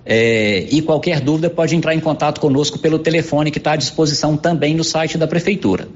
É, 0.04 0.66
e 0.70 0.82
qualquer 0.82 1.20
dúvida 1.20 1.48
pode 1.48 1.74
entrar 1.74 1.94
em 1.94 2.00
contato 2.00 2.40
conosco 2.40 2.78
pelo 2.78 2.98
telefone 2.98 3.50
que 3.50 3.58
está 3.58 3.72
à 3.72 3.76
disposição 3.76 4.36
também 4.36 4.74
no 4.74 4.84
site 4.84 5.16
da 5.16 5.26
Prefeitura. 5.26 5.88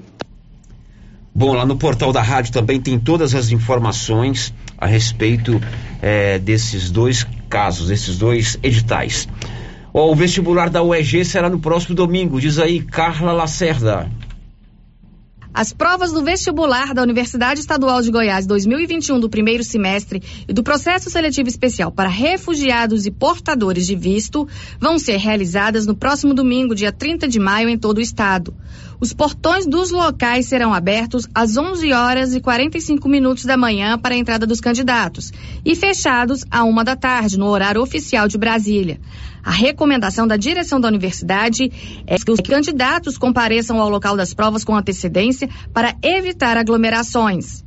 Bom, 1.33 1.53
lá 1.53 1.65
no 1.65 1.77
portal 1.77 2.12
da 2.12 2.21
rádio 2.21 2.53
também 2.53 2.81
tem 2.81 2.99
todas 2.99 3.35
as 3.35 3.53
informações 3.53 4.53
a 4.77 4.87
respeito 4.87 5.61
é, 6.03 6.39
desses 6.39 6.91
dois 6.91 7.25
casos, 7.49 7.89
desses 7.89 8.19
dois 8.19 8.59
editais. 8.62 9.29
O 9.93 10.15
vestibular 10.15 10.71
da 10.71 10.83
UEG 10.85 11.25
será 11.25 11.51
no 11.51 11.59
próximo 11.59 11.97
domingo, 11.97 12.41
diz 12.41 12.61
aí 12.61 12.81
Carla 12.81 13.33
Lacerda. 13.33 14.09
As 15.53 15.73
provas 15.73 16.12
do 16.12 16.23
vestibular 16.23 16.95
da 16.95 17.03
Universidade 17.03 17.59
Estadual 17.59 18.01
de 18.01 18.12
Goiás 18.12 18.47
2021 18.47 19.19
do 19.19 19.29
primeiro 19.29 19.65
semestre 19.65 20.23
e 20.49 20.53
do 20.53 20.62
processo 20.62 21.11
seletivo 21.11 21.49
especial 21.49 21.91
para 21.91 22.09
refugiados 22.09 23.05
e 23.05 23.11
portadores 23.11 23.85
de 23.85 23.97
visto 23.97 24.47
vão 24.79 24.97
ser 24.97 25.17
realizadas 25.17 25.87
no 25.87 25.97
próximo 25.97 26.35
domingo, 26.35 26.73
dia 26.73 26.93
30 26.93 27.27
de 27.27 27.41
maio, 27.41 27.69
em 27.69 27.77
todo 27.77 27.99
o 27.99 28.01
estado. 28.01 28.55
Os 29.01 29.12
portões 29.12 29.67
dos 29.67 29.91
locais 29.91 30.47
serão 30.47 30.73
abertos 30.73 31.27
às 31.35 31.57
11 31.57 31.93
horas 31.93 32.33
e 32.33 32.41
45 32.41 33.09
minutos 33.09 33.45
da 33.45 33.57
manhã 33.57 33.99
para 33.99 34.15
a 34.15 34.19
entrada 34.19 34.47
dos 34.47 34.61
candidatos 34.61 35.33
e 35.65 35.75
fechados 35.75 36.45
à 36.49 36.62
uma 36.62 36.85
da 36.85 36.95
tarde, 36.95 37.37
no 37.37 37.47
horário 37.47 37.83
oficial 37.83 38.29
de 38.29 38.39
Brasília. 38.39 39.01
A 39.43 39.51
recomendação 39.51 40.27
da 40.27 40.37
direção 40.37 40.81
da 40.81 40.89
universidade 40.89 41.71
é 42.07 42.17
que 42.17 42.31
os 42.31 42.41
candidatos 42.41 43.17
compareçam 43.17 43.81
ao 43.81 43.89
local 43.89 44.17
das 44.17 44.35
provas 44.35 44.65
com 44.65 44.77
antecedência 44.77 45.49
para 45.73 45.97
evitar 46.03 46.57
aglomerações. 46.57 47.65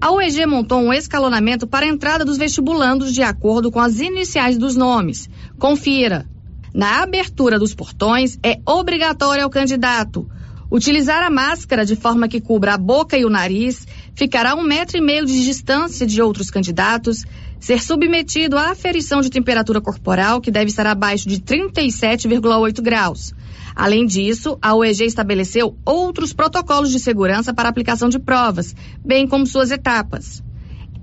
A 0.00 0.10
UEG 0.10 0.44
montou 0.46 0.80
um 0.80 0.92
escalonamento 0.92 1.66
para 1.66 1.86
a 1.86 1.88
entrada 1.88 2.24
dos 2.24 2.36
vestibulandos 2.36 3.12
de 3.12 3.22
acordo 3.22 3.70
com 3.70 3.80
as 3.80 4.00
iniciais 4.00 4.58
dos 4.58 4.76
nomes. 4.76 5.28
Confira. 5.58 6.26
Na 6.74 7.02
abertura 7.02 7.58
dos 7.58 7.74
portões, 7.74 8.38
é 8.42 8.58
obrigatório 8.66 9.44
ao 9.44 9.50
candidato 9.50 10.28
utilizar 10.70 11.22
a 11.22 11.30
máscara 11.30 11.84
de 11.84 11.94
forma 11.94 12.26
que 12.26 12.40
cubra 12.40 12.74
a 12.74 12.78
boca 12.78 13.16
e 13.16 13.24
o 13.24 13.30
nariz, 13.30 13.86
ficar 14.14 14.44
a 14.44 14.56
um 14.56 14.62
metro 14.62 14.98
e 14.98 15.00
meio 15.00 15.24
de 15.24 15.44
distância 15.44 16.04
de 16.04 16.20
outros 16.20 16.50
candidatos, 16.50 17.24
ser 17.64 17.82
submetido 17.82 18.58
à 18.58 18.72
aferição 18.72 19.22
de 19.22 19.30
temperatura 19.30 19.80
corporal, 19.80 20.38
que 20.38 20.50
deve 20.50 20.66
estar 20.66 20.86
abaixo 20.86 21.26
de 21.26 21.40
37,8 21.40 22.82
graus. 22.82 23.32
Além 23.74 24.04
disso, 24.04 24.58
a 24.60 24.74
OEG 24.74 25.04
estabeleceu 25.06 25.74
outros 25.82 26.34
protocolos 26.34 26.90
de 26.90 27.00
segurança 27.00 27.54
para 27.54 27.66
aplicação 27.66 28.10
de 28.10 28.18
provas, 28.18 28.76
bem 29.02 29.26
como 29.26 29.46
suas 29.46 29.70
etapas. 29.70 30.42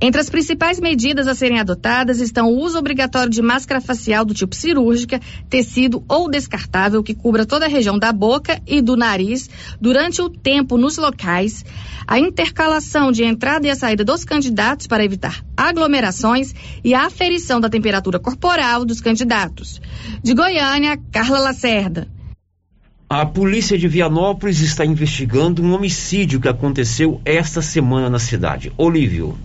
Entre 0.03 0.19
as 0.19 0.31
principais 0.31 0.79
medidas 0.79 1.27
a 1.27 1.35
serem 1.35 1.59
adotadas 1.59 2.19
estão 2.19 2.47
o 2.47 2.59
uso 2.59 2.75
obrigatório 2.75 3.29
de 3.29 3.39
máscara 3.39 3.79
facial 3.79 4.25
do 4.25 4.33
tipo 4.33 4.55
cirúrgica, 4.55 5.21
tecido 5.47 6.03
ou 6.09 6.27
descartável 6.27 7.03
que 7.03 7.13
cubra 7.13 7.45
toda 7.45 7.65
a 7.65 7.69
região 7.69 7.99
da 7.99 8.11
boca 8.11 8.59
e 8.65 8.81
do 8.81 8.97
nariz 8.97 9.47
durante 9.79 10.19
o 10.19 10.27
tempo 10.27 10.75
nos 10.75 10.97
locais, 10.97 11.63
a 12.07 12.17
intercalação 12.17 13.11
de 13.11 13.23
entrada 13.23 13.67
e 13.67 13.69
a 13.69 13.75
saída 13.75 14.03
dos 14.03 14.25
candidatos 14.25 14.87
para 14.87 15.05
evitar 15.05 15.45
aglomerações 15.55 16.51
e 16.83 16.95
a 16.95 17.05
aferição 17.05 17.61
da 17.61 17.69
temperatura 17.69 18.17
corporal 18.17 18.83
dos 18.83 19.01
candidatos. 19.01 19.79
De 20.23 20.33
Goiânia, 20.33 20.99
Carla 21.11 21.37
Lacerda. 21.37 22.07
A 23.07 23.23
polícia 23.23 23.77
de 23.77 23.87
Vianópolis 23.87 24.61
está 24.61 24.83
investigando 24.83 25.61
um 25.61 25.75
homicídio 25.75 26.41
que 26.41 26.47
aconteceu 26.47 27.21
esta 27.23 27.61
semana 27.61 28.09
na 28.09 28.17
cidade. 28.17 28.73
Olívio. 28.75 29.37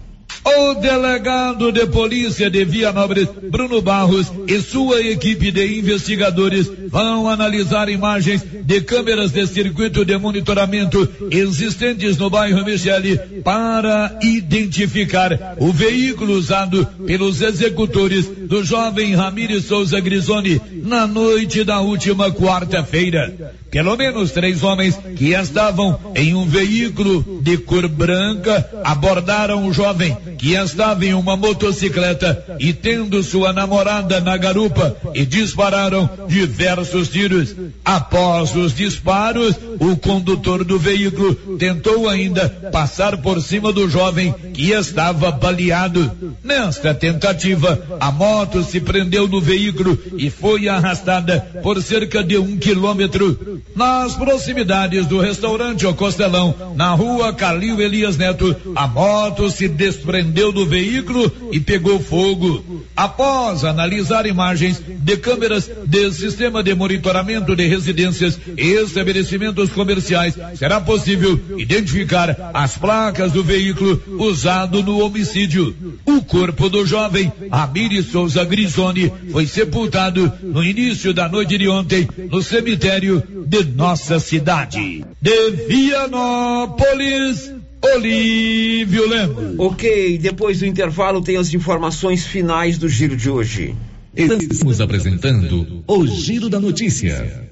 O 0.48 0.74
delegado 0.74 1.72
de 1.72 1.86
polícia 1.88 2.48
de 2.48 2.64
Vianópolis, 2.64 3.28
Bruno 3.50 3.82
Barros, 3.82 4.32
e 4.46 4.60
sua 4.60 5.00
equipe 5.00 5.50
de 5.50 5.80
investigadores 5.80 6.70
vão 6.88 7.28
analisar 7.28 7.88
imagens 7.88 8.44
de 8.62 8.80
câmeras 8.80 9.32
de 9.32 9.44
circuito 9.48 10.04
de 10.04 10.16
monitoramento 10.16 11.08
existentes 11.32 12.16
no 12.16 12.30
bairro 12.30 12.64
Michele 12.64 13.18
para 13.42 14.20
identificar 14.22 15.56
o 15.58 15.72
veículo 15.72 16.34
usado 16.34 16.86
pelos 17.04 17.40
executores 17.40 18.26
do 18.26 18.62
jovem 18.62 19.16
Ramires 19.16 19.64
Souza 19.64 19.98
Grisoni 19.98 20.60
na 20.84 21.08
noite 21.08 21.64
da 21.64 21.80
última 21.80 22.30
quarta-feira. 22.30 23.56
Pelo 23.76 23.94
menos 23.94 24.30
três 24.30 24.62
homens 24.62 24.98
que 25.16 25.34
estavam 25.34 26.00
em 26.14 26.34
um 26.34 26.46
veículo 26.46 27.42
de 27.42 27.58
cor 27.58 27.86
branca 27.86 28.66
abordaram 28.82 29.66
o 29.66 29.72
jovem 29.74 30.16
que 30.38 30.54
estava 30.54 31.04
em 31.04 31.12
uma 31.12 31.36
motocicleta 31.36 32.56
e 32.58 32.72
tendo 32.72 33.22
sua 33.22 33.52
namorada 33.52 34.18
na 34.18 34.34
garupa 34.38 34.96
e 35.12 35.26
dispararam 35.26 36.08
diversos 36.26 37.10
tiros. 37.10 37.54
Após 37.84 38.56
os 38.56 38.74
disparos, 38.74 39.54
o 39.78 39.94
condutor 39.94 40.64
do 40.64 40.78
veículo 40.78 41.34
tentou 41.58 42.08
ainda 42.08 42.48
passar 42.72 43.18
por 43.18 43.42
cima 43.42 43.74
do 43.74 43.90
jovem 43.90 44.34
que 44.54 44.70
estava 44.70 45.30
baleado. 45.30 46.10
Nesta 46.42 46.94
tentativa, 46.94 47.98
a 48.00 48.10
moto 48.10 48.62
se 48.62 48.80
prendeu 48.80 49.28
no 49.28 49.38
veículo 49.38 49.98
e 50.16 50.30
foi 50.30 50.66
arrastada 50.66 51.40
por 51.62 51.82
cerca 51.82 52.24
de 52.24 52.38
um 52.38 52.56
quilômetro. 52.56 53.65
Nas 53.74 54.14
proximidades 54.14 55.06
do 55.06 55.20
restaurante 55.20 55.86
O 55.86 55.94
Costelão, 55.94 56.54
na 56.74 56.92
rua 56.92 57.34
Calil 57.34 57.78
Elias 57.80 58.16
Neto, 58.16 58.56
a 58.74 58.86
moto 58.86 59.50
se 59.50 59.68
desprendeu 59.68 60.50
do 60.50 60.64
veículo 60.64 61.30
e 61.52 61.60
pegou 61.60 62.00
fogo. 62.00 62.86
Após 62.96 63.64
analisar 63.64 64.24
imagens 64.24 64.80
de 64.80 65.16
câmeras 65.18 65.70
de 65.86 66.12
sistema 66.12 66.62
de 66.62 66.74
monitoramento 66.74 67.54
de 67.54 67.66
residências 67.66 68.38
e 68.56 68.66
estabelecimentos 68.82 69.68
comerciais, 69.70 70.34
será 70.54 70.80
possível 70.80 71.38
identificar 71.58 72.50
as 72.54 72.78
placas 72.78 73.32
do 73.32 73.44
veículo 73.44 74.02
usado 74.18 74.82
no 74.82 75.04
homicídio. 75.04 75.76
O 76.06 76.22
corpo 76.22 76.70
do 76.70 76.86
jovem 76.86 77.30
Amiri 77.50 78.02
Souza 78.02 78.42
Grisoni 78.44 79.12
foi 79.30 79.46
sepultado 79.46 80.32
no 80.42 80.64
início 80.64 81.12
da 81.12 81.28
noite 81.28 81.58
de 81.58 81.68
ontem 81.68 82.08
no 82.30 82.42
cemitério 82.42 83.22
de 83.46 83.64
nossa 83.64 84.18
cidade. 84.18 85.04
De 85.22 85.50
Vianópolis, 85.68 87.52
Olívio 87.94 89.08
Lemos. 89.08 89.54
Ok, 89.58 90.18
depois 90.18 90.58
do 90.58 90.66
intervalo 90.66 91.22
tem 91.22 91.36
as 91.36 91.54
informações 91.54 92.26
finais 92.26 92.76
do 92.76 92.88
giro 92.88 93.16
de 93.16 93.30
hoje. 93.30 93.74
Estamos 94.14 94.80
apresentando 94.80 95.84
o 95.86 96.06
Giro 96.06 96.48
da 96.48 96.58
Notícia. 96.58 97.46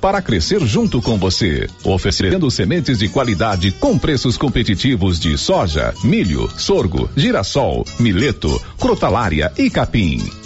Para 0.00 0.22
crescer 0.22 0.60
junto 0.66 1.02
com 1.02 1.18
você, 1.18 1.66
oferecendo 1.82 2.50
sementes 2.50 2.98
de 2.98 3.08
qualidade 3.08 3.72
com 3.72 3.98
preços 3.98 4.36
competitivos 4.36 5.18
de 5.18 5.36
soja, 5.36 5.92
milho, 6.04 6.48
sorgo, 6.56 7.10
girassol, 7.16 7.84
mileto, 7.98 8.62
crotalária 8.78 9.52
e 9.58 9.68
capim. 9.68 10.20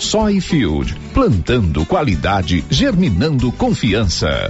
Soyfield, 0.00 0.94
plantando 1.12 1.84
qualidade, 1.86 2.64
germinando 2.70 3.52
confiança. 3.52 4.48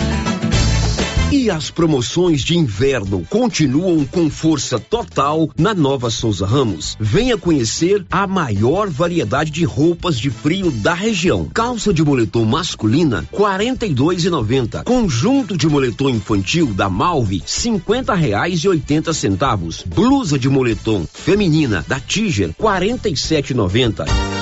E 1.32 1.51
as 1.51 1.70
promoções 1.70 2.43
de 2.43 2.59
inverno 2.59 3.27
continuam 3.31 4.05
com 4.05 4.28
força 4.28 4.78
total 4.78 5.48
na 5.56 5.73
Nova 5.73 6.10
Souza 6.10 6.44
Ramos. 6.44 6.94
Venha 7.01 7.39
conhecer 7.39 8.05
a 8.10 8.27
maior 8.27 8.90
variedade 8.90 9.51
de 9.51 9.64
roupas 9.64 10.19
de 10.19 10.28
frio 10.28 10.70
da 10.70 10.93
região. 10.93 11.48
Calça 11.52 11.90
de 11.90 12.05
moletom 12.05 12.44
masculina, 12.44 13.27
R$ 13.32 13.39
42,90. 13.39 14.85
Conjunto 14.85 15.56
de 15.56 15.66
moletom 15.66 16.10
infantil 16.10 16.66
da 16.66 16.90
Malve, 16.90 17.43
50 17.47 18.14
reais 18.14 18.60
e 18.60 18.69
80 18.69 19.14
centavos. 19.14 19.82
Blusa 19.86 20.39
de 20.39 20.51
moletom 20.51 21.06
feminina 21.10 21.82
da 21.89 21.98
Tiger, 21.98 22.48
R$ 22.48 22.55
47,90. 22.59 24.41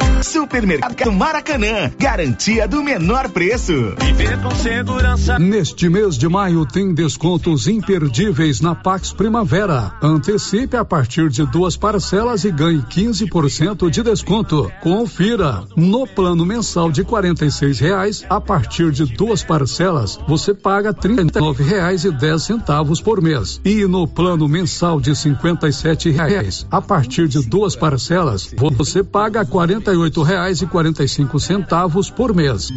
Supermercado 0.23 1.11
Maracanã, 1.11 1.91
garantia 1.97 2.67
do 2.67 2.83
menor 2.83 3.29
preço. 3.29 3.73
Viver 3.99 4.41
com 4.41 4.51
segurança. 4.51 5.39
Neste 5.39 5.89
mês 5.89 6.17
de 6.17 6.27
maio 6.27 6.65
tem 6.65 6.93
descontos 6.93 7.67
imperdíveis 7.67 8.61
na 8.61 8.75
Pax 8.75 9.11
Primavera. 9.11 9.93
Antecipe 10.01 10.77
a 10.77 10.85
partir 10.85 11.29
de 11.29 11.45
duas 11.45 11.75
parcelas 11.75 12.43
e 12.43 12.51
ganhe 12.51 12.81
15% 12.81 13.89
de 13.89 14.03
desconto. 14.03 14.71
Confira. 14.81 15.63
No 15.75 16.05
plano 16.05 16.45
mensal 16.45 16.91
de 16.91 17.03
quarenta 17.03 17.45
e 17.45 17.51
seis 17.51 17.79
reais, 17.79 18.23
a 18.29 18.39
partir 18.39 18.91
de 18.91 19.05
duas 19.05 19.43
parcelas, 19.43 20.19
você 20.27 20.53
paga 20.53 20.93
trinta 20.93 21.39
e 21.39 21.63
reais 21.63 22.05
e 22.05 22.11
dez 22.11 22.43
centavos 22.43 23.01
por 23.01 23.21
mês. 23.21 23.59
E 23.65 23.85
no 23.85 24.07
plano 24.07 24.47
mensal 24.47 24.99
de 24.99 25.15
cinquenta 25.15 25.67
e 25.67 25.73
sete 25.73 26.09
reais, 26.09 26.65
a 26.69 26.81
partir 26.81 27.27
de 27.27 27.41
duas 27.47 27.75
parcelas, 27.75 28.53
você 28.55 29.03
paga 29.03 29.45
quarenta 29.45 29.91
e 29.91 30.10
oito 30.11 30.23
reais 30.23 30.61
e 30.61 30.67
quarenta 30.67 31.05
e 31.05 31.07
cinco 31.07 31.39
centavos 31.39 32.09
por 32.09 32.35
mês. 32.35 32.69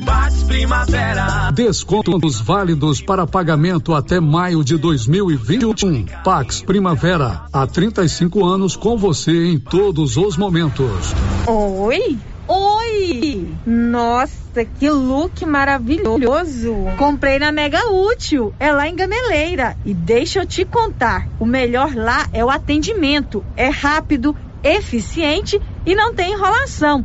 Primavera. 0.47 1.51
Descontos 1.51 2.41
válidos 2.41 3.01
para 3.01 3.27
pagamento 3.27 3.93
até 3.93 4.21
maio 4.21 4.63
de 4.63 4.77
2021. 4.77 6.07
Pax 6.23 6.63
Primavera, 6.63 7.47
há 7.53 7.67
35 7.67 8.45
anos 8.45 8.77
com 8.77 8.97
você 8.97 9.47
em 9.47 9.59
todos 9.59 10.17
os 10.17 10.37
momentos. 10.37 11.13
Oi? 11.49 12.17
Oi! 12.47 13.49
Nossa, 13.67 14.65
que 14.79 14.89
look 14.89 15.45
maravilhoso! 15.45 16.73
Comprei 16.97 17.41
na 17.41 17.51
Mega 17.51 17.91
Útil, 17.91 18.55
é 18.61 18.71
lá 18.71 18.87
em 18.87 18.95
Gameleira. 18.95 19.77
E 19.85 19.93
deixa 19.93 20.41
eu 20.41 20.47
te 20.47 20.65
contar, 20.65 21.27
o 21.41 21.47
melhor 21.47 21.97
lá 21.97 22.29
é 22.33 22.45
o 22.45 22.51
atendimento. 22.51 23.45
É 23.57 23.71
rápido, 23.71 24.37
eficiente 24.63 25.61
e 25.85 25.95
não 25.95 26.15
tem 26.15 26.33
enrolação. 26.33 27.05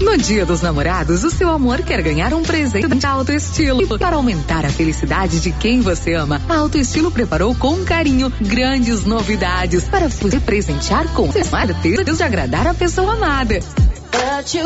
No 0.00 0.16
Dia 0.18 0.44
dos 0.44 0.60
Namorados, 0.60 1.24
o 1.24 1.30
seu 1.30 1.48
amor 1.48 1.82
quer 1.82 2.02
ganhar 2.02 2.34
um 2.34 2.42
presente 2.42 2.86
de 2.86 3.06
alto 3.06 3.32
estilo. 3.32 3.98
Para 3.98 4.16
aumentar 4.16 4.64
a 4.64 4.68
felicidade 4.68 5.40
de 5.40 5.52
quem 5.52 5.80
você 5.80 6.12
ama, 6.12 6.40
a 6.48 6.56
Alto 6.56 6.76
Estilo 6.76 7.10
preparou 7.10 7.54
com 7.54 7.82
carinho 7.84 8.30
grandes 8.40 9.04
novidades 9.04 9.84
para 9.84 10.08
você 10.08 10.38
presentear 10.38 11.08
com 11.14 11.32
certeza 11.32 12.04
de 12.04 12.22
agradar 12.22 12.66
a 12.66 12.74
pessoa 12.74 13.14
amada. 13.14 13.60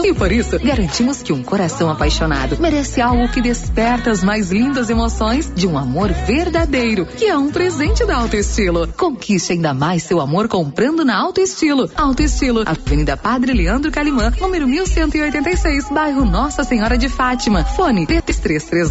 E 0.05 0.14
por 0.14 0.31
isso, 0.31 0.59
garantimos 0.59 1.22
que 1.22 1.32
um 1.32 1.43
coração 1.43 1.90
apaixonado 1.90 2.56
merece 2.60 3.01
algo 3.01 3.28
que 3.28 3.40
desperta 3.40 4.10
as 4.10 4.22
mais 4.22 4.51
lindas 4.51 4.90
emoções 4.90 5.51
de 5.55 5.66
um 5.66 5.78
amor 5.78 6.12
verdadeiro, 6.12 7.06
que 7.06 7.27
é 7.27 7.36
um 7.36 7.51
presente 7.51 8.05
da 8.05 8.16
Alto 8.16 8.36
Estilo. 8.36 8.89
Conquiste 8.97 9.52
ainda 9.52 9.72
mais 9.72 10.02
seu 10.02 10.20
amor 10.20 10.48
comprando 10.48 11.05
na 11.05 11.16
Alto 11.16 11.40
Estilo. 11.40 11.90
Alto 11.97 12.22
Estilo, 12.22 12.62
Avenida 12.66 13.16
Padre 13.16 13.52
Leandro 13.52 13.90
Calimã, 13.90 14.32
número 14.40 14.66
1186, 14.66 15.89
bairro 15.90 16.24
Nossa 16.24 16.62
Senhora 16.64 16.98
de 16.98 17.09
Fátima. 17.09 17.64
Fone 17.64 18.06
3332 18.06 18.90